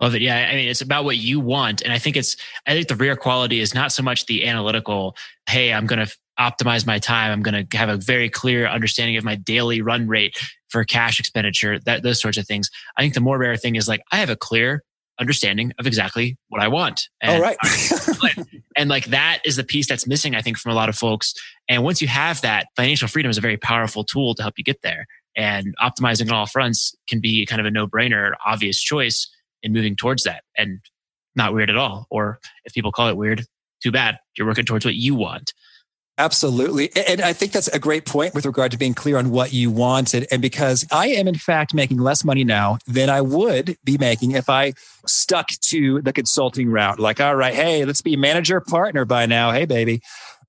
Love 0.00 0.14
it. 0.14 0.22
Yeah. 0.22 0.48
I 0.50 0.54
mean, 0.56 0.68
it's 0.68 0.80
about 0.80 1.04
what 1.04 1.16
you 1.16 1.40
want. 1.40 1.82
And 1.82 1.92
I 1.92 1.98
think 1.98 2.16
it's, 2.16 2.36
I 2.66 2.72
think 2.72 2.88
the 2.88 2.96
rare 2.96 3.16
quality 3.16 3.60
is 3.60 3.74
not 3.74 3.92
so 3.92 4.02
much 4.02 4.26
the 4.26 4.46
analytical, 4.46 5.16
hey, 5.48 5.72
I'm 5.72 5.86
going 5.86 6.04
to 6.04 6.12
optimize 6.38 6.86
my 6.86 6.98
time. 6.98 7.30
I'm 7.30 7.42
going 7.42 7.66
to 7.66 7.76
have 7.76 7.88
a 7.88 7.96
very 7.96 8.28
clear 8.28 8.66
understanding 8.66 9.16
of 9.16 9.24
my 9.24 9.36
daily 9.36 9.80
run 9.80 10.08
rate 10.08 10.36
for 10.68 10.84
cash 10.84 11.20
expenditure, 11.20 11.78
that 11.86 12.02
those 12.02 12.20
sorts 12.20 12.36
of 12.36 12.46
things. 12.46 12.68
I 12.96 13.02
think 13.02 13.14
the 13.14 13.20
more 13.20 13.38
rare 13.38 13.56
thing 13.56 13.76
is 13.76 13.86
like, 13.86 14.02
I 14.10 14.16
have 14.16 14.30
a 14.30 14.36
clear 14.36 14.82
understanding 15.20 15.72
of 15.78 15.86
exactly 15.86 16.36
what 16.48 16.60
I 16.60 16.66
want. 16.66 17.08
Oh, 17.22 17.28
and, 17.28 17.42
right. 17.42 17.56
and 18.76 18.90
like 18.90 19.06
that 19.06 19.40
is 19.44 19.54
the 19.54 19.62
piece 19.62 19.88
that's 19.88 20.08
missing, 20.08 20.34
I 20.34 20.42
think, 20.42 20.58
from 20.58 20.72
a 20.72 20.74
lot 20.74 20.88
of 20.88 20.96
folks. 20.96 21.34
And 21.68 21.84
once 21.84 22.02
you 22.02 22.08
have 22.08 22.40
that, 22.40 22.66
financial 22.74 23.06
freedom 23.06 23.30
is 23.30 23.38
a 23.38 23.40
very 23.40 23.56
powerful 23.56 24.02
tool 24.02 24.34
to 24.34 24.42
help 24.42 24.54
you 24.58 24.64
get 24.64 24.82
there. 24.82 25.06
And 25.36 25.74
optimizing 25.80 26.28
on 26.28 26.34
all 26.34 26.46
fronts 26.46 26.94
can 27.08 27.20
be 27.20 27.46
kind 27.46 27.60
of 27.60 27.66
a 27.66 27.70
no 27.70 27.86
brainer, 27.86 28.32
obvious 28.44 28.80
choice 28.80 29.28
in 29.64 29.72
moving 29.72 29.96
towards 29.96 30.22
that. 30.22 30.44
And 30.56 30.78
not 31.34 31.52
weird 31.52 31.70
at 31.70 31.76
all. 31.76 32.06
Or 32.10 32.38
if 32.64 32.72
people 32.72 32.92
call 32.92 33.08
it 33.08 33.16
weird, 33.16 33.44
too 33.82 33.90
bad. 33.90 34.18
You're 34.38 34.46
working 34.46 34.64
towards 34.64 34.84
what 34.84 34.94
you 34.94 35.16
want. 35.16 35.52
Absolutely. 36.16 36.90
And 37.08 37.20
I 37.20 37.32
think 37.32 37.50
that's 37.50 37.66
a 37.66 37.80
great 37.80 38.06
point 38.06 38.34
with 38.34 38.46
regard 38.46 38.70
to 38.70 38.78
being 38.78 38.94
clear 38.94 39.18
on 39.18 39.30
what 39.30 39.52
you 39.52 39.68
wanted. 39.68 40.28
And 40.30 40.40
because 40.40 40.86
I 40.92 41.08
am, 41.08 41.26
in 41.26 41.34
fact, 41.34 41.74
making 41.74 41.98
less 41.98 42.24
money 42.24 42.44
now 42.44 42.78
than 42.86 43.10
I 43.10 43.20
would 43.20 43.76
be 43.82 43.98
making 43.98 44.30
if 44.30 44.48
I 44.48 44.74
stuck 45.06 45.48
to 45.48 46.00
the 46.02 46.12
consulting 46.12 46.70
route. 46.70 47.00
Like, 47.00 47.20
all 47.20 47.34
right, 47.34 47.52
hey, 47.52 47.84
let's 47.84 48.00
be 48.00 48.14
manager 48.14 48.60
partner 48.60 49.04
by 49.04 49.26
now. 49.26 49.50
Hey, 49.50 49.64
baby. 49.64 50.02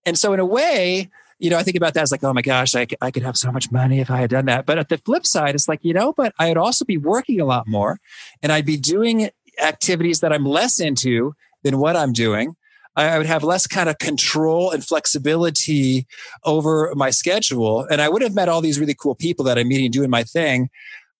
And 0.05 0.19
so, 0.19 0.33
in 0.33 0.39
a 0.39 0.45
way, 0.45 1.09
you 1.39 1.49
know, 1.49 1.57
I 1.57 1.63
think 1.63 1.77
about 1.77 1.93
that 1.95 2.03
as 2.03 2.11
like, 2.11 2.23
oh 2.23 2.33
my 2.33 2.41
gosh, 2.41 2.75
I, 2.75 2.87
I 3.01 3.11
could 3.11 3.23
have 3.23 3.37
so 3.37 3.51
much 3.51 3.71
money 3.71 3.99
if 3.99 4.09
I 4.09 4.17
had 4.17 4.29
done 4.29 4.45
that. 4.45 4.65
But 4.65 4.77
at 4.77 4.89
the 4.89 4.97
flip 4.97 5.25
side, 5.25 5.55
it's 5.55 5.67
like, 5.67 5.83
you 5.83 5.93
know, 5.93 6.13
but 6.13 6.33
I'd 6.39 6.57
also 6.57 6.85
be 6.85 6.97
working 6.97 7.41
a 7.41 7.45
lot 7.45 7.67
more 7.67 7.99
and 8.41 8.51
I'd 8.51 8.65
be 8.65 8.77
doing 8.77 9.29
activities 9.61 10.21
that 10.21 10.31
I'm 10.31 10.45
less 10.45 10.79
into 10.79 11.33
than 11.63 11.79
what 11.79 11.95
I'm 11.95 12.13
doing. 12.13 12.55
I 12.97 13.17
would 13.17 13.27
have 13.27 13.43
less 13.43 13.67
kind 13.67 13.89
of 13.89 13.97
control 13.97 14.71
and 14.71 14.85
flexibility 14.85 16.07
over 16.45 16.93
my 16.95 17.09
schedule. 17.09 17.85
And 17.91 18.01
I 18.01 18.07
would 18.07 18.21
have 18.21 18.33
met 18.33 18.47
all 18.47 18.61
these 18.61 18.79
really 18.79 18.95
cool 18.95 19.15
people 19.15 19.43
that 19.45 19.57
I'm 19.57 19.67
meeting 19.67 19.91
doing 19.91 20.09
my 20.09 20.23
thing. 20.23 20.69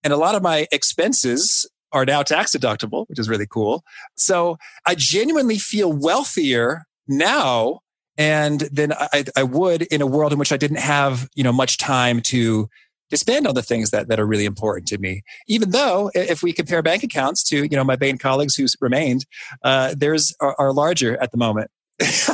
And 0.02 0.14
a 0.14 0.18
lot 0.18 0.36
of 0.36 0.42
my 0.42 0.68
expenses 0.72 1.70
are 1.92 2.06
now 2.06 2.24
tax 2.24 2.56
deductible, 2.56 3.08
which 3.10 3.20
is 3.20 3.28
really 3.28 3.48
cool. 3.48 3.84
So 4.16 4.58
I 4.86 4.96
genuinely 4.96 5.58
feel 5.58 5.92
wealthier 5.92 6.86
now 7.08 7.82
and 8.18 8.62
then 8.72 8.94
I, 8.94 9.26
I 9.36 9.44
would 9.44 9.84
in 9.84 10.02
a 10.02 10.08
world 10.08 10.34
in 10.34 10.40
which 10.40 10.52
I 10.52 10.58
didn't 10.58 10.80
have, 10.80 11.28
you 11.36 11.44
know, 11.44 11.54
much 11.54 11.78
time 11.78 12.22
to 12.22 12.70
to 13.12 13.18
spend 13.18 13.46
on 13.46 13.54
the 13.54 13.62
things 13.62 13.92
that, 13.92 14.08
that 14.08 14.20
are 14.20 14.26
really 14.26 14.46
important 14.46 14.88
to 14.88 14.98
me. 14.98 15.22
Even 15.48 15.72
though, 15.72 16.10
if 16.16 16.42
we 16.42 16.52
compare 16.54 16.82
bank 16.82 17.04
accounts 17.04 17.44
to 17.50 17.64
you 17.64 17.78
know 17.78 17.84
my 17.84 17.96
Bain 17.96 18.18
colleagues 18.18 18.56
who's 18.56 18.76
remained, 18.82 19.26
uh, 19.64 19.94
theirs 19.98 20.34
are, 20.40 20.56
are 20.58 20.74
larger 20.74 21.22
at 21.22 21.32
the 21.32 21.38
moment. 21.38 21.70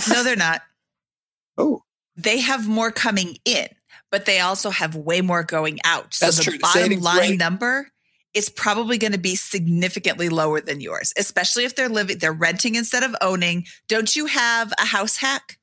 no, 0.10 0.24
they're 0.24 0.36
not. 0.38 0.62
Oh, 1.58 1.84
they 2.16 2.40
have 2.40 2.68
more 2.68 2.92
coming 2.92 3.38
in, 3.46 3.68
but 4.12 4.26
they 4.26 4.40
also 4.40 4.70
have 4.70 4.96
way 4.96 5.22
more 5.22 5.44
going 5.44 5.80
out. 5.84 6.14
So 6.14 6.26
That's 6.26 6.38
the 6.38 6.44
true. 6.44 6.60
bottom 6.60 6.82
Savings 6.84 7.04
line 7.04 7.20
rate. 7.32 7.40
number 7.40 7.88
is 8.34 8.50
probably 8.50 8.98
going 8.98 9.12
to 9.12 9.20
be 9.20 9.36
significantly 9.36 10.30
lower 10.30 10.62
than 10.62 10.80
yours, 10.80 11.14
especially 11.18 11.66
if 11.66 11.76
they're 11.76 11.90
living, 11.90 12.18
they're 12.20 12.32
renting 12.32 12.76
instead 12.76 13.04
of 13.04 13.16
owning. 13.22 13.66
Don't 13.90 14.16
you 14.16 14.26
have 14.28 14.72
a 14.80 14.86
house 14.86 15.18
hack? 15.18 15.58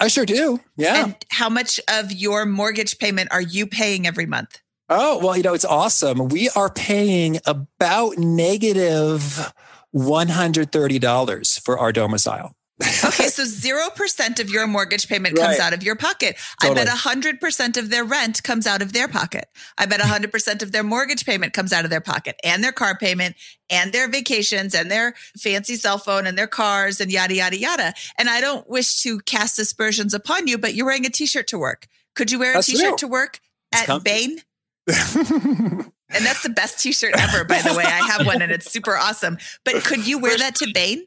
I 0.00 0.08
sure 0.08 0.26
do. 0.26 0.60
Yeah. 0.76 1.04
And 1.04 1.16
how 1.28 1.48
much 1.48 1.80
of 1.88 2.12
your 2.12 2.46
mortgage 2.46 2.98
payment 2.98 3.30
are 3.30 3.40
you 3.40 3.66
paying 3.66 4.06
every 4.06 4.26
month? 4.26 4.60
Oh, 4.88 5.18
well, 5.24 5.36
you 5.36 5.42
know, 5.42 5.54
it's 5.54 5.64
awesome. 5.64 6.28
We 6.28 6.50
are 6.50 6.70
paying 6.70 7.40
about 7.46 8.18
negative 8.18 9.52
$130 9.94 11.60
for 11.60 11.78
our 11.78 11.92
domicile. 11.92 12.54
Okay, 12.80 13.26
so 13.28 13.44
0% 13.44 14.40
of 14.40 14.50
your 14.50 14.66
mortgage 14.66 15.08
payment 15.08 15.36
comes 15.36 15.58
Right. 15.58 15.60
out 15.60 15.72
of 15.74 15.82
your 15.82 15.94
pocket. 15.96 16.36
Totally. 16.60 16.80
I 16.80 16.84
bet 16.84 16.94
100% 16.94 17.76
of 17.76 17.90
their 17.90 18.04
rent 18.04 18.42
comes 18.42 18.66
out 18.66 18.82
of 18.82 18.92
their 18.92 19.08
pocket. 19.08 19.46
I 19.78 19.86
bet 19.86 20.00
100% 20.00 20.62
of 20.62 20.72
their 20.72 20.82
mortgage 20.82 21.24
payment 21.26 21.52
comes 21.52 21.72
out 21.72 21.84
of 21.84 21.90
their 21.90 22.00
pocket 22.00 22.36
and 22.42 22.62
their 22.64 22.72
car 22.72 22.96
payment 22.96 23.36
and 23.70 23.92
their 23.92 24.08
vacations 24.08 24.74
and 24.74 24.90
their 24.90 25.14
fancy 25.38 25.76
cell 25.76 25.98
phone 25.98 26.26
and 26.26 26.36
their 26.38 26.46
cars 26.46 27.00
and 27.00 27.10
yada, 27.12 27.34
yada, 27.34 27.58
yada. 27.58 27.94
And 28.18 28.28
I 28.28 28.40
don't 28.40 28.68
wish 28.68 29.00
to 29.02 29.20
cast 29.20 29.58
aspersions 29.58 30.14
upon 30.14 30.46
you, 30.46 30.58
but 30.58 30.74
you're 30.74 30.86
wearing 30.86 31.06
a 31.06 31.10
t 31.10 31.26
shirt 31.26 31.46
to 31.48 31.58
work. 31.58 31.86
Could 32.14 32.30
you 32.30 32.38
wear 32.38 32.52
a 32.52 32.54
That's 32.54 32.66
t-shirt 32.66 32.88
true. 32.88 32.96
to 32.98 33.08
work 33.08 33.40
at 33.72 33.86
comfy. 33.86 34.04
Bain? 34.04 34.38
And 36.14 36.26
that's 36.26 36.42
the 36.42 36.50
best 36.50 36.78
t-shirt 36.78 37.14
ever, 37.18 37.42
by 37.44 37.62
the 37.62 37.72
way. 37.72 37.84
I 37.84 38.06
have 38.06 38.26
one 38.26 38.42
and 38.42 38.52
it's 38.52 38.70
super 38.70 38.94
awesome. 38.94 39.38
But 39.64 39.82
could 39.82 40.06
you 40.06 40.18
wear 40.18 40.36
that 40.36 40.54
to 40.56 40.70
Bain? 40.74 41.06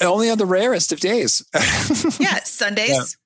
Only 0.00 0.30
on 0.30 0.38
the 0.38 0.46
rarest 0.46 0.92
of 0.92 1.00
days. 1.00 1.44
Yeah, 2.18 2.40
Sundays. 2.44 3.16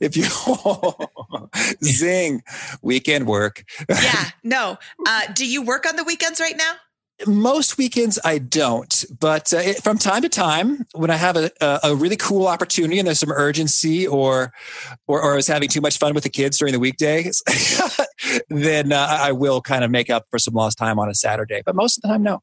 if 0.00 0.16
you 0.16 0.24
zing 1.84 2.42
weekend 2.82 3.26
work. 3.26 3.64
Yeah, 3.88 4.30
no. 4.42 4.78
Uh, 5.06 5.22
do 5.34 5.46
you 5.46 5.62
work 5.62 5.86
on 5.86 5.96
the 5.96 6.04
weekends 6.04 6.40
right 6.40 6.56
now? 6.56 6.74
Most 7.26 7.78
weekends 7.78 8.18
I 8.24 8.38
don't, 8.38 9.04
but 9.20 9.52
uh, 9.52 9.58
it, 9.58 9.82
from 9.84 9.96
time 9.96 10.22
to 10.22 10.28
time, 10.28 10.86
when 10.92 11.10
I 11.10 11.16
have 11.16 11.36
a, 11.36 11.50
a, 11.60 11.80
a 11.84 11.94
really 11.94 12.16
cool 12.16 12.48
opportunity 12.48 12.98
and 12.98 13.06
there's 13.06 13.20
some 13.20 13.30
urgency, 13.30 14.08
or, 14.08 14.52
or 15.06 15.22
or 15.22 15.32
I 15.34 15.36
was 15.36 15.46
having 15.46 15.68
too 15.68 15.80
much 15.80 15.98
fun 15.98 16.14
with 16.14 16.24
the 16.24 16.30
kids 16.30 16.58
during 16.58 16.72
the 16.72 16.80
weekdays, 16.80 17.40
then 18.48 18.92
uh, 18.92 19.06
I 19.20 19.30
will 19.30 19.60
kind 19.60 19.84
of 19.84 19.90
make 19.90 20.10
up 20.10 20.26
for 20.30 20.38
some 20.38 20.54
lost 20.54 20.78
time 20.78 20.98
on 20.98 21.08
a 21.08 21.14
Saturday. 21.14 21.62
But 21.64 21.76
most 21.76 21.98
of 21.98 22.02
the 22.02 22.08
time, 22.08 22.24
no. 22.24 22.42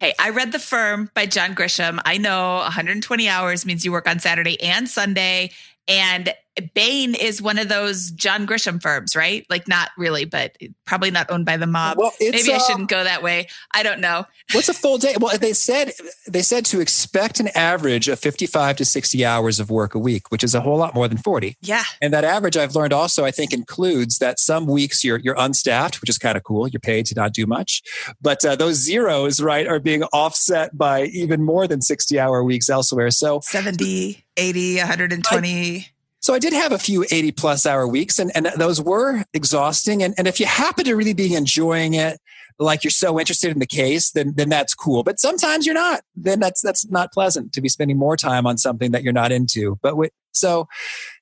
Hey, 0.00 0.14
I 0.16 0.30
read 0.30 0.52
The 0.52 0.60
Firm 0.60 1.10
by 1.12 1.26
John 1.26 1.56
Grisham. 1.56 1.98
I 2.04 2.18
know 2.18 2.58
120 2.58 3.28
hours 3.28 3.66
means 3.66 3.84
you 3.84 3.90
work 3.90 4.08
on 4.08 4.20
Saturday 4.20 4.62
and 4.62 4.88
Sunday. 4.88 5.50
And 5.88 6.32
Bain 6.74 7.14
is 7.14 7.40
one 7.40 7.58
of 7.58 7.68
those 7.68 8.10
John 8.10 8.46
Grisham 8.46 8.80
firms, 8.80 9.14
right? 9.14 9.46
Like, 9.48 9.68
not 9.68 9.90
really, 9.96 10.24
but 10.24 10.56
probably 10.84 11.10
not 11.10 11.30
owned 11.30 11.44
by 11.44 11.56
the 11.56 11.66
mob. 11.66 11.98
Well, 11.98 12.12
it's, 12.20 12.46
Maybe 12.46 12.54
I 12.54 12.56
uh, 12.56 12.66
shouldn't 12.66 12.88
go 12.88 13.04
that 13.04 13.22
way. 13.22 13.48
I 13.72 13.82
don't 13.82 14.00
know. 14.00 14.26
What's 14.52 14.68
a 14.68 14.74
full 14.74 14.98
day? 14.98 15.14
Well, 15.20 15.36
they 15.38 15.52
said 15.52 15.92
they 16.26 16.42
said 16.42 16.64
to 16.66 16.80
expect 16.80 17.40
an 17.40 17.48
average 17.54 18.08
of 18.08 18.18
55 18.18 18.76
to 18.76 18.84
60 18.84 19.24
hours 19.24 19.60
of 19.60 19.70
work 19.70 19.94
a 19.94 19.98
week, 19.98 20.30
which 20.30 20.42
is 20.42 20.54
a 20.54 20.60
whole 20.60 20.78
lot 20.78 20.94
more 20.94 21.06
than 21.06 21.18
40. 21.18 21.56
Yeah. 21.60 21.84
And 22.00 22.12
that 22.12 22.24
average 22.24 22.56
I've 22.56 22.74
learned 22.74 22.92
also, 22.92 23.24
I 23.24 23.30
think, 23.30 23.52
includes 23.52 24.18
that 24.18 24.38
some 24.38 24.66
weeks 24.66 25.04
you're 25.04 25.18
you're 25.18 25.36
unstaffed, 25.38 26.00
which 26.00 26.10
is 26.10 26.18
kind 26.18 26.36
of 26.36 26.44
cool. 26.44 26.68
You're 26.68 26.80
paid 26.80 27.06
to 27.06 27.14
not 27.14 27.32
do 27.32 27.46
much, 27.46 27.82
but 28.20 28.44
uh, 28.44 28.56
those 28.56 28.76
zeros, 28.76 29.40
right, 29.40 29.66
are 29.66 29.80
being 29.80 30.02
offset 30.04 30.76
by 30.76 31.04
even 31.04 31.44
more 31.44 31.66
than 31.66 31.82
60 31.82 32.18
hour 32.18 32.42
weeks 32.42 32.68
elsewhere. 32.68 33.10
So 33.10 33.40
70, 33.40 34.24
80, 34.38 34.78
120. 34.78 35.86
so 36.20 36.34
I 36.34 36.38
did 36.38 36.52
have 36.52 36.72
a 36.72 36.78
few 36.78 37.04
80 37.10 37.32
plus 37.32 37.66
hour 37.66 37.86
weeks 37.86 38.18
and, 38.18 38.30
and 38.34 38.46
those 38.56 38.80
were 38.80 39.24
exhausting. 39.34 40.02
And, 40.02 40.14
and 40.16 40.26
if 40.26 40.40
you 40.40 40.46
happen 40.46 40.84
to 40.84 40.94
really 40.94 41.14
be 41.14 41.34
enjoying 41.34 41.94
it, 41.94 42.18
like 42.58 42.82
you're 42.82 42.90
so 42.90 43.20
interested 43.20 43.52
in 43.52 43.60
the 43.60 43.66
case, 43.66 44.10
then, 44.10 44.34
then 44.36 44.48
that's 44.48 44.74
cool. 44.74 45.04
But 45.04 45.20
sometimes 45.20 45.64
you're 45.64 45.74
not, 45.74 46.02
then 46.16 46.40
that's, 46.40 46.60
that's 46.60 46.88
not 46.90 47.12
pleasant 47.12 47.52
to 47.52 47.60
be 47.60 47.68
spending 47.68 47.98
more 47.98 48.16
time 48.16 48.46
on 48.46 48.58
something 48.58 48.90
that 48.92 49.02
you're 49.02 49.12
not 49.12 49.30
into. 49.30 49.78
But 49.82 49.96
with, 49.96 50.10
so, 50.32 50.66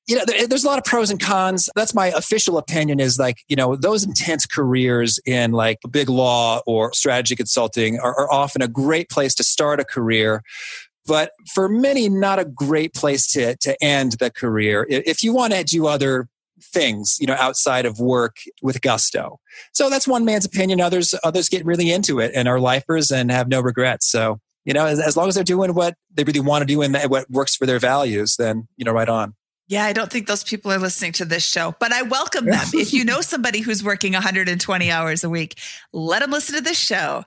you 0.06 0.16
know, 0.16 0.22
there, 0.26 0.46
there's 0.46 0.64
a 0.64 0.66
lot 0.66 0.78
of 0.78 0.84
pros 0.84 1.10
and 1.10 1.20
cons. 1.20 1.68
That's 1.74 1.94
my 1.94 2.08
official 2.08 2.58
opinion 2.58 3.00
is 3.00 3.18
like, 3.18 3.38
you 3.48 3.56
know, 3.56 3.76
those 3.76 4.04
intense 4.04 4.46
careers 4.46 5.18
in 5.26 5.52
like 5.52 5.78
big 5.90 6.08
law 6.08 6.60
or 6.66 6.92
strategy 6.92 7.34
consulting 7.34 7.98
are, 7.98 8.14
are 8.18 8.32
often 8.32 8.62
a 8.62 8.68
great 8.68 9.10
place 9.10 9.34
to 9.36 9.44
start 9.44 9.80
a 9.80 9.84
career 9.84 10.42
but 11.06 11.32
for 11.52 11.68
many, 11.68 12.08
not 12.08 12.38
a 12.38 12.44
great 12.44 12.94
place 12.94 13.26
to, 13.32 13.56
to 13.56 13.82
end 13.82 14.12
the 14.12 14.30
career. 14.30 14.86
If 14.88 15.22
you 15.22 15.32
want 15.32 15.52
to 15.52 15.64
do 15.64 15.86
other 15.86 16.28
things, 16.62 17.16
you 17.20 17.26
know, 17.26 17.36
outside 17.38 17.86
of 17.86 18.00
work 18.00 18.36
with 18.62 18.80
gusto. 18.80 19.38
So 19.72 19.90
that's 19.90 20.08
one 20.08 20.24
man's 20.24 20.44
opinion. 20.44 20.80
Others, 20.80 21.14
others 21.22 21.48
get 21.48 21.64
really 21.64 21.90
into 21.90 22.20
it 22.20 22.32
and 22.34 22.48
are 22.48 22.60
lifers 22.60 23.10
and 23.10 23.30
have 23.30 23.48
no 23.48 23.60
regrets. 23.60 24.10
So, 24.10 24.40
you 24.64 24.72
know, 24.72 24.86
as, 24.86 24.98
as 24.98 25.16
long 25.16 25.28
as 25.28 25.34
they're 25.34 25.44
doing 25.44 25.74
what 25.74 25.94
they 26.12 26.24
really 26.24 26.40
want 26.40 26.62
to 26.62 26.66
do 26.66 26.82
and 26.82 26.96
what 27.10 27.30
works 27.30 27.54
for 27.54 27.66
their 27.66 27.78
values, 27.78 28.36
then, 28.36 28.68
you 28.76 28.84
know, 28.84 28.92
right 28.92 29.08
on. 29.08 29.34
Yeah, 29.68 29.84
I 29.84 29.92
don't 29.92 30.12
think 30.12 30.28
those 30.28 30.44
people 30.44 30.70
are 30.70 30.78
listening 30.78 31.10
to 31.12 31.24
this 31.24 31.44
show, 31.44 31.74
but 31.80 31.92
I 31.92 32.02
welcome 32.02 32.46
them. 32.46 32.64
if 32.74 32.92
you 32.92 33.04
know 33.04 33.20
somebody 33.20 33.60
who's 33.60 33.82
working 33.82 34.12
120 34.12 34.90
hours 34.90 35.24
a 35.24 35.30
week, 35.30 35.58
let 35.92 36.20
them 36.20 36.30
listen 36.30 36.54
to 36.54 36.60
this 36.60 36.78
show. 36.78 37.24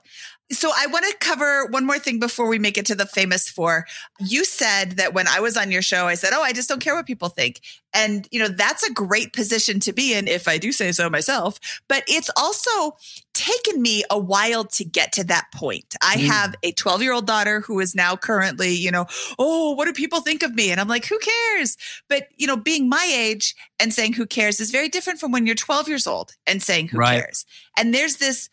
So 0.52 0.72
I 0.76 0.86
want 0.88 1.04
to 1.06 1.16
cover 1.18 1.66
one 1.66 1.86
more 1.86 1.98
thing 1.98 2.18
before 2.18 2.48
we 2.48 2.58
make 2.58 2.76
it 2.76 2.86
to 2.86 2.94
the 2.96 3.06
famous 3.06 3.48
four. 3.48 3.86
You 4.18 4.44
said 4.44 4.92
that 4.92 5.14
when 5.14 5.28
I 5.28 5.38
was 5.40 5.56
on 5.56 5.70
your 5.70 5.82
show, 5.82 6.06
I 6.08 6.14
said, 6.14 6.32
"Oh, 6.32 6.42
I 6.42 6.52
just 6.52 6.68
don't 6.68 6.80
care 6.80 6.94
what 6.96 7.06
people 7.06 7.28
think." 7.28 7.60
And 7.94 8.26
you 8.32 8.40
know, 8.40 8.48
that's 8.48 8.82
a 8.82 8.92
great 8.92 9.32
position 9.32 9.78
to 9.80 9.92
be 9.92 10.12
in 10.12 10.26
if 10.28 10.48
I 10.48 10.58
do 10.58 10.72
say 10.72 10.90
so 10.92 11.08
myself, 11.08 11.60
but 11.88 12.02
it's 12.08 12.30
also 12.36 12.96
taken 13.32 13.80
me 13.80 14.02
a 14.10 14.18
while 14.18 14.64
to 14.64 14.84
get 14.84 15.12
to 15.12 15.24
that 15.24 15.46
point. 15.54 15.94
I 16.02 16.16
Mm. 16.16 16.26
have 16.26 16.54
a 16.62 16.72
12-year-old 16.72 17.26
daughter 17.26 17.60
who 17.60 17.78
is 17.80 17.94
now 17.94 18.16
currently, 18.16 18.70
you 18.74 18.90
know, 18.90 19.06
"Oh, 19.38 19.72
what 19.72 19.86
do 19.86 19.92
people 19.92 20.20
think 20.20 20.42
of 20.42 20.54
me?" 20.54 20.70
And 20.72 20.80
I'm 20.80 20.88
like, 20.88 21.06
"Who 21.06 21.18
cares?" 21.18 21.76
But, 22.08 22.28
you 22.36 22.46
know, 22.46 22.56
being 22.56 22.88
my 22.88 23.08
age 23.12 23.54
and 23.78 23.94
saying 23.94 24.14
who 24.14 24.26
cares 24.26 24.60
is 24.60 24.70
very 24.72 24.88
different 24.88 25.20
from 25.20 25.30
when 25.32 25.46
you're 25.46 25.54
12 25.54 25.88
years 25.88 26.06
old 26.08 26.34
and 26.46 26.62
saying 26.62 26.88
who 26.88 26.98
Right. 26.98 27.20
cares. 27.22 27.46
And 27.76 27.94
there's 27.94 28.16
this 28.16 28.48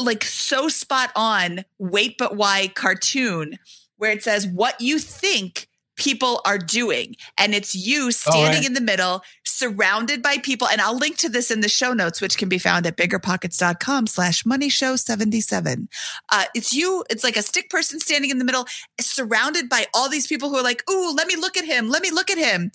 like 0.00 0.24
so 0.24 0.68
spot 0.68 1.10
on 1.16 1.64
wait 1.78 2.16
but 2.18 2.36
why 2.36 2.68
cartoon 2.74 3.58
where 3.96 4.12
it 4.12 4.22
says 4.22 4.46
what 4.46 4.80
you 4.80 4.98
think 4.98 5.68
people 5.98 6.40
are 6.46 6.58
doing. 6.58 7.16
And 7.36 7.54
it's 7.54 7.74
you 7.74 8.10
standing 8.10 8.60
right. 8.60 8.66
in 8.66 8.72
the 8.72 8.80
middle, 8.80 9.22
surrounded 9.44 10.22
by 10.22 10.38
people. 10.38 10.66
And 10.68 10.80
I'll 10.80 10.96
link 10.96 11.18
to 11.18 11.28
this 11.28 11.50
in 11.50 11.60
the 11.60 11.68
show 11.68 11.92
notes, 11.92 12.20
which 12.20 12.38
can 12.38 12.48
be 12.48 12.58
found 12.58 12.86
at 12.86 12.96
biggerpockets.com 12.96 14.06
slash 14.06 14.46
money 14.46 14.68
show 14.70 14.96
77. 14.96 15.88
Uh, 16.30 16.44
it's 16.54 16.72
you, 16.72 17.04
it's 17.10 17.24
like 17.24 17.36
a 17.36 17.42
stick 17.42 17.68
person 17.68 18.00
standing 18.00 18.30
in 18.30 18.38
the 18.38 18.44
middle, 18.44 18.66
surrounded 19.00 19.68
by 19.68 19.86
all 19.92 20.08
these 20.08 20.26
people 20.26 20.48
who 20.48 20.56
are 20.56 20.62
like, 20.62 20.88
ooh, 20.88 21.14
let 21.14 21.26
me 21.26 21.36
look 21.36 21.56
at 21.56 21.64
him. 21.64 21.90
Let 21.90 22.02
me 22.02 22.10
look 22.10 22.30
at 22.30 22.38
him. 22.38 22.70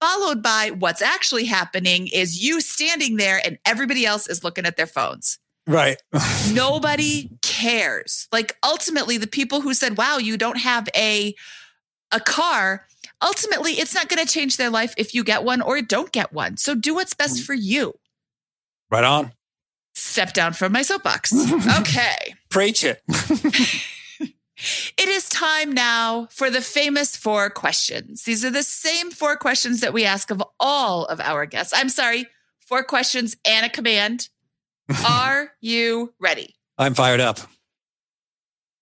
Followed 0.00 0.42
by 0.42 0.72
what's 0.78 1.02
actually 1.02 1.44
happening 1.44 2.08
is 2.08 2.42
you 2.42 2.60
standing 2.60 3.16
there 3.16 3.40
and 3.44 3.58
everybody 3.64 4.04
else 4.06 4.26
is 4.26 4.42
looking 4.42 4.66
at 4.66 4.76
their 4.76 4.86
phones. 4.86 5.38
Right. 5.70 6.02
Nobody 6.52 7.30
cares. 7.42 8.26
Like 8.32 8.56
ultimately 8.64 9.18
the 9.18 9.28
people 9.28 9.60
who 9.60 9.72
said, 9.72 9.96
"Wow, 9.96 10.18
you 10.18 10.36
don't 10.36 10.58
have 10.58 10.88
a 10.96 11.34
a 12.10 12.18
car," 12.20 12.86
ultimately 13.22 13.72
it's 13.74 13.94
not 13.94 14.08
going 14.08 14.24
to 14.24 14.30
change 14.30 14.56
their 14.56 14.70
life 14.70 14.92
if 14.96 15.14
you 15.14 15.22
get 15.22 15.44
one 15.44 15.60
or 15.62 15.80
don't 15.80 16.10
get 16.10 16.32
one. 16.32 16.56
So 16.56 16.74
do 16.74 16.94
what's 16.94 17.14
best 17.14 17.42
mm. 17.42 17.46
for 17.46 17.54
you. 17.54 17.94
right 18.90 19.04
on. 19.04 19.32
Step 19.94 20.32
down 20.32 20.52
from 20.54 20.72
my 20.72 20.82
soapbox. 20.82 21.32
Okay. 21.80 22.34
Preach 22.48 22.84
it. 22.84 23.02
It 24.98 25.08
is 25.08 25.26
time 25.30 25.72
now 25.72 26.28
for 26.30 26.50
the 26.50 26.60
famous 26.60 27.16
four 27.16 27.48
questions. 27.48 28.24
These 28.24 28.44
are 28.44 28.50
the 28.50 28.62
same 28.62 29.10
four 29.10 29.36
questions 29.36 29.80
that 29.80 29.94
we 29.94 30.04
ask 30.04 30.30
of 30.30 30.42
all 30.60 31.06
of 31.06 31.18
our 31.18 31.46
guests. 31.46 31.72
I'm 31.74 31.88
sorry, 31.88 32.26
four 32.66 32.82
questions 32.82 33.38
and 33.46 33.64
a 33.64 33.70
command. 33.70 34.28
Are 35.06 35.52
you 35.60 36.14
ready? 36.18 36.54
I'm 36.78 36.94
fired 36.94 37.20
up. 37.20 37.38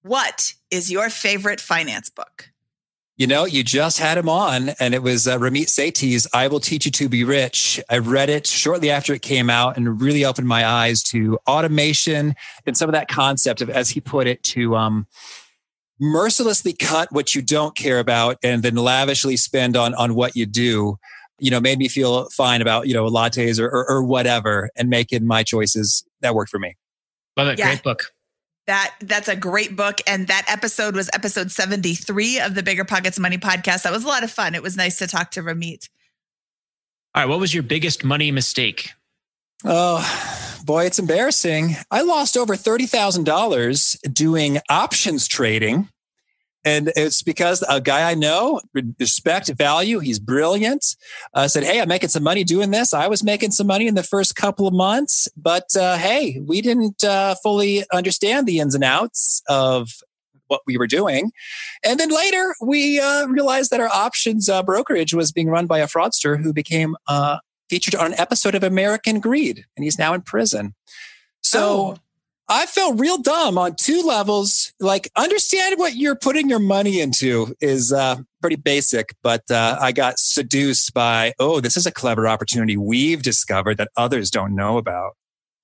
What 0.03 0.55
is 0.71 0.91
your 0.91 1.11
favorite 1.11 1.61
finance 1.61 2.09
book? 2.09 2.51
You 3.17 3.27
know, 3.27 3.45
you 3.45 3.65
just 3.65 3.99
had 3.99 4.17
him 4.17 4.29
on, 4.29 4.71
and 4.79 4.95
it 4.95 5.03
was 5.03 5.27
uh, 5.27 5.39
Ramit 5.39 5.67
Sethi's 5.67 6.27
"I 6.33 6.47
Will 6.47 6.61
Teach 6.61 6.87
You 6.87 6.93
to 6.93 7.09
Be 7.09 7.25
Rich." 7.25 7.81
I 7.91 7.99
read 7.99 8.31
it 8.31 8.47
shortly 8.47 8.91
after 8.91 9.13
it 9.13 9.23
came 9.23 9.51
out, 9.51 9.77
and 9.77 10.01
really 10.01 10.25
opened 10.25 10.47
my 10.47 10.65
eyes 10.65 11.03
to 11.05 11.37
automation 11.49 12.37
and 12.65 12.77
some 12.77 12.89
of 12.89 12.93
that 12.93 13.09
concept 13.09 13.61
of, 13.61 13.71
as 13.71 13.91
he 13.91 14.01
put 14.01 14.29
it, 14.29 14.43
to 14.45 14.77
um, 14.77 15.09
mercilessly 15.99 16.73
cut 16.73 17.11
what 17.11 17.35
you 17.35 17.43
don't 17.43 17.75
care 17.75 17.99
about 17.99 18.39
and 18.45 18.63
then 18.63 18.77
lavishly 18.77 19.37
spend 19.37 19.77
on 19.77 19.95
on 19.95 20.15
what 20.15 20.37
you 20.37 20.47
do. 20.47 20.97
You 21.39 21.51
know, 21.51 21.61
made 21.61 21.79
me 21.79 21.89
feel 21.89 22.29
fine 22.31 22.63
about 22.63 22.89
you 22.89 22.95
know 22.95 23.07
lattes 23.07 23.61
or, 23.61 23.67
or, 23.67 23.89
or 23.91 24.03
whatever, 24.03 24.71
and 24.77 24.89
making 24.89 25.27
my 25.27 25.43
choices 25.43 26.05
that 26.21 26.35
worked 26.35 26.51
for 26.51 26.59
me. 26.59 26.77
Love 27.37 27.49
it. 27.49 27.59
Yeah. 27.59 27.67
Great 27.67 27.83
book. 27.83 28.13
That 28.67 28.95
that's 29.01 29.29
a 29.29 29.37
great 29.37 29.77
book, 29.77 30.01
and 30.07 30.27
that 30.29 30.45
episode 30.49 30.95
was 30.95 31.09
episode 31.15 31.51
seventy 31.51 31.95
three 31.95 32.41
of 32.41 32.55
the 32.55 32.63
Bigger 32.63 32.85
Pockets 32.85 33.19
Money 33.19 33.39
podcast. 33.39 33.83
That 33.83 33.93
was 33.93 34.05
a 34.05 34.09
lot 34.09 34.25
of 34.25 34.31
fun. 34.31 34.55
It 34.55 34.63
was 34.63 34.77
nice 34.77 34.99
to 34.99 35.07
talk 35.07 35.31
to 35.33 35.43
Ramit. 35.43 35.89
All 37.15 37.23
right. 37.23 37.29
What 37.29 37.41
was 37.41 37.55
your 37.55 37.63
biggest 37.63 38.05
money 38.05 38.31
mistake? 38.31 38.91
Oh 39.65 40.05
boy, 40.69 40.85
it's 40.85 40.99
embarrassing. 40.99 41.77
I 41.91 42.03
lost 42.03 42.37
over 42.37 42.55
$30,000 42.55 44.13
doing 44.13 44.59
options 44.69 45.27
trading. 45.27 45.89
And 46.69 46.93
it's 46.97 47.23
because 47.23 47.65
a 47.67 47.81
guy 47.81 48.11
I 48.11 48.15
know, 48.15 48.61
respect, 49.01 49.49
value, 49.49 50.01
he's 50.01 50.19
brilliant, 50.19 50.85
uh, 51.33 51.49
said, 51.49 51.65
Hey, 51.65 51.81
I'm 51.81 51.89
making 51.89 52.11
some 52.11 52.23
money 52.23 52.45
doing 52.45 52.71
this. 52.71 52.93
I 52.93 53.07
was 53.09 53.25
making 53.25 53.53
some 53.53 53.67
money 53.67 53.87
in 53.87 53.95
the 53.95 54.03
first 54.03 54.37
couple 54.37 54.67
of 54.67 54.75
months, 54.75 55.29
but 55.35 55.75
uh, 55.77 55.97
hey, 55.97 56.41
we 56.47 56.61
didn't 56.61 57.03
uh, 57.03 57.37
fully 57.43 57.85
understand 57.91 58.47
the 58.47 58.59
ins 58.59 58.75
and 58.75 58.85
outs 58.85 59.43
of 59.49 59.89
what 60.49 60.61
we 60.67 60.77
were 60.77 60.87
doing. 60.87 61.33
And 61.83 61.99
then 61.99 62.11
later, 62.11 62.55
we 62.61 63.01
uh, 63.01 63.27
realized 63.27 63.71
that 63.71 63.81
our 63.81 63.89
options 63.89 64.49
uh, 64.51 64.63
brokerage 64.63 65.15
was 65.15 65.33
being 65.33 65.49
run 65.49 65.67
by 65.67 65.79
a 65.79 65.87
fraudster 65.87 66.43
who 66.43 66.53
became 66.53 66.97
uh, 67.07 67.39
featured 67.71 67.95
on 67.95 68.13
an 68.13 68.21
episode 68.21 68.55
of 68.55 68.63
American 68.63 69.21
Greed, 69.21 69.65
and 69.77 69.85
he's 69.85 69.99
now 69.99 70.13
in 70.13 70.21
prison. 70.21 70.75
So 71.43 71.63
Oh. 71.63 71.97
I 72.51 72.65
felt 72.67 72.99
real 72.99 73.19
dumb 73.19 73.59
on 73.59 73.77
two 73.77 74.03
levels. 74.03 74.73
Like, 74.81 75.11
understand 75.17 75.79
what 75.79 75.97
you're 75.97 76.17
putting 76.17 76.49
your 76.49 76.59
money 76.59 77.01
into 77.01 77.55
is 77.61 77.93
uh, 77.93 78.17
pretty 78.41 78.57
basic, 78.57 79.15
but 79.23 79.43
uh, 79.51 79.77
I 79.79 79.93
got 79.93 80.19
seduced 80.19 80.95
by, 80.95 81.35
oh, 81.39 81.61
this 81.61 81.77
is 81.77 81.87
a 81.87 81.93
clever 81.93 82.27
opportunity 82.27 82.77
we've 82.77 83.23
discovered 83.23 83.77
that 83.77 83.89
others 83.99 84.31
don't 84.31 84.55
know 84.55 84.79
about. 84.79 85.13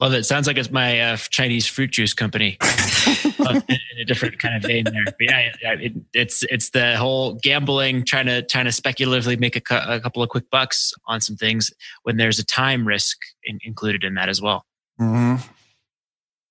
Love 0.01 0.12
it. 0.12 0.24
Sounds 0.24 0.47
like 0.47 0.59
it's 0.59 0.70
my 0.70 1.01
uh, 1.01 1.16
Chinese 1.16 1.66
fruit 1.66 1.93
juice 1.93 2.12
company 2.12 2.59
in, 3.39 3.78
a 4.01 4.05
different 4.05 4.39
kind 4.39 4.57
of 4.57 4.62
vein 4.62 4.85
there. 4.85 5.05
But 5.05 5.14
yeah, 5.20 5.53
it, 5.62 5.93
it's 6.12 6.43
it's 6.51 6.70
the 6.70 6.97
whole 6.97 7.35
gambling, 7.35 8.05
trying 8.05 8.26
to 8.26 8.43
trying 8.43 8.64
to 8.64 8.72
speculatively 8.72 9.37
make 9.37 9.55
a, 9.55 9.61
cou- 9.61 9.85
a 9.87 10.01
couple 10.01 10.22
of 10.22 10.28
quick 10.28 10.51
bucks 10.51 10.93
on 11.07 11.20
some 11.20 11.37
things 11.37 11.70
when 12.03 12.16
there's 12.16 12.41
a 12.41 12.45
time 12.45 12.87
risk 12.87 13.16
in, 13.45 13.61
included 13.62 14.03
in 14.03 14.14
that 14.14 14.28
as 14.28 14.43
well. 14.43 14.66
Mm-hmm. 15.01 15.37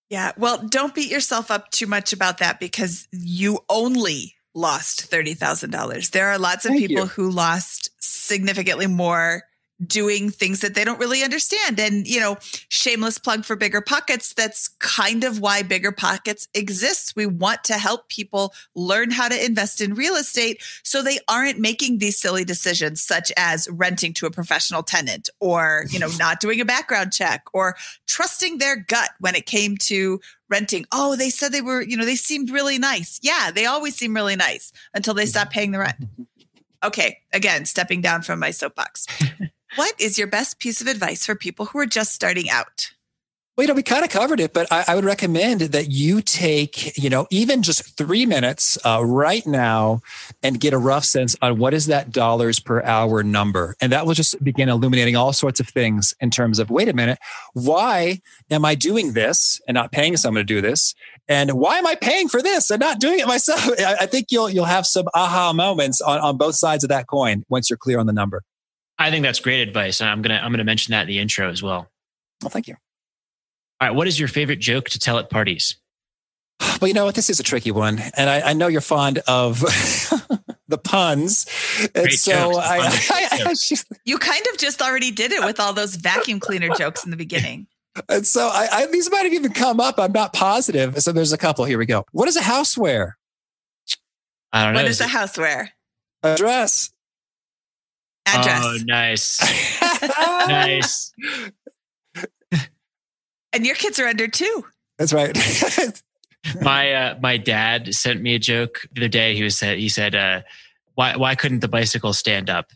Yeah. 0.09 0.31
Well, 0.37 0.67
don't 0.67 0.93
beat 0.93 1.09
yourself 1.09 1.49
up 1.49 1.71
too 1.71 1.87
much 1.87 2.13
about 2.13 2.37
that 2.39 2.59
because 2.59 3.07
you 3.11 3.59
only 3.69 4.35
lost 4.53 5.09
$30,000. 5.09 6.11
There 6.11 6.27
are 6.27 6.37
lots 6.37 6.65
of 6.65 6.69
Thank 6.69 6.81
people 6.81 7.03
you. 7.03 7.09
who 7.09 7.31
lost 7.31 7.89
significantly 7.99 8.87
more 8.87 9.43
doing 9.85 10.29
things 10.29 10.61
that 10.61 10.75
they 10.75 10.83
don't 10.83 10.99
really 10.99 11.23
understand. 11.23 11.79
And, 11.79 12.07
you 12.07 12.19
know, 12.19 12.37
shameless 12.69 13.17
plug 13.17 13.45
for 13.45 13.55
Bigger 13.55 13.81
Pockets. 13.81 14.33
That's 14.33 14.67
kind 14.79 15.23
of 15.23 15.39
why 15.39 15.61
Bigger 15.63 15.91
Pockets 15.91 16.47
exists. 16.53 17.15
We 17.15 17.25
want 17.25 17.63
to 17.65 17.73
help 17.73 18.07
people 18.09 18.53
learn 18.75 19.11
how 19.11 19.27
to 19.27 19.45
invest 19.45 19.81
in 19.81 19.93
real 19.93 20.15
estate 20.15 20.61
so 20.83 21.01
they 21.01 21.19
aren't 21.27 21.59
making 21.59 21.97
these 21.97 22.17
silly 22.17 22.45
decisions, 22.45 23.01
such 23.01 23.31
as 23.37 23.67
renting 23.71 24.13
to 24.13 24.25
a 24.25 24.31
professional 24.31 24.83
tenant 24.83 25.29
or, 25.39 25.85
you 25.89 25.99
know, 25.99 26.09
not 26.17 26.39
doing 26.39 26.61
a 26.61 26.65
background 26.65 27.11
check 27.11 27.43
or 27.53 27.75
trusting 28.07 28.57
their 28.57 28.75
gut 28.75 29.09
when 29.19 29.35
it 29.35 29.45
came 29.45 29.77
to 29.77 30.19
renting. 30.49 30.85
Oh, 30.91 31.15
they 31.15 31.29
said 31.29 31.51
they 31.51 31.61
were, 31.61 31.81
you 31.81 31.97
know, 31.97 32.05
they 32.05 32.15
seemed 32.15 32.49
really 32.49 32.77
nice. 32.77 33.19
Yeah, 33.23 33.51
they 33.51 33.65
always 33.65 33.95
seem 33.95 34.13
really 34.13 34.35
nice 34.35 34.71
until 34.93 35.13
they 35.13 35.25
stop 35.25 35.49
paying 35.49 35.71
the 35.71 35.79
rent. 35.79 35.95
Okay, 36.83 37.19
again, 37.31 37.65
stepping 37.65 38.01
down 38.01 38.21
from 38.21 38.39
my 38.39 38.51
soapbox. 38.51 39.07
what 39.75 39.99
is 39.99 40.17
your 40.17 40.27
best 40.27 40.59
piece 40.59 40.81
of 40.81 40.87
advice 40.87 41.25
for 41.25 41.35
people 41.35 41.65
who 41.65 41.79
are 41.79 41.85
just 41.85 42.13
starting 42.13 42.49
out? 42.49 42.91
Well, 43.55 43.65
you 43.65 43.67
know, 43.67 43.75
we 43.75 43.83
kind 43.83 44.03
of 44.03 44.09
covered 44.09 44.39
it, 44.39 44.51
but 44.51 44.65
I, 44.71 44.83
I 44.87 44.95
would 44.95 45.05
recommend 45.05 45.61
that 45.61 45.91
you 45.91 46.23
take, 46.23 46.97
you 46.97 47.07
know, 47.07 47.27
even 47.29 47.61
just 47.61 47.95
three 47.95 48.25
minutes 48.25 48.79
uh, 48.83 49.05
right 49.05 49.45
now 49.45 50.01
and 50.41 50.59
get 50.59 50.73
a 50.73 50.79
rough 50.79 51.05
sense 51.05 51.35
on 51.39 51.59
what 51.59 51.75
is 51.75 51.85
that 51.85 52.11
dollars 52.11 52.59
per 52.59 52.81
hour 52.81 53.21
number. 53.21 53.75
And 53.79 53.91
that 53.91 54.07
will 54.07 54.15
just 54.15 54.43
begin 54.43 54.69
illuminating 54.69 55.15
all 55.15 55.33
sorts 55.33 55.59
of 55.59 55.69
things 55.69 56.15
in 56.19 56.31
terms 56.31 56.57
of, 56.57 56.71
wait 56.71 56.89
a 56.89 56.93
minute, 56.93 57.19
why 57.53 58.21
am 58.49 58.65
I 58.65 58.73
doing 58.73 59.13
this 59.13 59.61
and 59.67 59.75
not 59.75 59.91
paying 59.91 60.17
someone 60.17 60.39
to 60.39 60.45
do 60.45 60.59
this? 60.59 60.95
And 61.27 61.51
why 61.51 61.77
am 61.77 61.85
I 61.85 61.93
paying 61.93 62.29
for 62.29 62.41
this 62.41 62.71
and 62.71 62.79
not 62.79 62.99
doing 62.99 63.19
it 63.19 63.27
myself? 63.27 63.69
I, 63.79 63.97
I 64.01 64.05
think 64.07 64.31
you'll, 64.31 64.49
you'll 64.49 64.65
have 64.65 64.87
some 64.87 65.05
aha 65.13 65.53
moments 65.53 66.01
on, 66.01 66.17
on 66.21 66.37
both 66.37 66.55
sides 66.55 66.83
of 66.83 66.89
that 66.89 67.05
coin 67.05 67.43
once 67.49 67.69
you're 67.69 67.77
clear 67.77 67.99
on 67.99 68.07
the 68.07 68.13
number. 68.13 68.41
I 68.99 69.09
think 69.11 69.23
that's 69.23 69.39
great 69.39 69.67
advice, 69.67 70.01
and 70.01 70.09
I'm 70.09 70.21
gonna 70.21 70.39
I'm 70.43 70.51
gonna 70.51 70.63
mention 70.63 70.91
that 70.91 71.01
in 71.03 71.07
the 71.07 71.19
intro 71.19 71.49
as 71.49 71.61
well. 71.63 71.89
Well, 72.41 72.49
thank 72.49 72.67
you. 72.67 72.75
All 73.81 73.87
right, 73.89 73.95
what 73.95 74.07
is 74.07 74.19
your 74.19 74.27
favorite 74.29 74.59
joke 74.59 74.89
to 74.89 74.99
tell 74.99 75.17
at 75.19 75.29
parties? 75.29 75.77
But 76.79 76.87
you 76.87 76.93
know 76.93 77.05
what? 77.05 77.15
This 77.15 77.29
is 77.29 77.39
a 77.39 77.43
tricky 77.43 77.71
one. 77.71 77.99
And 78.17 78.29
I, 78.29 78.49
I 78.49 78.53
know 78.53 78.67
you're 78.67 78.81
fond 78.81 79.19
of 79.27 79.59
the 80.67 80.77
puns. 80.77 81.45
And 81.79 81.91
Great 82.05 82.19
so 82.19 82.31
jokes. 82.53 82.57
I, 82.57 82.89
Fun 82.89 83.17
I, 83.45 83.51
I, 83.51 83.55
You 84.05 84.17
kind 84.17 84.41
of 84.51 84.57
just 84.57 84.81
already 84.81 85.11
did 85.11 85.31
it 85.31 85.43
with 85.45 85.59
all 85.59 85.73
those 85.73 85.95
vacuum 85.95 86.39
cleaner 86.39 86.69
jokes 86.75 87.03
in 87.05 87.11
the 87.11 87.17
beginning. 87.17 87.67
and 88.09 88.25
so 88.27 88.47
I, 88.51 88.67
I, 88.71 88.85
these 88.87 89.09
might 89.11 89.23
have 89.23 89.33
even 89.33 89.53
come 89.53 89.79
up. 89.79 89.95
I'm 89.97 90.11
not 90.11 90.33
positive. 90.33 90.97
So 91.01 91.11
there's 91.11 91.31
a 91.33 91.37
couple. 91.37 91.63
Here 91.65 91.77
we 91.77 91.85
go. 91.85 92.05
What 92.11 92.27
is 92.27 92.35
a 92.37 92.41
houseware? 92.41 93.13
I 94.51 94.65
don't 94.65 94.73
know. 94.73 94.79
What 94.81 94.85
Is 94.89 94.99
is 94.99 95.01
a 95.01 95.03
it- 95.05 95.09
houseware? 95.11 95.69
A 96.23 96.35
dress. 96.35 96.91
Address. 98.25 98.61
Oh, 98.63 98.77
nice, 98.85 99.41
nice. 100.47 101.13
And 103.51 103.65
your 103.65 103.75
kids 103.75 103.99
are 103.99 104.07
under 104.07 104.27
two. 104.27 104.65
That's 104.97 105.13
right. 105.13 105.37
my 106.61 106.93
uh, 106.93 107.19
my 107.21 107.37
dad 107.37 107.93
sent 107.93 108.21
me 108.21 108.35
a 108.35 108.39
joke 108.39 108.81
the 108.93 109.01
other 109.01 109.07
day. 109.07 109.35
He 109.35 109.43
was 109.43 109.57
said 109.57 109.77
he 109.77 109.89
said, 109.89 110.15
uh, 110.15 110.41
"Why 110.95 111.15
why 111.15 111.35
couldn't 111.35 111.59
the 111.59 111.67
bicycle 111.67 112.13
stand 112.13 112.49
up? 112.49 112.71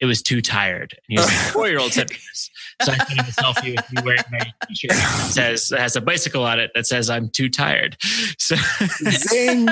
It 0.00 0.06
was 0.06 0.22
too 0.22 0.42
tired." 0.42 0.92
And 0.92 1.02
he 1.08 1.16
was 1.16 1.26
like, 1.26 1.52
four 1.52 1.68
year 1.68 1.78
old 1.78 1.92
sent 1.92 2.10
me 2.10 2.16
this. 2.30 2.50
So 2.82 2.92
I 2.92 2.96
sent 2.96 3.10
him 3.10 3.18
a 3.20 3.30
selfie 3.30 3.76
with 3.76 3.92
me 3.92 4.02
wearing 4.04 4.22
my 4.30 4.52
t-shirt 4.68 4.90
that 4.90 5.30
says 5.30 5.68
that 5.70 5.80
has 5.80 5.96
a 5.96 6.00
bicycle 6.00 6.44
on 6.44 6.60
it 6.60 6.70
that 6.74 6.86
says 6.86 7.08
I'm 7.08 7.30
too 7.30 7.48
tired. 7.48 7.96
So 8.38 8.56
Zing. 9.10 9.66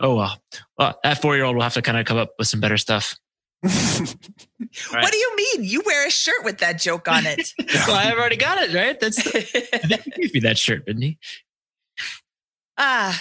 Oh 0.00 0.16
well, 0.16 0.42
well 0.78 0.98
that 1.04 1.20
four 1.22 1.36
year 1.36 1.44
old 1.44 1.56
will 1.56 1.62
have 1.62 1.74
to 1.74 1.82
kind 1.82 1.98
of 1.98 2.06
come 2.06 2.16
up 2.18 2.30
with 2.38 2.48
some 2.48 2.60
better 2.60 2.76
stuff. 2.76 3.16
Right. 3.62 4.16
What 4.92 5.10
do 5.10 5.18
you 5.18 5.36
mean? 5.36 5.64
You 5.64 5.82
wear 5.84 6.06
a 6.06 6.10
shirt 6.10 6.44
with 6.44 6.58
that 6.58 6.80
joke 6.80 7.08
on 7.08 7.26
it. 7.26 7.52
well, 7.86 7.96
I've 7.96 8.16
already 8.16 8.36
got 8.36 8.58
it 8.62 8.72
right. 8.72 8.98
That's 8.98 9.18
I 9.18 9.40
think 9.40 10.02
he 10.04 10.10
gave 10.12 10.34
me 10.34 10.40
that 10.40 10.58
shirt, 10.58 10.86
didn't 10.86 11.02
he? 11.02 11.18
ah. 12.78 13.20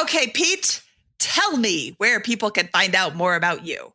Okay, 0.00 0.28
Pete, 0.28 0.82
tell 1.18 1.56
me 1.56 1.94
where 1.98 2.20
people 2.20 2.50
can 2.50 2.68
find 2.68 2.94
out 2.94 3.16
more 3.16 3.34
about 3.34 3.66
you. 3.66 3.92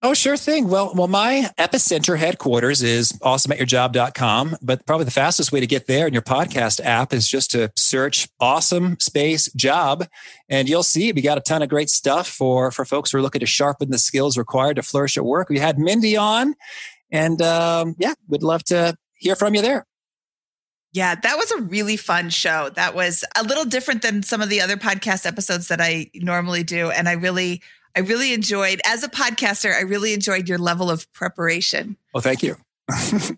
Oh, 0.00 0.14
sure 0.14 0.36
thing. 0.36 0.68
Well, 0.68 0.92
well, 0.94 1.08
my 1.08 1.50
epicenter 1.58 2.16
headquarters 2.16 2.84
is 2.84 3.10
awesomeatyourjob.com, 3.14 4.58
but 4.62 4.86
probably 4.86 5.06
the 5.06 5.10
fastest 5.10 5.50
way 5.50 5.58
to 5.58 5.66
get 5.66 5.88
there 5.88 6.06
in 6.06 6.12
your 6.12 6.22
podcast 6.22 6.80
app 6.84 7.12
is 7.12 7.26
just 7.28 7.50
to 7.50 7.72
search 7.74 8.28
awesome 8.38 9.00
space 9.00 9.52
job 9.54 10.06
and 10.48 10.68
you'll 10.68 10.84
see 10.84 11.10
we 11.10 11.20
got 11.20 11.36
a 11.36 11.40
ton 11.40 11.62
of 11.62 11.68
great 11.68 11.90
stuff 11.90 12.28
for, 12.28 12.70
for 12.70 12.84
folks 12.84 13.10
who 13.10 13.18
are 13.18 13.22
looking 13.22 13.40
to 13.40 13.46
sharpen 13.46 13.90
the 13.90 13.98
skills 13.98 14.38
required 14.38 14.76
to 14.76 14.82
flourish 14.84 15.16
at 15.16 15.24
work. 15.24 15.48
We 15.48 15.58
had 15.58 15.80
Mindy 15.80 16.16
on 16.16 16.54
and, 17.10 17.42
um, 17.42 17.96
yeah, 17.98 18.14
we'd 18.28 18.44
love 18.44 18.62
to 18.64 18.96
hear 19.14 19.34
from 19.34 19.56
you 19.56 19.62
there. 19.62 19.84
Yeah, 20.92 21.16
that 21.16 21.36
was 21.36 21.50
a 21.50 21.62
really 21.62 21.96
fun 21.96 22.30
show. 22.30 22.70
That 22.70 22.94
was 22.94 23.24
a 23.36 23.42
little 23.42 23.64
different 23.64 24.02
than 24.02 24.22
some 24.22 24.40
of 24.40 24.48
the 24.48 24.60
other 24.60 24.76
podcast 24.76 25.26
episodes 25.26 25.68
that 25.68 25.80
I 25.80 26.10
normally 26.14 26.62
do. 26.62 26.90
And 26.90 27.08
I 27.08 27.12
really, 27.12 27.62
I 27.96 28.00
really 28.00 28.32
enjoyed, 28.32 28.80
as 28.84 29.02
a 29.02 29.08
podcaster, 29.08 29.74
I 29.74 29.82
really 29.82 30.14
enjoyed 30.14 30.48
your 30.48 30.58
level 30.58 30.90
of 30.90 31.10
preparation. 31.12 31.96
Well, 32.12 32.20
thank 32.20 32.42
you. 32.42 32.56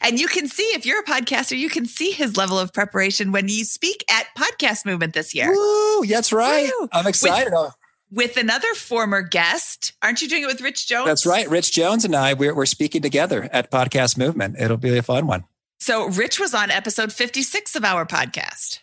and 0.00 0.18
you 0.18 0.28
can 0.28 0.48
see, 0.48 0.64
if 0.74 0.86
you're 0.86 1.00
a 1.00 1.04
podcaster, 1.04 1.58
you 1.58 1.68
can 1.68 1.86
see 1.86 2.10
his 2.12 2.36
level 2.36 2.58
of 2.58 2.72
preparation 2.72 3.32
when 3.32 3.48
you 3.48 3.64
speak 3.64 4.04
at 4.10 4.26
Podcast 4.36 4.86
Movement 4.86 5.14
this 5.14 5.34
year. 5.34 5.52
Woo, 5.52 6.06
that's 6.06 6.32
right. 6.32 6.70
Woo. 6.80 6.88
I'm 6.92 7.06
excited. 7.06 7.52
With, 7.52 7.74
with, 8.10 8.36
another 8.36 8.72
former 8.74 9.22
guest. 9.22 9.92
Aren't 10.02 10.22
you 10.22 10.28
doing 10.28 10.44
it 10.44 10.46
with 10.46 10.60
Rich 10.60 10.86
Jones? 10.86 11.06
That's 11.06 11.26
right. 11.26 11.48
Rich 11.48 11.72
Jones 11.72 12.04
and 12.04 12.14
I, 12.14 12.34
we're, 12.34 12.54
we're 12.54 12.66
speaking 12.66 13.02
together 13.02 13.48
at 13.52 13.70
Podcast 13.70 14.16
Movement. 14.16 14.56
It'll 14.58 14.76
be 14.76 14.96
a 14.96 15.02
fun 15.02 15.26
one. 15.26 15.44
So, 15.80 16.08
Rich 16.08 16.38
was 16.38 16.54
on 16.54 16.70
episode 16.70 17.12
56 17.12 17.74
of 17.74 17.84
our 17.84 18.06
podcast. 18.06 18.78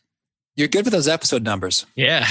You're 0.59 0.67
good 0.67 0.83
with 0.83 0.91
those 0.91 1.07
episode 1.07 1.43
numbers. 1.43 1.85
Yeah. 1.95 2.27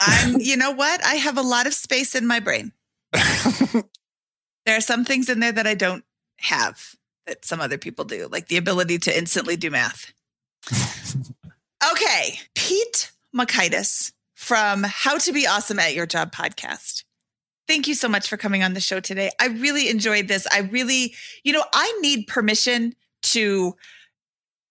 I'm, 0.00 0.40
you 0.40 0.56
know 0.56 0.70
what? 0.70 1.04
I 1.04 1.16
have 1.16 1.36
a 1.36 1.42
lot 1.42 1.66
of 1.66 1.74
space 1.74 2.14
in 2.14 2.28
my 2.28 2.38
brain. 2.38 2.70
there 3.12 3.82
are 4.68 4.80
some 4.80 5.04
things 5.04 5.28
in 5.28 5.40
there 5.40 5.50
that 5.50 5.66
I 5.66 5.74
don't 5.74 6.04
have 6.38 6.94
that 7.26 7.44
some 7.44 7.60
other 7.60 7.78
people 7.78 8.04
do, 8.04 8.28
like 8.30 8.46
the 8.46 8.56
ability 8.56 8.98
to 8.98 9.18
instantly 9.18 9.56
do 9.56 9.68
math. 9.68 10.12
okay. 11.92 12.38
Pete 12.54 13.10
Mockaitis 13.36 14.12
from 14.36 14.84
How 14.84 15.18
to 15.18 15.32
Be 15.32 15.48
Awesome 15.48 15.80
at 15.80 15.92
Your 15.92 16.06
Job 16.06 16.32
podcast. 16.32 17.02
Thank 17.66 17.88
you 17.88 17.94
so 17.94 18.08
much 18.08 18.28
for 18.28 18.36
coming 18.36 18.62
on 18.62 18.74
the 18.74 18.80
show 18.80 19.00
today. 19.00 19.32
I 19.40 19.48
really 19.48 19.90
enjoyed 19.90 20.28
this. 20.28 20.46
I 20.52 20.60
really, 20.60 21.16
you 21.42 21.52
know, 21.52 21.64
I 21.74 21.98
need 22.00 22.28
permission 22.28 22.94
to 23.22 23.74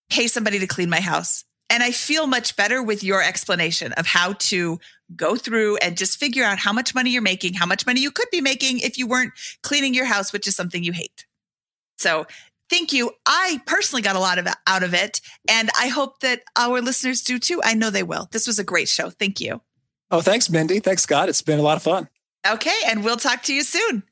pay 0.08 0.28
somebody 0.28 0.60
to 0.60 0.66
clean 0.66 0.88
my 0.88 1.00
house. 1.00 1.44
And 1.72 1.82
I 1.82 1.90
feel 1.90 2.26
much 2.26 2.54
better 2.54 2.82
with 2.82 3.02
your 3.02 3.22
explanation 3.22 3.92
of 3.94 4.04
how 4.04 4.34
to 4.34 4.78
go 5.16 5.36
through 5.36 5.78
and 5.78 5.96
just 5.96 6.18
figure 6.18 6.44
out 6.44 6.58
how 6.58 6.70
much 6.70 6.94
money 6.94 7.08
you're 7.08 7.22
making, 7.22 7.54
how 7.54 7.64
much 7.64 7.86
money 7.86 8.00
you 8.00 8.10
could 8.10 8.28
be 8.30 8.42
making 8.42 8.80
if 8.80 8.98
you 8.98 9.06
weren't 9.06 9.32
cleaning 9.62 9.94
your 9.94 10.04
house, 10.04 10.34
which 10.34 10.46
is 10.46 10.54
something 10.54 10.84
you 10.84 10.92
hate. 10.92 11.24
So 11.96 12.26
thank 12.68 12.92
you. 12.92 13.12
I 13.24 13.62
personally 13.64 14.02
got 14.02 14.16
a 14.16 14.20
lot 14.20 14.38
of 14.38 14.46
out 14.66 14.82
of 14.82 14.92
it, 14.92 15.22
and 15.48 15.70
I 15.80 15.88
hope 15.88 16.20
that 16.20 16.42
our 16.56 16.82
listeners 16.82 17.22
do 17.22 17.38
too. 17.38 17.62
I 17.64 17.72
know 17.72 17.88
they 17.88 18.02
will. 18.02 18.28
This 18.32 18.46
was 18.46 18.58
a 18.58 18.64
great 18.64 18.88
show. 18.88 19.08
Thank 19.08 19.40
you. 19.40 19.62
Oh, 20.10 20.20
thanks, 20.20 20.50
Mindy. 20.50 20.78
Thanks, 20.78 21.02
Scott. 21.02 21.30
It's 21.30 21.40
been 21.40 21.58
a 21.58 21.62
lot 21.62 21.78
of 21.78 21.82
fun. 21.82 22.06
Okay, 22.46 22.76
and 22.86 23.02
we'll 23.02 23.16
talk 23.16 23.44
to 23.44 23.54
you 23.54 23.62
soon. 23.62 24.02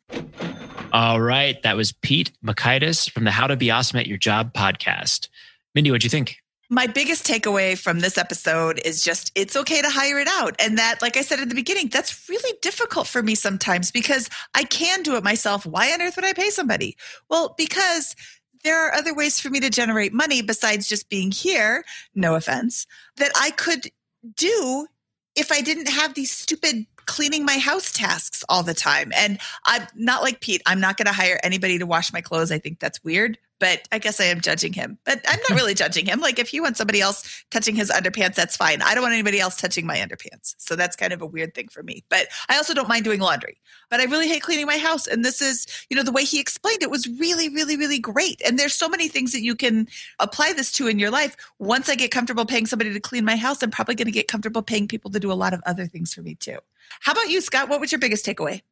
All 0.94 1.20
right. 1.20 1.62
That 1.62 1.76
was 1.76 1.92
Pete 1.92 2.32
Mockaitis 2.42 3.10
from 3.10 3.24
the 3.24 3.30
How 3.30 3.46
to 3.46 3.56
Be 3.56 3.70
Awesome 3.70 3.98
at 3.98 4.06
Your 4.06 4.18
Job 4.18 4.54
podcast. 4.54 5.28
Mindy, 5.74 5.90
what'd 5.90 6.04
you 6.04 6.10
think? 6.10 6.39
My 6.72 6.86
biggest 6.86 7.26
takeaway 7.26 7.76
from 7.76 7.98
this 7.98 8.16
episode 8.16 8.80
is 8.84 9.02
just 9.02 9.32
it's 9.34 9.56
okay 9.56 9.82
to 9.82 9.90
hire 9.90 10.20
it 10.20 10.28
out. 10.30 10.54
And 10.60 10.78
that, 10.78 11.02
like 11.02 11.16
I 11.16 11.22
said 11.22 11.40
at 11.40 11.48
the 11.48 11.54
beginning, 11.56 11.88
that's 11.88 12.28
really 12.28 12.56
difficult 12.62 13.08
for 13.08 13.24
me 13.24 13.34
sometimes 13.34 13.90
because 13.90 14.30
I 14.54 14.62
can 14.62 15.02
do 15.02 15.16
it 15.16 15.24
myself. 15.24 15.66
Why 15.66 15.92
on 15.92 16.00
earth 16.00 16.14
would 16.14 16.24
I 16.24 16.32
pay 16.32 16.50
somebody? 16.50 16.96
Well, 17.28 17.56
because 17.58 18.14
there 18.62 18.86
are 18.86 18.94
other 18.94 19.12
ways 19.12 19.40
for 19.40 19.50
me 19.50 19.58
to 19.58 19.68
generate 19.68 20.12
money 20.12 20.42
besides 20.42 20.88
just 20.88 21.08
being 21.08 21.32
here, 21.32 21.84
no 22.14 22.36
offense, 22.36 22.86
that 23.16 23.32
I 23.36 23.50
could 23.50 23.88
do 24.36 24.86
if 25.34 25.50
I 25.50 25.62
didn't 25.62 25.88
have 25.88 26.14
these 26.14 26.30
stupid 26.30 26.86
cleaning 27.06 27.44
my 27.44 27.58
house 27.58 27.90
tasks 27.90 28.44
all 28.48 28.62
the 28.62 28.74
time. 28.74 29.10
And 29.16 29.40
I'm 29.66 29.88
not 29.96 30.22
like 30.22 30.40
Pete. 30.40 30.62
I'm 30.66 30.78
not 30.78 30.96
going 30.96 31.06
to 31.06 31.12
hire 31.12 31.40
anybody 31.42 31.78
to 31.78 31.86
wash 31.86 32.12
my 32.12 32.20
clothes. 32.20 32.52
I 32.52 32.60
think 32.60 32.78
that's 32.78 33.02
weird 33.02 33.38
but 33.60 33.86
I 33.92 33.98
guess 33.98 34.20
I 34.20 34.24
am 34.24 34.40
judging 34.40 34.72
him. 34.72 34.98
But 35.04 35.20
I'm 35.28 35.38
not 35.48 35.56
really 35.56 35.74
judging 35.74 36.06
him. 36.06 36.18
Like 36.18 36.38
if 36.38 36.48
he 36.48 36.60
wants 36.60 36.78
somebody 36.78 37.00
else 37.00 37.44
touching 37.50 37.76
his 37.76 37.90
underpants, 37.90 38.34
that's 38.34 38.56
fine. 38.56 38.82
I 38.82 38.94
don't 38.94 39.02
want 39.02 39.12
anybody 39.12 39.38
else 39.38 39.56
touching 39.56 39.86
my 39.86 39.98
underpants. 39.98 40.56
So 40.58 40.74
that's 40.74 40.96
kind 40.96 41.12
of 41.12 41.22
a 41.22 41.26
weird 41.26 41.54
thing 41.54 41.68
for 41.68 41.82
me. 41.82 42.02
But 42.08 42.28
I 42.48 42.56
also 42.56 42.74
don't 42.74 42.88
mind 42.88 43.04
doing 43.04 43.20
laundry. 43.20 43.60
But 43.90 44.00
I 44.00 44.04
really 44.04 44.28
hate 44.28 44.42
cleaning 44.42 44.66
my 44.66 44.78
house. 44.78 45.06
And 45.06 45.24
this 45.24 45.40
is, 45.42 45.66
you 45.90 45.96
know, 45.96 46.02
the 46.02 46.10
way 46.10 46.24
he 46.24 46.40
explained 46.40 46.82
it 46.82 46.90
was 46.90 47.06
really, 47.06 47.48
really, 47.50 47.76
really 47.76 47.98
great. 47.98 48.40
And 48.44 48.58
there's 48.58 48.74
so 48.74 48.88
many 48.88 49.08
things 49.08 49.32
that 49.32 49.42
you 49.42 49.54
can 49.54 49.86
apply 50.18 50.54
this 50.54 50.72
to 50.72 50.88
in 50.88 50.98
your 50.98 51.10
life. 51.10 51.36
Once 51.58 51.88
I 51.88 51.94
get 51.94 52.10
comfortable 52.10 52.46
paying 52.46 52.66
somebody 52.66 52.92
to 52.92 53.00
clean 53.00 53.24
my 53.24 53.36
house, 53.36 53.62
I'm 53.62 53.70
probably 53.70 53.94
going 53.94 54.06
to 54.06 54.12
get 54.12 54.26
comfortable 54.26 54.62
paying 54.62 54.88
people 54.88 55.10
to 55.10 55.20
do 55.20 55.30
a 55.30 55.34
lot 55.34 55.52
of 55.52 55.60
other 55.66 55.86
things 55.86 56.14
for 56.14 56.22
me 56.22 56.34
too. 56.34 56.58
How 57.00 57.12
about 57.12 57.28
you, 57.28 57.40
Scott? 57.42 57.68
What 57.68 57.80
was 57.80 57.92
your 57.92 57.98
biggest 57.98 58.24
takeaway? 58.24 58.62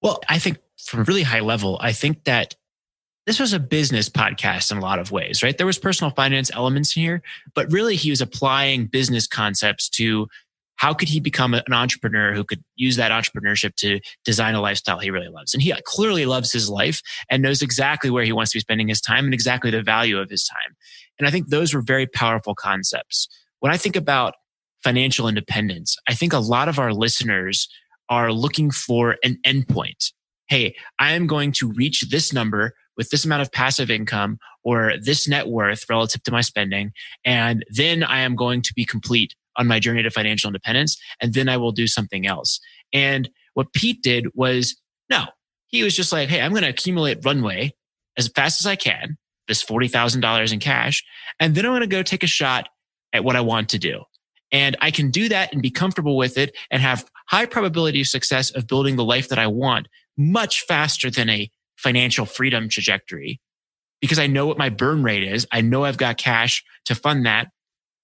Well, 0.00 0.20
I 0.28 0.38
think 0.38 0.58
from 0.78 1.00
a 1.00 1.04
really 1.04 1.22
high 1.22 1.40
level, 1.40 1.78
I 1.80 1.92
think 1.92 2.24
that 2.24 2.54
this 3.28 3.38
was 3.38 3.52
a 3.52 3.60
business 3.60 4.08
podcast 4.08 4.72
in 4.72 4.78
a 4.78 4.80
lot 4.80 4.98
of 4.98 5.12
ways, 5.12 5.42
right? 5.42 5.58
There 5.58 5.66
was 5.66 5.78
personal 5.78 6.10
finance 6.10 6.50
elements 6.54 6.90
here, 6.90 7.20
but 7.54 7.70
really 7.70 7.94
he 7.94 8.08
was 8.08 8.22
applying 8.22 8.86
business 8.86 9.26
concepts 9.26 9.90
to 9.90 10.28
how 10.76 10.94
could 10.94 11.10
he 11.10 11.20
become 11.20 11.52
an 11.52 11.70
entrepreneur 11.70 12.32
who 12.32 12.42
could 12.42 12.64
use 12.76 12.96
that 12.96 13.10
entrepreneurship 13.10 13.74
to 13.74 14.00
design 14.24 14.54
a 14.54 14.62
lifestyle 14.62 14.98
he 14.98 15.10
really 15.10 15.28
loves. 15.28 15.52
And 15.52 15.62
he 15.62 15.74
clearly 15.84 16.24
loves 16.24 16.50
his 16.50 16.70
life 16.70 17.02
and 17.28 17.42
knows 17.42 17.60
exactly 17.60 18.08
where 18.08 18.24
he 18.24 18.32
wants 18.32 18.52
to 18.52 18.56
be 18.56 18.60
spending 18.60 18.88
his 18.88 19.02
time 19.02 19.26
and 19.26 19.34
exactly 19.34 19.70
the 19.70 19.82
value 19.82 20.18
of 20.18 20.30
his 20.30 20.46
time. 20.46 20.74
And 21.18 21.28
I 21.28 21.30
think 21.30 21.48
those 21.48 21.74
were 21.74 21.82
very 21.82 22.06
powerful 22.06 22.54
concepts. 22.54 23.28
When 23.60 23.70
I 23.70 23.76
think 23.76 23.94
about 23.94 24.36
financial 24.82 25.28
independence, 25.28 25.98
I 26.08 26.14
think 26.14 26.32
a 26.32 26.38
lot 26.38 26.70
of 26.70 26.78
our 26.78 26.94
listeners 26.94 27.68
are 28.08 28.32
looking 28.32 28.70
for 28.70 29.16
an 29.22 29.36
endpoint. 29.44 30.12
Hey, 30.48 30.76
I 30.98 31.12
am 31.12 31.26
going 31.26 31.52
to 31.58 31.70
reach 31.72 32.08
this 32.08 32.32
number 32.32 32.72
with 32.98 33.08
this 33.10 33.24
amount 33.24 33.40
of 33.40 33.50
passive 33.52 33.90
income 33.90 34.38
or 34.64 34.94
this 35.00 35.26
net 35.26 35.46
worth 35.46 35.84
relative 35.88 36.22
to 36.24 36.32
my 36.32 36.42
spending. 36.42 36.92
And 37.24 37.64
then 37.70 38.02
I 38.02 38.20
am 38.20 38.36
going 38.36 38.60
to 38.62 38.74
be 38.74 38.84
complete 38.84 39.34
on 39.56 39.66
my 39.66 39.78
journey 39.78 40.02
to 40.02 40.10
financial 40.10 40.48
independence. 40.48 41.00
And 41.22 41.32
then 41.32 41.48
I 41.48 41.56
will 41.56 41.72
do 41.72 41.86
something 41.86 42.26
else. 42.26 42.60
And 42.92 43.30
what 43.54 43.72
Pete 43.72 44.02
did 44.02 44.26
was 44.34 44.76
no, 45.08 45.24
he 45.68 45.82
was 45.82 45.96
just 45.96 46.12
like, 46.12 46.28
Hey, 46.28 46.42
I'm 46.42 46.50
going 46.50 46.64
to 46.64 46.68
accumulate 46.68 47.24
runway 47.24 47.72
as 48.18 48.28
fast 48.28 48.60
as 48.60 48.66
I 48.66 48.76
can, 48.76 49.16
this 49.46 49.64
$40,000 49.64 50.52
in 50.52 50.58
cash. 50.58 51.04
And 51.40 51.54
then 51.54 51.64
I'm 51.64 51.72
going 51.72 51.80
to 51.80 51.86
go 51.86 52.02
take 52.02 52.22
a 52.22 52.28
shot 52.28 52.68
at 53.12 53.24
what 53.24 53.36
I 53.36 53.40
want 53.40 53.70
to 53.70 53.78
do. 53.78 54.02
And 54.50 54.76
I 54.80 54.90
can 54.90 55.10
do 55.10 55.28
that 55.28 55.52
and 55.52 55.62
be 55.62 55.70
comfortable 55.70 56.16
with 56.16 56.38
it 56.38 56.56
and 56.70 56.82
have 56.82 57.08
high 57.28 57.46
probability 57.46 58.00
of 58.00 58.06
success 58.06 58.50
of 58.50 58.66
building 58.66 58.96
the 58.96 59.04
life 59.04 59.28
that 59.28 59.38
I 59.38 59.46
want 59.46 59.88
much 60.16 60.62
faster 60.62 61.10
than 61.10 61.28
a 61.28 61.50
financial 61.78 62.26
freedom 62.26 62.68
trajectory 62.68 63.40
because 64.00 64.18
I 64.18 64.26
know 64.26 64.46
what 64.46 64.58
my 64.58 64.68
burn 64.68 65.02
rate 65.02 65.22
is. 65.22 65.46
I 65.50 65.60
know 65.60 65.84
I've 65.84 65.96
got 65.96 66.18
cash 66.18 66.64
to 66.84 66.94
fund 66.94 67.24
that. 67.24 67.48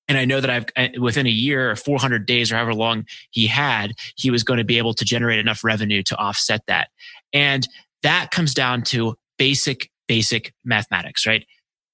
And 0.06 0.18
I 0.18 0.26
know 0.26 0.40
that 0.40 0.50
I've 0.50 0.66
uh, 0.76 1.00
within 1.00 1.26
a 1.26 1.30
year 1.30 1.70
or 1.70 1.76
400 1.76 2.26
days 2.26 2.52
or 2.52 2.56
however 2.56 2.74
long 2.74 3.06
he 3.30 3.46
had, 3.46 3.92
he 4.16 4.30
was 4.30 4.44
going 4.44 4.58
to 4.58 4.64
be 4.64 4.78
able 4.78 4.94
to 4.94 5.04
generate 5.04 5.38
enough 5.38 5.64
revenue 5.64 6.02
to 6.04 6.16
offset 6.16 6.60
that. 6.66 6.88
And 7.32 7.66
that 8.02 8.30
comes 8.30 8.54
down 8.54 8.82
to 8.82 9.16
basic, 9.38 9.90
basic 10.06 10.52
mathematics, 10.64 11.26
right? 11.26 11.46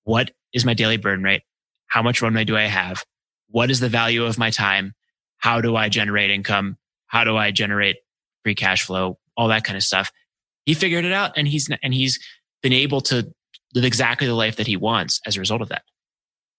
What 0.04 0.32
is 0.52 0.64
my 0.64 0.74
daily 0.74 0.96
burn 0.96 1.22
rate? 1.22 1.42
How 1.86 2.02
much 2.02 2.20
runway 2.20 2.44
do 2.44 2.56
I 2.56 2.62
have? 2.62 3.04
What 3.48 3.70
is 3.70 3.80
the 3.80 3.88
value 3.88 4.24
of 4.24 4.38
my 4.38 4.50
time? 4.50 4.92
How 5.38 5.60
do 5.60 5.76
I 5.76 5.88
generate 5.88 6.30
income? 6.30 6.76
How 7.06 7.24
do 7.24 7.36
I 7.36 7.52
generate 7.52 7.96
free 8.42 8.56
cash 8.56 8.82
flow? 8.82 9.18
All 9.36 9.48
that 9.48 9.64
kind 9.64 9.76
of 9.76 9.84
stuff 9.84 10.10
he 10.66 10.74
figured 10.74 11.04
it 11.04 11.12
out 11.12 11.32
and 11.36 11.48
he's 11.48 11.68
and 11.82 11.94
he's 11.94 12.18
been 12.62 12.72
able 12.72 13.00
to 13.02 13.32
live 13.74 13.84
exactly 13.84 14.26
the 14.26 14.34
life 14.34 14.56
that 14.56 14.66
he 14.66 14.76
wants 14.76 15.20
as 15.26 15.36
a 15.36 15.40
result 15.40 15.62
of 15.62 15.68
that. 15.68 15.82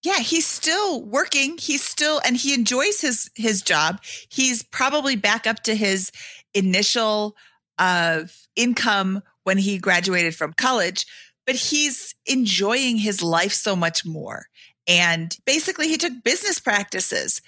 Yeah 0.02 0.18
he's 0.18 0.46
still 0.46 1.02
working. 1.02 1.58
He's 1.58 1.82
still 1.82 2.20
and 2.24 2.36
he 2.36 2.54
enjoys 2.54 3.00
his 3.00 3.30
his 3.34 3.62
job. 3.62 4.00
He's 4.28 4.62
probably 4.62 5.16
back 5.16 5.46
up 5.46 5.62
to 5.64 5.74
his 5.74 6.10
initial 6.54 7.36
uh, 7.78 8.24
income 8.56 9.22
when 9.44 9.58
he 9.58 9.78
graduated 9.78 10.34
from 10.34 10.52
college 10.52 11.06
but 11.46 11.56
he's 11.56 12.14
enjoying 12.26 12.96
his 12.96 13.22
life 13.22 13.52
so 13.52 13.74
much 13.74 14.04
more. 14.04 14.46
And 14.86 15.36
basically 15.44 15.88
he 15.88 15.96
took 15.96 16.22
business 16.24 16.58
practices 16.58 17.40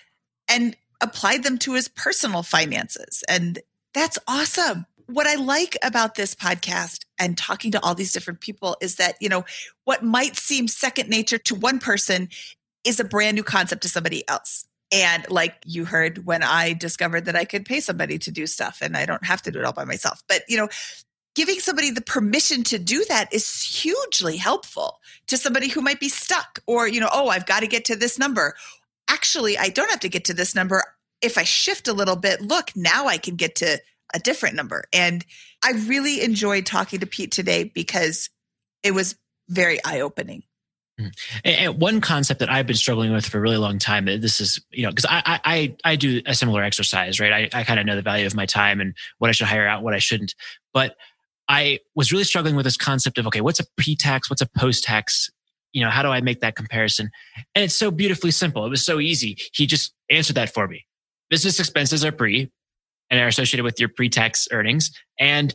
and 0.49 0.77
applied 1.01 1.43
them 1.43 1.59
to 1.59 1.75
his 1.75 1.89
personal 1.89 2.43
finances 2.43 3.23
and 3.29 3.59
that's 3.93 4.19
awesome 4.27 4.87
what 5.07 5.27
I 5.27 5.35
like 5.35 5.77
about 5.83 6.15
this 6.15 6.35
podcast 6.35 7.05
and 7.19 7.37
talking 7.37 7.71
to 7.73 7.83
all 7.83 7.95
these 7.95 8.13
different 8.13 8.41
people 8.41 8.77
is 8.81 8.97
that, 8.97 9.17
you 9.21 9.29
know, 9.29 9.45
what 9.85 10.03
might 10.03 10.37
seem 10.37 10.69
second 10.69 11.09
nature 11.09 11.39
to 11.39 11.55
one 11.55 11.79
person 11.79 12.29
is 12.85 13.01
a 13.01 13.05
brand 13.05 13.35
new 13.35 13.43
concept 13.43 13.83
to 13.83 13.89
somebody 13.89 14.27
else. 14.29 14.67
And 14.93 15.29
like 15.31 15.57
you 15.65 15.85
heard 15.85 16.27
when 16.27 16.43
I 16.43 16.73
discovered 16.73 17.25
that 17.25 17.37
I 17.37 17.45
could 17.45 17.65
pay 17.65 17.81
somebody 17.81 18.19
to 18.19 18.31
do 18.31 18.47
stuff 18.47 18.79
and 18.81 18.97
I 18.97 19.07
don't 19.07 19.25
have 19.25 19.43
to 19.43 19.51
do 19.51 19.59
it 19.59 19.65
all 19.65 19.73
by 19.73 19.85
myself. 19.85 20.23
But, 20.29 20.43
you 20.49 20.57
know, 20.57 20.69
giving 21.35 21.59
somebody 21.59 21.91
the 21.91 22.01
permission 22.01 22.63
to 22.65 22.79
do 22.79 23.05
that 23.09 23.33
is 23.33 23.63
hugely 23.63 24.37
helpful 24.37 25.01
to 25.27 25.37
somebody 25.37 25.69
who 25.69 25.81
might 25.81 26.01
be 26.01 26.09
stuck 26.09 26.61
or, 26.67 26.87
you 26.87 27.01
know, 27.01 27.09
oh, 27.13 27.29
I've 27.29 27.47
got 27.47 27.61
to 27.61 27.67
get 27.67 27.85
to 27.87 27.97
this 27.97 28.19
number. 28.19 28.55
Actually, 29.09 29.59
I 29.59 29.69
don't 29.69 29.91
have 29.91 30.01
to 30.01 30.09
get 30.09 30.25
to 30.27 30.35
this 30.35 30.55
number. 30.55 30.83
If 31.21 31.39
I 31.39 31.43
shift 31.43 31.89
a 31.89 31.93
little 31.93 32.17
bit, 32.17 32.41
look, 32.41 32.71
now 32.77 33.07
I 33.07 33.19
can 33.19 33.37
get 33.37 33.57
to 33.57 33.81
a 34.15 34.19
different 34.19 34.55
number. 34.55 34.85
And 34.93 35.25
I 35.63 35.73
really 35.73 36.23
enjoyed 36.23 36.65
talking 36.65 37.01
to 37.01 37.07
Pete 37.07 37.33
today 37.33 37.65
because 37.65 38.31
it 38.83 38.95
was 38.95 39.17
very 39.49 39.83
eye 39.85 40.01
opening. 40.01 40.45
Mm-hmm. 41.01 41.11
And 41.45 41.81
one 41.81 42.01
concept 42.01 42.39
that 42.41 42.51
I've 42.51 42.69
been 42.69 42.77
struggling 42.77 43.13
with 43.13 43.27
for 43.27 43.39
a 43.39 43.41
really 43.41 43.57
long 43.57 43.79
time, 43.79 44.05
this 44.05 44.41
is, 44.41 44.65
you 44.71 44.85
know, 44.85 44.91
because 44.91 45.07
I, 45.09 45.41
I, 45.45 45.77
I 45.85 45.97
do 45.97 46.23
a 46.25 46.35
similar 46.35 46.63
exercise, 46.63 47.19
right? 47.19 47.51
I, 47.53 47.61
I 47.61 47.65
kind 47.65 47.81
of 47.81 47.87
know 47.87 47.97
the 47.97 48.03
value 48.03 48.27
of 48.27 48.37
my 48.37 48.47
time 48.47 48.81
and 48.81 48.95
what 49.19 49.29
I 49.29 49.33
should 49.33 49.49
hire 49.49 49.67
out, 49.67 49.83
what 49.83 49.95
I 49.95 49.99
shouldn't. 49.99 50.35
But 50.73 50.95
I 51.49 51.81
was 51.97 52.13
really 52.13 52.25
struggling 52.25 52.55
with 52.55 52.65
this 52.65 52.77
concept 52.77 53.19
of, 53.19 53.27
okay, 53.27 53.41
what's 53.41 53.59
a 53.59 53.67
pre-tax? 53.77 54.31
What's 54.31 54.41
a 54.41 54.49
post-tax? 54.57 55.31
You 55.73 55.83
know, 55.85 55.91
how 55.91 56.03
do 56.03 56.11
I 56.11 56.21
make 56.21 56.41
that 56.41 56.55
comparison? 56.55 57.11
And 57.57 57.65
it's 57.65 57.77
so 57.77 57.91
beautifully 57.91 58.31
simple. 58.31 58.65
It 58.65 58.71
was 58.71 58.85
so 58.85 59.01
easy. 59.01 59.37
He 59.53 59.67
just 59.67 59.93
answered 60.11 60.37
that 60.37 60.55
for 60.55 60.69
me. 60.69 60.87
Business 61.29 61.59
expenses 61.59 62.05
are 62.05 62.13
pre 62.13 62.53
and 63.11 63.21
are 63.21 63.29
associated 63.29 63.65
with 63.65 63.79
your 63.79 63.89
pre-tax 63.89 64.49
earnings 64.51 64.91
and 65.19 65.55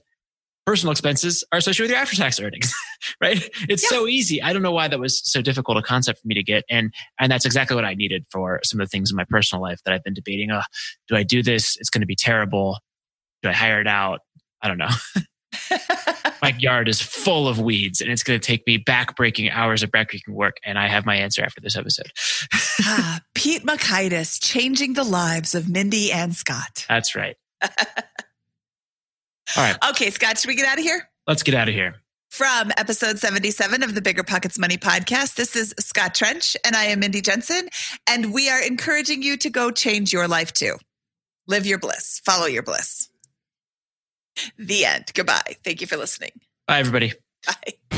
personal 0.66 0.92
expenses 0.92 1.44
are 1.52 1.58
associated 1.58 1.86
with 1.86 1.92
your 1.92 2.00
after-tax 2.00 2.40
earnings, 2.40 2.72
right? 3.22 3.50
It's 3.68 3.82
yeah. 3.84 3.98
so 3.98 4.08
easy. 4.08 4.40
I 4.40 4.54
don't 4.54 4.62
know 4.62 4.72
why 4.72 4.88
that 4.88 5.00
was 5.00 5.20
so 5.24 5.42
difficult 5.42 5.78
a 5.78 5.82
concept 5.82 6.20
for 6.20 6.28
me 6.28 6.36
to 6.36 6.44
get. 6.44 6.64
And, 6.70 6.94
and 7.20 7.32
that's 7.32 7.46
exactly 7.46 7.76
what 7.76 7.86
I 7.86 7.96
needed 7.96 8.26
for 8.30 8.60
some 8.64 8.80
of 8.80 8.86
the 8.86 8.90
things 8.90 9.10
in 9.10 9.18
my 9.18 9.26
personal 9.28 9.64
life 9.64 9.80
that 9.86 9.96
I've 9.96 10.04
been 10.04 10.14
debating. 10.14 10.52
Oh, 10.52 10.62
do 11.08 11.16
I 11.16 11.24
do 11.24 11.42
this? 11.42 11.76
It's 11.80 11.90
going 11.90 12.02
to 12.02 12.08
be 12.08 12.16
terrible. 12.16 12.78
Do 13.42 13.50
I 13.50 13.54
hire 13.54 13.82
it 13.82 13.88
out? 13.88 14.20
I 14.62 14.68
don't 14.68 14.78
know. 14.78 14.90
my 16.42 16.56
yard 16.58 16.88
is 16.88 17.02
full 17.02 17.48
of 17.48 17.60
weeds 17.60 18.02
and 18.02 18.12
it's 18.12 18.24
going 18.24 18.40
to 18.40 18.46
take 18.46 18.66
me 18.66 18.78
back-breaking 18.78 19.50
hours 19.50 19.84
of 19.84 19.92
back-breaking 19.92 20.34
work. 20.34 20.58
And 20.64 20.78
I 20.78 20.88
have 20.88 21.06
my 21.06 21.16
answer 21.16 21.44
after 21.44 21.62
this 21.62 21.76
episode. 21.76 22.12
ah, 22.82 23.20
Pete 23.34 23.64
Mockaitis, 23.64 24.42
changing 24.42 24.94
the 24.94 25.04
lives 25.04 25.56
of 25.56 25.70
Mindy 25.70 26.12
and 26.12 26.36
Scott. 26.36 26.86
That's 26.88 27.16
right. 27.16 27.36
All 27.62 27.70
right. 29.58 29.78
Okay, 29.90 30.10
Scott, 30.10 30.38
should 30.38 30.48
we 30.48 30.56
get 30.56 30.68
out 30.68 30.78
of 30.78 30.84
here? 30.84 31.10
Let's 31.28 31.44
get 31.44 31.56
out 31.56 31.68
of 31.68 31.74
here. 31.74 31.96
From 32.30 32.72
episode 32.78 33.18
77 33.18 33.82
of 33.82 33.96
the 33.96 34.02
Bigger 34.02 34.24
Pockets 34.24 34.60
Money 34.60 34.78
podcast, 34.78 35.36
this 35.36 35.56
is 35.56 35.74
Scott 35.80 36.14
Trench 36.14 36.56
and 36.64 36.76
I 36.76 36.86
am 36.86 37.00
Mindy 37.00 37.22
Jensen. 37.22 37.70
And 38.08 38.32
we 38.32 38.50
are 38.50 38.62
encouraging 38.62 39.24
you 39.24 39.36
to 39.38 39.50
go 39.50 39.72
change 39.72 40.14
your 40.14 40.28
life 40.28 40.54
too. 40.54 40.76
Live 41.48 41.66
your 41.66 41.80
bliss, 41.80 42.22
follow 42.24 42.46
your 42.46 42.62
bliss. 42.62 43.09
The 44.58 44.86
end. 44.86 45.12
Goodbye. 45.14 45.58
Thank 45.64 45.82
you 45.82 45.88
for 45.88 45.98
listening. 45.98 46.32
Bye, 46.68 46.80
everybody. 46.80 47.14
Bye. 47.46 47.98